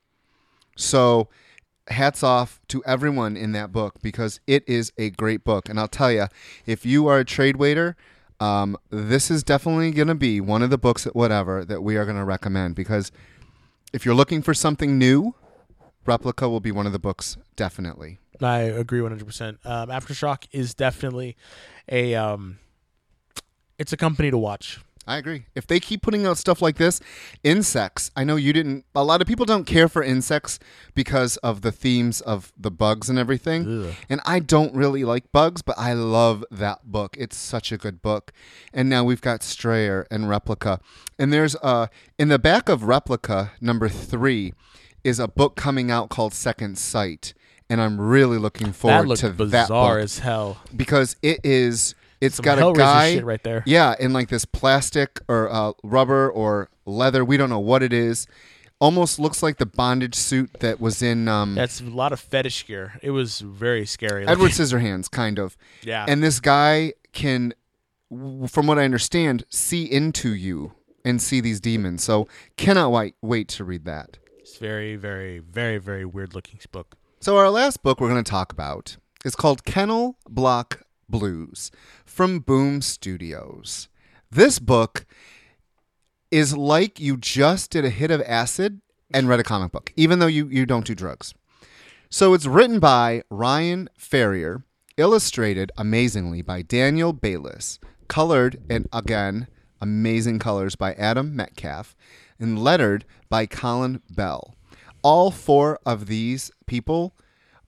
So, 0.75 1.29
hats 1.89 2.23
off 2.23 2.59
to 2.67 2.83
everyone 2.85 3.35
in 3.35 3.51
that 3.53 3.71
book 3.71 3.95
because 4.01 4.39
it 4.47 4.63
is 4.67 4.91
a 4.97 5.09
great 5.11 5.43
book. 5.43 5.69
And 5.69 5.79
I'll 5.79 5.87
tell 5.87 6.11
you, 6.11 6.27
if 6.65 6.85
you 6.85 7.07
are 7.07 7.19
a 7.19 7.25
trade 7.25 7.57
waiter, 7.57 7.95
um, 8.39 8.77
this 8.89 9.29
is 9.29 9.43
definitely 9.43 9.91
going 9.91 10.07
to 10.07 10.15
be 10.15 10.39
one 10.39 10.61
of 10.61 10.69
the 10.69 10.77
books 10.77 11.05
at 11.05 11.15
whatever 11.15 11.65
that 11.65 11.81
we 11.81 11.97
are 11.97 12.05
going 12.05 12.17
to 12.17 12.23
recommend 12.23 12.75
because 12.75 13.11
if 13.91 14.05
you're 14.05 14.15
looking 14.15 14.41
for 14.41 14.53
something 14.53 14.97
new, 14.97 15.35
Replica 16.05 16.47
will 16.47 16.59
be 16.59 16.71
one 16.71 16.85
of 16.85 16.93
the 16.93 16.99
books, 16.99 17.37
definitely. 17.55 18.19
I 18.41 18.59
agree 18.59 18.99
100%. 19.01 19.65
Um, 19.65 19.89
Aftershock 19.89 20.47
is 20.51 20.73
definitely 20.73 21.35
a 21.91 22.15
um 22.15 22.59
it's 23.77 23.93
a 23.93 23.97
company 23.97 24.29
to 24.29 24.37
watch. 24.37 24.79
I 25.09 25.17
agree. 25.17 25.45
If 25.55 25.65
they 25.65 25.79
keep 25.79 26.03
putting 26.03 26.27
out 26.27 26.37
stuff 26.37 26.61
like 26.61 26.77
this, 26.77 27.01
insects, 27.43 28.11
I 28.15 28.23
know 28.23 28.35
you 28.35 28.53
didn't, 28.53 28.85
a 28.93 29.03
lot 29.03 29.21
of 29.21 29.27
people 29.27 29.45
don't 29.45 29.65
care 29.65 29.89
for 29.89 30.03
insects 30.03 30.59
because 30.93 31.37
of 31.37 31.61
the 31.61 31.71
themes 31.71 32.21
of 32.21 32.53
the 32.55 32.69
bugs 32.69 33.09
and 33.09 33.17
everything. 33.17 33.85
Ugh. 33.87 33.93
And 34.07 34.21
I 34.23 34.39
don't 34.39 34.73
really 34.75 35.03
like 35.03 35.31
bugs, 35.31 35.63
but 35.63 35.77
I 35.79 35.93
love 35.93 36.45
that 36.51 36.91
book. 36.91 37.15
It's 37.19 37.35
such 37.35 37.71
a 37.71 37.77
good 37.77 38.03
book. 38.03 38.31
And 38.71 38.87
now 38.87 39.03
we've 39.03 39.21
got 39.21 39.41
Strayer 39.41 40.05
and 40.11 40.29
Replica. 40.29 40.79
And 41.17 41.33
there's 41.33 41.55
uh 41.63 41.87
in 42.19 42.27
the 42.27 42.39
back 42.39 42.69
of 42.69 42.83
Replica, 42.83 43.53
number 43.59 43.89
three, 43.89 44.53
is 45.03 45.17
a 45.17 45.27
book 45.27 45.55
coming 45.55 45.89
out 45.89 46.09
called 46.09 46.33
Second 46.35 46.77
Sight. 46.77 47.33
And 47.67 47.81
I'm 47.81 47.99
really 47.99 48.37
looking 48.37 48.73
forward 48.73 49.07
looked 49.07 49.21
to 49.21 49.29
bizarre 49.31 49.49
that 49.49 49.69
book 49.69 50.03
as 50.03 50.19
hell. 50.19 50.57
because 50.75 51.15
it 51.21 51.39
is 51.43 51.95
it's 52.21 52.35
Some 52.37 52.43
got 52.43 52.59
a 52.59 52.73
guy 52.77 53.13
shit 53.15 53.25
right 53.25 53.41
there. 53.43 53.63
yeah 53.65 53.95
in 53.99 54.13
like 54.13 54.29
this 54.29 54.45
plastic 54.45 55.19
or 55.27 55.49
uh, 55.51 55.73
rubber 55.83 56.29
or 56.29 56.69
leather 56.85 57.23
we 57.25 57.37
don't 57.37 57.49
know 57.49 57.59
what 57.59 57.81
it 57.83 57.93
is 57.93 58.27
almost 58.81 59.19
looks 59.19 59.43
like 59.43 59.57
the 59.57 59.65
bondage 59.65 60.15
suit 60.15 60.49
that 60.61 60.79
was 60.79 61.01
in 61.01 61.27
um, 61.27 61.53
That's 61.55 61.81
a 61.81 61.85
lot 61.85 62.13
of 62.13 62.19
fetish 62.21 62.65
gear. 62.65 62.93
It 63.01 63.11
was 63.11 63.39
very 63.41 63.85
scary. 63.85 64.25
edward 64.27 64.51
scissorhands 64.57 65.09
kind 65.11 65.37
of 65.39 65.57
Yeah. 65.83 66.05
and 66.07 66.23
this 66.23 66.39
guy 66.39 66.93
can 67.13 67.53
from 68.47 68.65
what 68.67 68.79
i 68.79 68.83
understand 68.85 69.43
see 69.49 69.83
into 69.83 70.33
you 70.33 70.73
and 71.05 71.21
see 71.21 71.39
these 71.41 71.59
demons 71.59 72.03
so 72.03 72.27
cannot 72.57 72.89
wait 72.91 73.15
wait 73.21 73.47
to 73.49 73.63
read 73.63 73.85
that 73.85 74.17
It's 74.39 74.57
very, 74.57 74.95
very, 74.95 75.39
very, 75.39 75.77
very 75.77 76.05
weird 76.05 76.33
looking 76.33 76.59
book. 76.71 76.97
So 77.21 77.37
our 77.37 77.49
last 77.51 77.83
book 77.83 77.99
we're 78.01 78.09
going 78.09 78.23
to 78.23 78.29
talk 78.29 78.51
about 78.51 78.97
is 79.23 79.35
called 79.35 79.63
Kennel 79.63 80.17
Block 80.27 80.81
Blues 81.07 81.69
from 82.19 82.39
Boom 82.39 82.81
Studios. 82.81 83.87
This 84.29 84.59
book 84.59 85.05
is 86.29 86.53
like 86.53 86.99
you 86.99 87.15
just 87.15 87.71
did 87.71 87.85
a 87.85 87.89
hit 87.89 88.11
of 88.11 88.21
acid 88.23 88.81
and 89.13 89.29
read 89.29 89.39
a 89.39 89.43
comic 89.45 89.71
book, 89.71 89.93
even 89.95 90.19
though 90.19 90.27
you, 90.27 90.49
you 90.49 90.65
don't 90.65 90.85
do 90.85 90.93
drugs. 90.93 91.33
So 92.09 92.33
it's 92.33 92.45
written 92.45 92.81
by 92.81 93.23
Ryan 93.29 93.87
Ferrier, 93.97 94.65
illustrated 94.97 95.71
amazingly 95.77 96.41
by 96.41 96.61
Daniel 96.61 97.13
Bayliss, 97.13 97.79
colored 98.09 98.61
and 98.69 98.89
again 98.91 99.47
amazing 99.79 100.39
colors 100.39 100.75
by 100.75 100.95
Adam 100.95 101.33
Metcalfe, 101.33 101.95
and 102.37 102.61
lettered 102.61 103.05
by 103.29 103.45
Colin 103.45 104.01
Bell. 104.09 104.55
All 105.03 105.31
four 105.31 105.79
of 105.85 106.07
these 106.07 106.51
people 106.67 107.15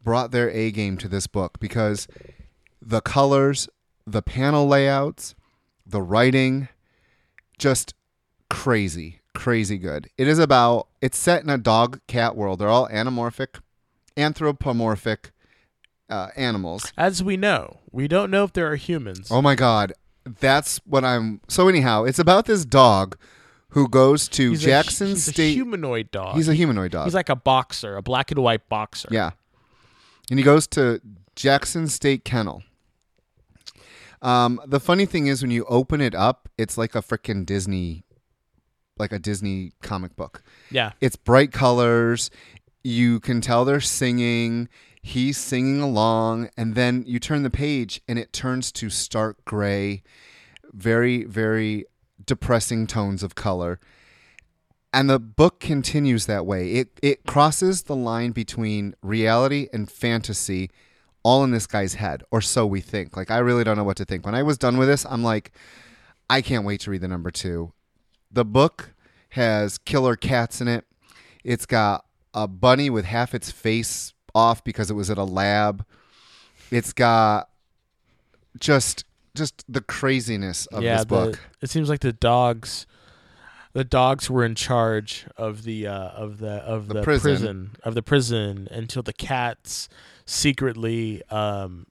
brought 0.03 0.31
their 0.31 0.49
A 0.49 0.71
game 0.71 0.97
to 0.97 1.07
this 1.07 1.25
book 1.25 1.57
because 1.61 2.05
the 2.81 2.99
colors, 2.99 3.69
the 4.05 4.21
panel 4.21 4.67
layouts, 4.67 5.35
the 5.85 6.01
writing, 6.01 6.67
just 7.57 7.93
crazy, 8.49 9.21
crazy 9.33 9.77
good. 9.77 10.09
It 10.17 10.27
is 10.27 10.39
about, 10.39 10.87
it's 11.01 11.17
set 11.17 11.43
in 11.43 11.49
a 11.49 11.57
dog 11.57 11.99
cat 12.07 12.35
world. 12.35 12.59
They're 12.59 12.69
all 12.69 12.87
anamorphic, 12.89 13.59
anthropomorphic 14.17 15.31
uh, 16.09 16.29
animals. 16.35 16.91
As 16.97 17.23
we 17.23 17.37
know, 17.37 17.79
we 17.91 18.07
don't 18.07 18.29
know 18.29 18.43
if 18.43 18.53
there 18.53 18.71
are 18.71 18.75
humans. 18.75 19.29
Oh 19.31 19.41
my 19.41 19.55
God. 19.55 19.93
That's 20.23 20.79
what 20.85 21.03
I'm. 21.03 21.41
So, 21.47 21.67
anyhow, 21.67 22.03
it's 22.03 22.19
about 22.19 22.45
this 22.45 22.63
dog 22.63 23.17
who 23.69 23.87
goes 23.87 24.27
to 24.29 24.51
he's 24.51 24.61
Jackson 24.61 25.07
a, 25.07 25.09
he's 25.11 25.25
State. 25.25 25.51
a 25.51 25.53
humanoid 25.53 26.11
dog. 26.11 26.35
he's 26.35 26.47
a 26.47 26.53
humanoid 26.53 26.91
dog. 26.91 27.05
He's 27.05 27.15
like 27.15 27.29
a 27.29 27.35
boxer, 27.35 27.95
a 27.95 28.03
black 28.03 28.29
and 28.29 28.39
white 28.43 28.69
boxer. 28.69 29.07
Yeah. 29.09 29.31
And 30.29 30.37
he 30.37 30.43
goes 30.43 30.67
to 30.67 31.01
Jackson 31.35 31.87
State 31.87 32.23
Kennel. 32.23 32.63
Um, 34.21 34.61
the 34.65 34.79
funny 34.79 35.05
thing 35.05 35.27
is, 35.27 35.41
when 35.41 35.51
you 35.51 35.65
open 35.65 36.01
it 36.01 36.13
up, 36.13 36.47
it's 36.57 36.77
like 36.77 36.95
a 36.95 37.01
freaking 37.01 37.45
Disney, 37.45 38.03
like 38.97 39.11
a 39.11 39.19
Disney 39.19 39.73
comic 39.81 40.15
book. 40.15 40.43
Yeah. 40.69 40.91
It's 41.01 41.15
bright 41.15 41.51
colors. 41.51 42.29
You 42.83 43.19
can 43.19 43.41
tell 43.41 43.65
they're 43.65 43.81
singing. 43.81 44.69
He's 45.01 45.37
singing 45.37 45.81
along. 45.81 46.49
And 46.55 46.75
then 46.75 47.03
you 47.07 47.19
turn 47.19 47.43
the 47.43 47.49
page 47.49 48.01
and 48.07 48.19
it 48.19 48.31
turns 48.31 48.71
to 48.73 48.89
stark 48.89 49.43
gray, 49.45 50.03
very, 50.71 51.23
very 51.23 51.85
depressing 52.23 52.85
tones 52.85 53.23
of 53.23 53.33
color. 53.33 53.79
And 54.93 55.09
the 55.09 55.19
book 55.19 55.59
continues 55.59 56.25
that 56.25 56.45
way. 56.45 56.73
It 56.73 56.99
it 57.01 57.25
crosses 57.25 57.83
the 57.83 57.95
line 57.95 58.31
between 58.31 58.93
reality 59.01 59.69
and 59.71 59.89
fantasy 59.89 60.69
all 61.23 61.43
in 61.43 61.51
this 61.51 61.67
guy's 61.67 61.95
head, 61.95 62.23
or 62.31 62.41
so 62.41 62.65
we 62.65 62.81
think. 62.81 63.15
Like 63.15 63.31
I 63.31 63.37
really 63.39 63.63
don't 63.63 63.77
know 63.77 63.83
what 63.83 63.97
to 63.97 64.05
think. 64.05 64.25
When 64.25 64.35
I 64.35 64.43
was 64.43 64.57
done 64.57 64.77
with 64.77 64.87
this, 64.87 65.05
I'm 65.05 65.23
like, 65.23 65.51
I 66.29 66.41
can't 66.41 66.65
wait 66.65 66.81
to 66.81 66.91
read 66.91 67.01
the 67.01 67.07
number 67.07 67.31
two. 67.31 67.73
The 68.31 68.45
book 68.45 68.93
has 69.29 69.77
killer 69.77 70.15
cats 70.15 70.61
in 70.61 70.67
it. 70.67 70.85
It's 71.43 71.65
got 71.65 72.05
a 72.33 72.47
bunny 72.47 72.89
with 72.89 73.05
half 73.05 73.33
its 73.33 73.51
face 73.51 74.13
off 74.33 74.63
because 74.63 74.89
it 74.89 74.93
was 74.93 75.09
at 75.09 75.17
a 75.17 75.23
lab. 75.23 75.85
It's 76.69 76.93
got 76.93 77.49
just 78.59 79.05
just 79.35 79.63
the 79.67 79.81
craziness 79.81 80.65
of 80.67 80.83
yeah, 80.83 80.97
this 80.97 81.05
book. 81.05 81.33
The, 81.33 81.65
it 81.65 81.69
seems 81.69 81.89
like 81.89 82.01
the 82.01 82.13
dogs, 82.13 82.85
the 83.73 83.83
dogs 83.83 84.29
were 84.29 84.43
in 84.43 84.55
charge 84.55 85.25
of 85.37 85.63
the 85.63 85.87
uh, 85.87 86.09
of 86.09 86.39
the 86.39 86.53
of 86.63 86.87
The 86.87 86.95
the, 86.95 87.03
prison. 87.03 87.31
prison. 87.31 87.71
of 87.83 87.95
the 87.95 88.01
prison 88.01 88.67
until 88.71 89.03
the 89.03 89.13
cats 89.13 89.89
secretly 90.25 91.23
um, 91.29 91.87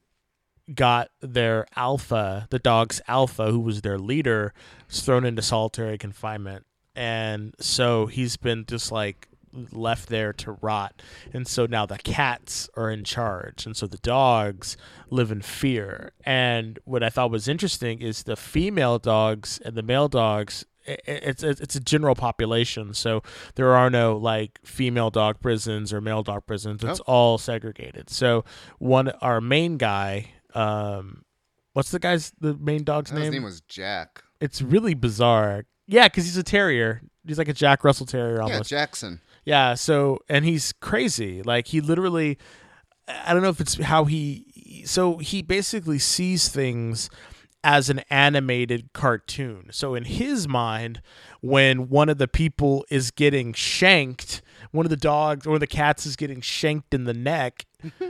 got 0.74 1.10
their 1.20 1.66
alpha, 1.76 2.46
the 2.50 2.58
dog's 2.58 3.00
alpha, 3.08 3.50
who 3.50 3.60
was 3.60 3.82
their 3.82 3.98
leader, 3.98 4.52
thrown 4.88 5.24
into 5.24 5.42
solitary 5.42 5.98
confinement, 5.98 6.66
and 6.94 7.54
so 7.60 8.06
he's 8.06 8.36
been 8.36 8.64
just 8.66 8.92
like 8.92 9.28
left 9.72 10.08
there 10.08 10.32
to 10.32 10.52
rot. 10.60 11.02
And 11.32 11.46
so 11.46 11.66
now 11.66 11.86
the 11.86 11.98
cats 11.98 12.68
are 12.76 12.90
in 12.90 13.04
charge. 13.04 13.66
And 13.66 13.76
so 13.76 13.86
the 13.86 13.98
dogs 13.98 14.76
live 15.10 15.32
in 15.32 15.42
fear. 15.42 16.12
And 16.24 16.78
what 16.84 17.02
i 17.02 17.10
thought 17.10 17.30
was 17.30 17.48
interesting 17.48 18.00
is 18.00 18.22
the 18.22 18.36
female 18.36 18.98
dogs 18.98 19.60
and 19.64 19.74
the 19.74 19.82
male 19.82 20.08
dogs 20.08 20.64
it's 20.86 21.42
it's 21.42 21.76
a 21.76 21.80
general 21.80 22.14
population 22.14 22.94
so 22.94 23.22
there 23.54 23.74
are 23.74 23.90
no 23.90 24.16
like 24.16 24.58
female 24.64 25.10
dog 25.10 25.38
prisons 25.40 25.92
or 25.92 26.00
male 26.00 26.22
dog 26.22 26.46
prisons 26.46 26.82
it's 26.82 27.00
Oh. 27.00 27.04
all 27.12 27.38
segregated 27.38 28.08
so 28.10 28.44
one 28.78 29.08
our 29.20 29.40
main 29.40 29.76
guy 29.76 30.30
um 30.54 31.22
what's 31.74 31.90
the 31.90 31.98
guy's 31.98 32.32
the 32.40 32.54
main 32.54 32.82
dog's 32.84 33.12
name? 33.12 33.22
His 33.24 33.30
name 33.32 33.42
was 33.44 33.60
Jack. 33.62 34.22
it's 34.40 34.62
really 34.62 34.94
bizarre 34.94 35.64
yeah 35.86 36.06
because 36.08 36.24
he's 36.24 36.36
a 36.36 36.42
terrier 36.42 37.02
he's 37.26 37.38
like 37.38 37.48
a 37.48 37.52
jack 37.54 37.84
russell 37.84 38.06
terrier 38.06 38.36
Yeah, 38.36 38.42
almost 38.44 38.70
Jackson. 38.70 39.20
yeah, 39.44 39.74
so 39.74 40.18
and 40.28 40.44
he's 40.44 40.72
crazy. 40.72 41.42
Like 41.42 41.66
he 41.68 41.80
literally 41.80 42.38
I 43.06 43.32
don't 43.32 43.42
know 43.42 43.48
if 43.50 43.60
it's 43.60 43.74
how 43.74 44.04
he 44.04 44.82
so 44.86 45.18
he 45.18 45.42
basically 45.42 45.98
sees 45.98 46.48
things 46.48 47.10
as 47.62 47.90
an 47.90 48.00
animated 48.10 48.92
cartoon. 48.92 49.68
So 49.70 49.94
in 49.94 50.04
his 50.04 50.48
mind, 50.48 51.02
when 51.40 51.88
one 51.88 52.08
of 52.08 52.18
the 52.18 52.28
people 52.28 52.84
is 52.90 53.10
getting 53.10 53.52
shanked, 53.52 54.42
one 54.70 54.86
of 54.86 54.90
the 54.90 54.96
dogs 54.96 55.46
or 55.46 55.58
the 55.58 55.66
cats 55.66 56.06
is 56.06 56.16
getting 56.16 56.40
shanked 56.40 56.94
in 56.94 57.04
the 57.04 57.14
neck, 57.14 57.66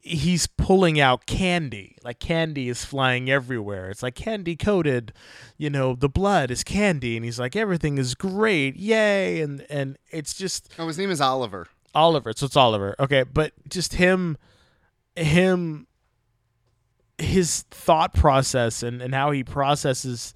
he's 0.00 0.46
pulling 0.46 1.00
out 1.00 1.26
candy. 1.26 1.96
Like 2.02 2.20
candy 2.20 2.68
is 2.68 2.84
flying 2.84 3.30
everywhere. 3.30 3.90
It's 3.90 4.02
like 4.02 4.14
candy 4.14 4.56
coated, 4.56 5.12
you 5.56 5.70
know, 5.70 5.94
the 5.94 6.08
blood 6.08 6.50
is 6.50 6.64
candy 6.64 7.16
and 7.16 7.24
he's 7.24 7.38
like 7.38 7.56
everything 7.56 7.98
is 7.98 8.14
great. 8.14 8.76
Yay. 8.76 9.40
And 9.40 9.64
and 9.70 9.98
it's 10.10 10.34
just 10.34 10.72
Oh, 10.78 10.86
his 10.86 10.98
name 10.98 11.10
is 11.10 11.20
Oliver. 11.20 11.66
Oliver. 11.94 12.32
So 12.36 12.46
it's 12.46 12.56
Oliver. 12.56 12.94
Okay, 12.98 13.22
but 13.24 13.52
just 13.68 13.94
him 13.94 14.36
him 15.16 15.86
his 17.20 17.62
thought 17.70 18.14
process 18.14 18.82
and, 18.82 19.00
and 19.02 19.14
how 19.14 19.30
he 19.30 19.44
processes 19.44 20.34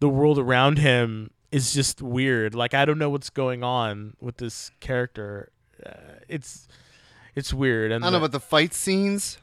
the 0.00 0.08
world 0.08 0.38
around 0.38 0.78
him 0.78 1.30
is 1.50 1.72
just 1.72 2.02
weird. 2.02 2.54
Like 2.54 2.74
I 2.74 2.84
don't 2.84 2.98
know 2.98 3.10
what's 3.10 3.30
going 3.30 3.62
on 3.64 4.14
with 4.20 4.36
this 4.36 4.70
character. 4.80 5.50
Uh, 5.84 5.92
it's 6.28 6.68
it's 7.34 7.52
weird. 7.54 7.92
And 7.92 8.04
I 8.04 8.06
don't 8.06 8.12
know, 8.14 8.18
the- 8.18 8.24
but 8.24 8.32
the 8.32 8.40
fight 8.40 8.74
scenes 8.74 9.38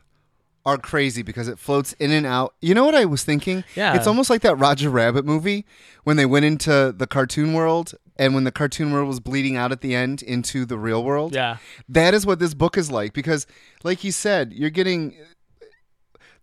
are 0.66 0.78
crazy 0.80 1.22
because 1.22 1.48
it 1.48 1.60
floats 1.60 1.94
in 1.94 2.10
and 2.12 2.26
out. 2.26 2.56
You 2.60 2.74
know 2.74 2.86
what 2.86 2.96
I 2.96 3.06
was 3.06 3.24
thinking? 3.24 3.64
Yeah. 3.76 3.96
It's 3.96 4.08
almost 4.08 4.32
like 4.32 4.42
that 4.42 4.56
Roger 4.56 4.90
Rabbit 4.90 5.24
movie 5.24 5.64
when 6.06 6.18
they 6.18 6.26
went 6.26 6.44
into 6.46 6.92
the 6.96 7.06
cartoon 7.06 7.54
world 7.54 7.94
and 8.18 8.34
when 8.34 8.46
the 8.46 8.52
cartoon 8.52 8.92
world 8.92 9.08
was 9.08 9.20
bleeding 9.20 9.56
out 9.56 9.72
at 9.72 9.82
the 9.82 9.94
end 9.94 10.24
into 10.24 10.66
the 10.66 10.78
real 10.80 11.04
world. 11.04 11.36
yeah. 11.36 11.58
That 11.88 12.16
is 12.16 12.26
what 12.26 12.40
this 12.40 12.56
book 12.56 12.78
is 12.78 12.90
like 12.90 13.14
because, 13.14 13.46
like 13.84 14.04
you 14.04 14.12
said, 14.12 14.54
you're 14.54 14.70
getting. 14.72 15.16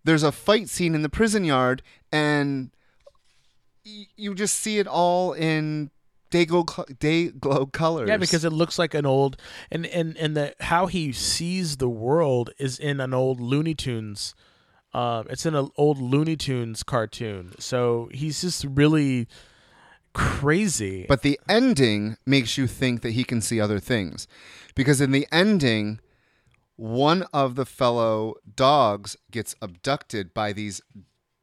There's 0.03 0.23
a 0.23 0.31
fight 0.31 0.69
scene 0.69 0.95
in 0.95 1.01
the 1.01 1.09
prison 1.09 1.43
yard, 1.45 1.81
and 2.11 2.71
y- 3.85 4.07
you 4.15 4.35
just 4.35 4.57
see 4.57 4.79
it 4.79 4.87
all 4.87 5.33
in 5.33 5.91
day 6.29 6.45
glow, 6.45 6.65
day 6.99 7.27
glow 7.29 7.65
colors. 7.65 8.09
Yeah, 8.09 8.17
because 8.17 8.43
it 8.43 8.51
looks 8.51 8.77
like 8.79 8.93
an 8.93 9.05
old 9.05 9.37
and 9.71 9.85
and 9.85 10.17
and 10.17 10.35
the 10.35 10.55
how 10.59 10.87
he 10.87 11.11
sees 11.11 11.77
the 11.77 11.89
world 11.89 12.49
is 12.57 12.79
in 12.79 12.99
an 12.99 13.13
old 13.13 13.39
Looney 13.39 13.75
Tunes. 13.75 14.35
Um, 14.93 15.25
it's 15.29 15.45
in 15.45 15.55
an 15.55 15.69
old 15.75 15.99
Looney 15.99 16.35
Tunes 16.35 16.83
cartoon, 16.83 17.53
so 17.59 18.09
he's 18.13 18.41
just 18.41 18.63
really 18.63 19.27
crazy. 20.13 21.05
But 21.07 21.21
the 21.23 21.39
ending 21.49 22.17
makes 22.25 22.57
you 22.57 22.67
think 22.67 23.01
that 23.01 23.11
he 23.11 23.23
can 23.23 23.41
see 23.41 23.59
other 23.59 23.79
things. 23.79 24.27
Because 24.75 25.01
in 25.01 25.11
the 25.11 25.27
ending, 25.31 25.99
one 26.75 27.23
of 27.33 27.55
the 27.55 27.65
fellow 27.65 28.35
dogs 28.55 29.15
gets 29.31 29.55
abducted 29.61 30.33
by 30.33 30.53
these 30.53 30.81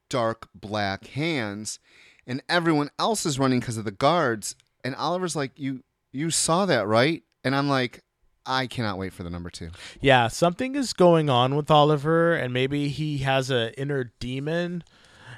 dark 0.08 0.48
black 0.54 1.06
hands, 1.08 1.78
and 2.26 2.42
everyone 2.48 2.90
else 2.98 3.24
is 3.24 3.38
running 3.38 3.60
because 3.60 3.76
of 3.76 3.84
the 3.84 3.90
guards. 3.90 4.56
And 4.84 4.94
Oliver's 4.94 5.36
like, 5.36 5.52
You 5.56 5.82
you 6.12 6.30
saw 6.30 6.66
that, 6.66 6.86
right? 6.86 7.22
And 7.44 7.54
I'm 7.54 7.68
like, 7.68 8.02
I 8.44 8.66
cannot 8.66 8.98
wait 8.98 9.12
for 9.12 9.22
the 9.22 9.30
number 9.30 9.50
two. 9.50 9.70
yeah, 10.00 10.28
something 10.28 10.74
is 10.74 10.92
going 10.92 11.30
on 11.30 11.54
with 11.54 11.70
Oliver, 11.70 12.34
and 12.34 12.52
maybe 12.52 12.88
he 12.88 13.18
has 13.18 13.50
an 13.50 13.72
inner 13.78 14.12
demon 14.18 14.82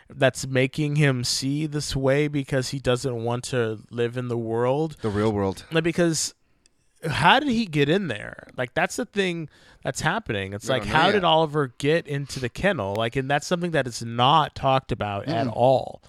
that's 0.09 0.47
making 0.47 0.97
him 0.97 1.25
see 1.25 1.67
this 1.67 1.97
way 1.97 2.29
because 2.29 2.71
he 2.71 2.79
doesn't 2.79 3.25
want 3.25 3.45
to 3.45 3.81
live 3.91 4.17
in 4.17 4.29
the 4.29 4.39
world. 4.39 4.97
The 5.03 5.09
real 5.11 5.33
world. 5.33 5.65
Because 5.83 6.35
how 7.09 7.41
did 7.41 7.49
he 7.49 7.67
get 7.67 7.89
in 7.89 8.09
there? 8.09 8.49
Like 8.57 8.75
that's 8.75 8.97
the 8.97 9.05
thing 9.07 9.49
that's 9.83 10.01
happening. 10.01 10.53
It's 10.53 10.69
like 10.69 10.85
how 10.85 11.07
yet. 11.07 11.13
did 11.13 11.25
Oliver 11.25 11.75
get 11.79 12.07
into 12.07 12.39
the 12.41 12.49
kennel? 12.49 12.95
Like, 12.95 13.17
and 13.17 13.31
that's 13.31 13.47
something 13.47 13.73
that 13.73 13.87
is 13.87 14.03
not 14.05 14.55
talked 14.55 14.93
about 14.93 15.27
at 15.29 15.47
all. 15.49 16.03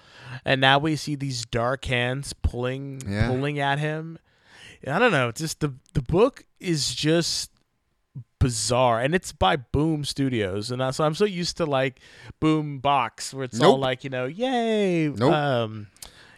And 0.44 0.60
now 0.60 0.78
we 0.78 0.96
see 0.96 1.14
these 1.16 1.44
dark 1.44 1.84
hands 1.86 2.32
pulling 2.32 3.02
Yeah. 3.08 3.28
pulling 3.28 3.58
at 3.58 3.78
him. 3.78 4.18
I 4.86 4.98
don't 4.98 5.12
know. 5.12 5.32
Just 5.32 5.60
the 5.60 5.74
the 5.94 6.02
book 6.02 6.44
is 6.60 6.94
just 6.94 7.50
bizarre 8.38 9.00
and 9.00 9.14
it's 9.14 9.32
by 9.32 9.56
boom 9.56 10.04
studios 10.04 10.70
and 10.70 10.82
I- 10.82 10.90
so 10.90 11.02
i'm 11.04 11.14
so 11.14 11.24
used 11.24 11.56
to 11.56 11.64
like 11.64 11.98
boom 12.40 12.78
box 12.78 13.32
where 13.32 13.44
it's 13.44 13.58
all 13.58 13.78
like 13.78 14.04
you 14.04 14.10
know 14.10 14.26
yay 14.26 15.08
Nope. 15.08 15.32
um 15.32 15.86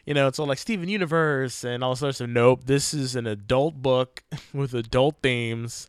you 0.07 0.14
know, 0.14 0.28
it's 0.28 0.38
all 0.38 0.46
like 0.46 0.59
Steven 0.59 0.88
Universe 0.88 1.64
and 1.64 1.82
all 1.84 1.96
sorts 1.96 2.20
of. 2.20 2.30
Nope, 2.30 2.62
this 2.64 2.94
is 2.94 3.16
an 3.16 3.26
adult 3.26 3.82
book 3.82 4.22
with 4.54 4.72
adult 4.72 5.16
themes 5.22 5.88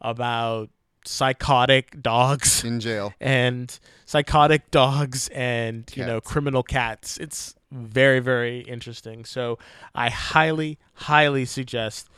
about 0.00 0.70
psychotic 1.04 2.02
dogs 2.02 2.64
In 2.64 2.80
jail. 2.80 3.14
and 3.20 3.78
psychotic 4.04 4.70
dogs 4.70 5.28
and 5.28 5.90
you 5.94 6.04
know 6.04 6.20
criminal 6.20 6.62
cats. 6.62 7.18
It's 7.18 7.54
very 7.70 8.20
very 8.20 8.60
interesting. 8.60 9.24
So 9.24 9.58
I 9.94 10.08
highly 10.08 10.78
highly 10.94 11.44
suggest 11.44 12.08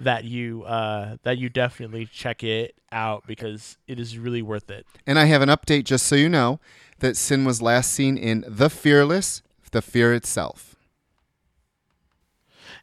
that 0.00 0.24
you 0.24 0.64
uh, 0.64 1.16
that 1.22 1.38
you 1.38 1.48
definitely 1.48 2.06
check 2.06 2.44
it 2.44 2.74
out 2.92 3.26
because 3.26 3.76
it 3.86 3.98
is 3.98 4.18
really 4.18 4.42
worth 4.42 4.70
it. 4.70 4.86
And 5.06 5.18
I 5.18 5.24
have 5.24 5.42
an 5.42 5.48
update 5.48 5.84
just 5.84 6.06
so 6.06 6.16
you 6.16 6.28
know 6.28 6.60
that 7.00 7.16
Sin 7.16 7.44
was 7.44 7.62
last 7.62 7.92
seen 7.92 8.16
in 8.16 8.44
The 8.46 8.70
Fearless, 8.70 9.42
The 9.70 9.82
Fear 9.82 10.14
Itself. 10.14 10.67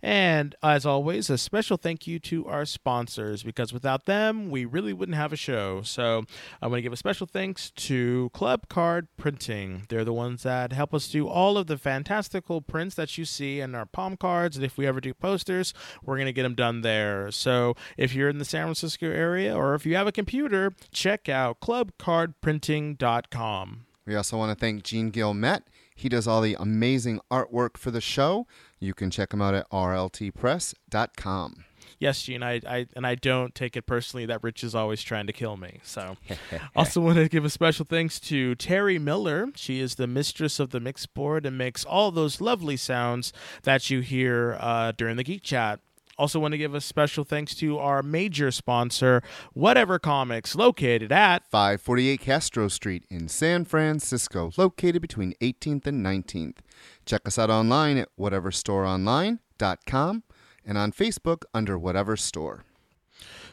And 0.01 0.55
as 0.61 0.85
always, 0.85 1.29
a 1.29 1.37
special 1.37 1.77
thank 1.77 2.07
you 2.07 2.19
to 2.19 2.47
our 2.47 2.65
sponsors 2.65 3.43
because 3.43 3.73
without 3.73 4.05
them, 4.05 4.49
we 4.49 4.65
really 4.65 4.93
wouldn't 4.93 5.17
have 5.17 5.33
a 5.33 5.37
show. 5.37 5.81
So 5.83 6.23
I 6.61 6.67
want 6.67 6.77
to 6.77 6.81
give 6.81 6.93
a 6.93 6.97
special 6.97 7.27
thanks 7.27 7.71
to 7.71 8.29
Club 8.33 8.69
Card 8.69 9.07
Printing. 9.17 9.83
They're 9.89 10.05
the 10.05 10.13
ones 10.13 10.43
that 10.43 10.73
help 10.73 10.93
us 10.93 11.07
do 11.07 11.27
all 11.27 11.57
of 11.57 11.65
the 11.67 11.77
fantastical 11.77 12.61
prints 12.61 12.95
that 12.95 13.17
you 13.17 13.25
see 13.25 13.59
in 13.59 13.75
our 13.75 13.85
palm 13.85 14.15
cards. 14.17 14.55
And 14.55 14.65
if 14.65 14.77
we 14.77 14.87
ever 14.87 15.01
do 15.01 15.13
posters, 15.13 15.73
we're 16.03 16.17
going 16.17 16.27
to 16.27 16.33
get 16.33 16.43
them 16.43 16.55
done 16.55 16.81
there. 16.81 17.31
So 17.31 17.75
if 17.97 18.13
you're 18.13 18.29
in 18.29 18.37
the 18.37 18.45
San 18.45 18.65
Francisco 18.65 19.07
area 19.07 19.55
or 19.55 19.75
if 19.75 19.85
you 19.85 19.95
have 19.95 20.07
a 20.07 20.11
computer, 20.11 20.73
check 20.91 21.29
out 21.29 21.61
clubcardprinting.com. 21.61 23.85
We 24.05 24.15
also 24.15 24.37
want 24.37 24.55
to 24.55 24.59
thank 24.59 24.83
Gene 24.83 25.11
Gilmet. 25.11 25.61
He 25.95 26.09
does 26.09 26.27
all 26.27 26.41
the 26.41 26.55
amazing 26.59 27.21
artwork 27.31 27.77
for 27.77 27.89
the 27.89 28.01
show. 28.01 28.45
You 28.85 28.93
can 28.93 29.09
check 29.09 29.29
them 29.29 29.41
out 29.41 29.55
at 29.55 29.69
rltpress.com. 29.71 31.65
Yes, 31.97 32.23
Gene, 32.23 32.43
I, 32.43 32.59
I 32.67 32.87
and 32.95 33.07
I 33.07 33.15
don't 33.15 33.55
take 33.55 33.77
it 33.77 33.83
personally 33.83 34.25
that 34.25 34.43
Rich 34.43 34.63
is 34.63 34.75
always 34.75 35.01
trying 35.01 35.27
to 35.27 35.33
kill 35.33 35.55
me. 35.55 35.79
So, 35.83 36.17
also 36.75 36.99
want 36.99 37.17
to 37.17 37.29
give 37.29 37.45
a 37.45 37.49
special 37.49 37.85
thanks 37.85 38.19
to 38.21 38.55
Terry 38.55 38.99
Miller. 38.99 39.47
She 39.55 39.79
is 39.79 39.95
the 39.95 40.07
mistress 40.07 40.59
of 40.59 40.71
the 40.71 40.79
mix 40.79 41.05
board 41.05 41.45
and 41.45 41.57
makes 41.57 41.85
all 41.85 42.11
those 42.11 42.41
lovely 42.41 42.75
sounds 42.77 43.31
that 43.63 43.89
you 43.89 44.01
hear 44.01 44.57
uh, 44.59 44.91
during 44.91 45.15
the 45.15 45.23
Geek 45.23 45.43
Chat. 45.43 45.79
Also, 46.17 46.39
want 46.39 46.53
to 46.53 46.57
give 46.57 46.73
a 46.73 46.81
special 46.81 47.23
thanks 47.23 47.53
to 47.55 47.77
our 47.77 48.01
major 48.01 48.51
sponsor, 48.51 49.21
Whatever 49.53 49.99
Comics, 49.99 50.55
located 50.55 51.11
at 51.11 51.49
548 51.49 52.21
Castro 52.21 52.67
Street 52.67 53.05
in 53.09 53.27
San 53.27 53.65
Francisco, 53.65 54.51
located 54.57 55.01
between 55.01 55.33
18th 55.41 55.87
and 55.87 56.05
19th. 56.05 56.57
Check 57.05 57.27
us 57.27 57.37
out 57.37 57.49
online 57.49 57.97
at 57.97 58.09
whateverstoreonline.com 58.17 60.23
and 60.65 60.77
on 60.77 60.91
Facebook 60.91 61.43
under 61.53 61.77
Whatever 61.77 62.17
Store. 62.17 62.63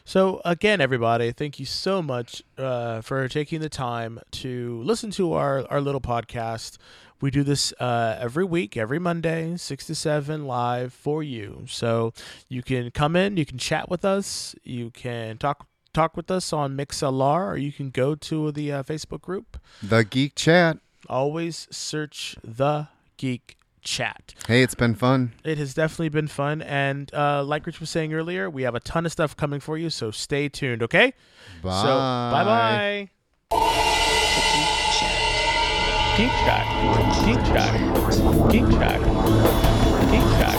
So 0.05 0.41
again, 0.43 0.81
everybody, 0.81 1.31
thank 1.31 1.59
you 1.59 1.65
so 1.65 2.01
much 2.01 2.43
uh, 2.57 3.01
for 3.01 3.27
taking 3.29 3.61
the 3.61 3.69
time 3.69 4.19
to 4.31 4.81
listen 4.83 5.11
to 5.11 5.33
our, 5.33 5.65
our 5.69 5.79
little 5.79 6.01
podcast. 6.01 6.77
We 7.23 7.31
do 7.31 7.43
this 7.43 7.71
uh, 7.79 8.17
every 8.19 8.43
week, 8.43 8.75
every 8.75 8.99
Monday, 8.99 9.55
six 9.55 9.85
to 9.85 9.95
seven, 9.95 10.45
live 10.45 10.91
for 10.91 11.23
you. 11.23 11.63
So 11.69 12.11
you 12.49 12.61
can 12.61 12.91
come 12.91 13.15
in, 13.15 13.37
you 13.37 13.45
can 13.45 13.57
chat 13.57 13.89
with 13.89 14.03
us, 14.03 14.55
you 14.61 14.89
can 14.89 15.37
talk 15.37 15.65
talk 15.93 16.17
with 16.17 16.29
us 16.29 16.51
on 16.51 16.75
MixLR, 16.75 17.47
or 17.47 17.55
you 17.55 17.71
can 17.71 17.91
go 17.91 18.13
to 18.13 18.51
the 18.51 18.73
uh, 18.73 18.83
Facebook 18.83 19.21
group. 19.21 19.57
The 19.81 20.03
Geek 20.03 20.35
Chat. 20.35 20.79
Always 21.07 21.69
search 21.71 22.35
the 22.43 22.89
Geek 23.15 23.55
Chat. 23.81 24.33
Hey, 24.45 24.61
it's 24.61 24.75
been 24.75 24.93
fun. 24.93 25.31
It 25.45 25.57
has 25.57 25.73
definitely 25.73 26.09
been 26.09 26.27
fun, 26.27 26.61
and 26.61 27.09
uh, 27.13 27.41
like 27.45 27.65
Rich 27.65 27.79
was 27.79 27.89
saying 27.89 28.13
earlier, 28.13 28.49
we 28.49 28.63
have 28.63 28.75
a 28.75 28.81
ton 28.81 29.05
of 29.05 29.13
stuff 29.13 29.37
coming 29.37 29.61
for 29.61 29.77
you. 29.77 29.89
So 29.89 30.11
stay 30.11 30.49
tuned, 30.49 30.83
okay? 30.83 31.13
Bye. 31.61 31.81
So 31.83 31.87
bye 31.87 33.09
bye. 33.49 34.69
Geek 36.15 36.29
Chat. 36.45 36.65
Geek 37.25 37.43
Chat. 37.43 37.73
Geek 38.51 38.69
Chat. 38.69 39.01
Geek 40.11 40.25
Chat. 40.37 40.57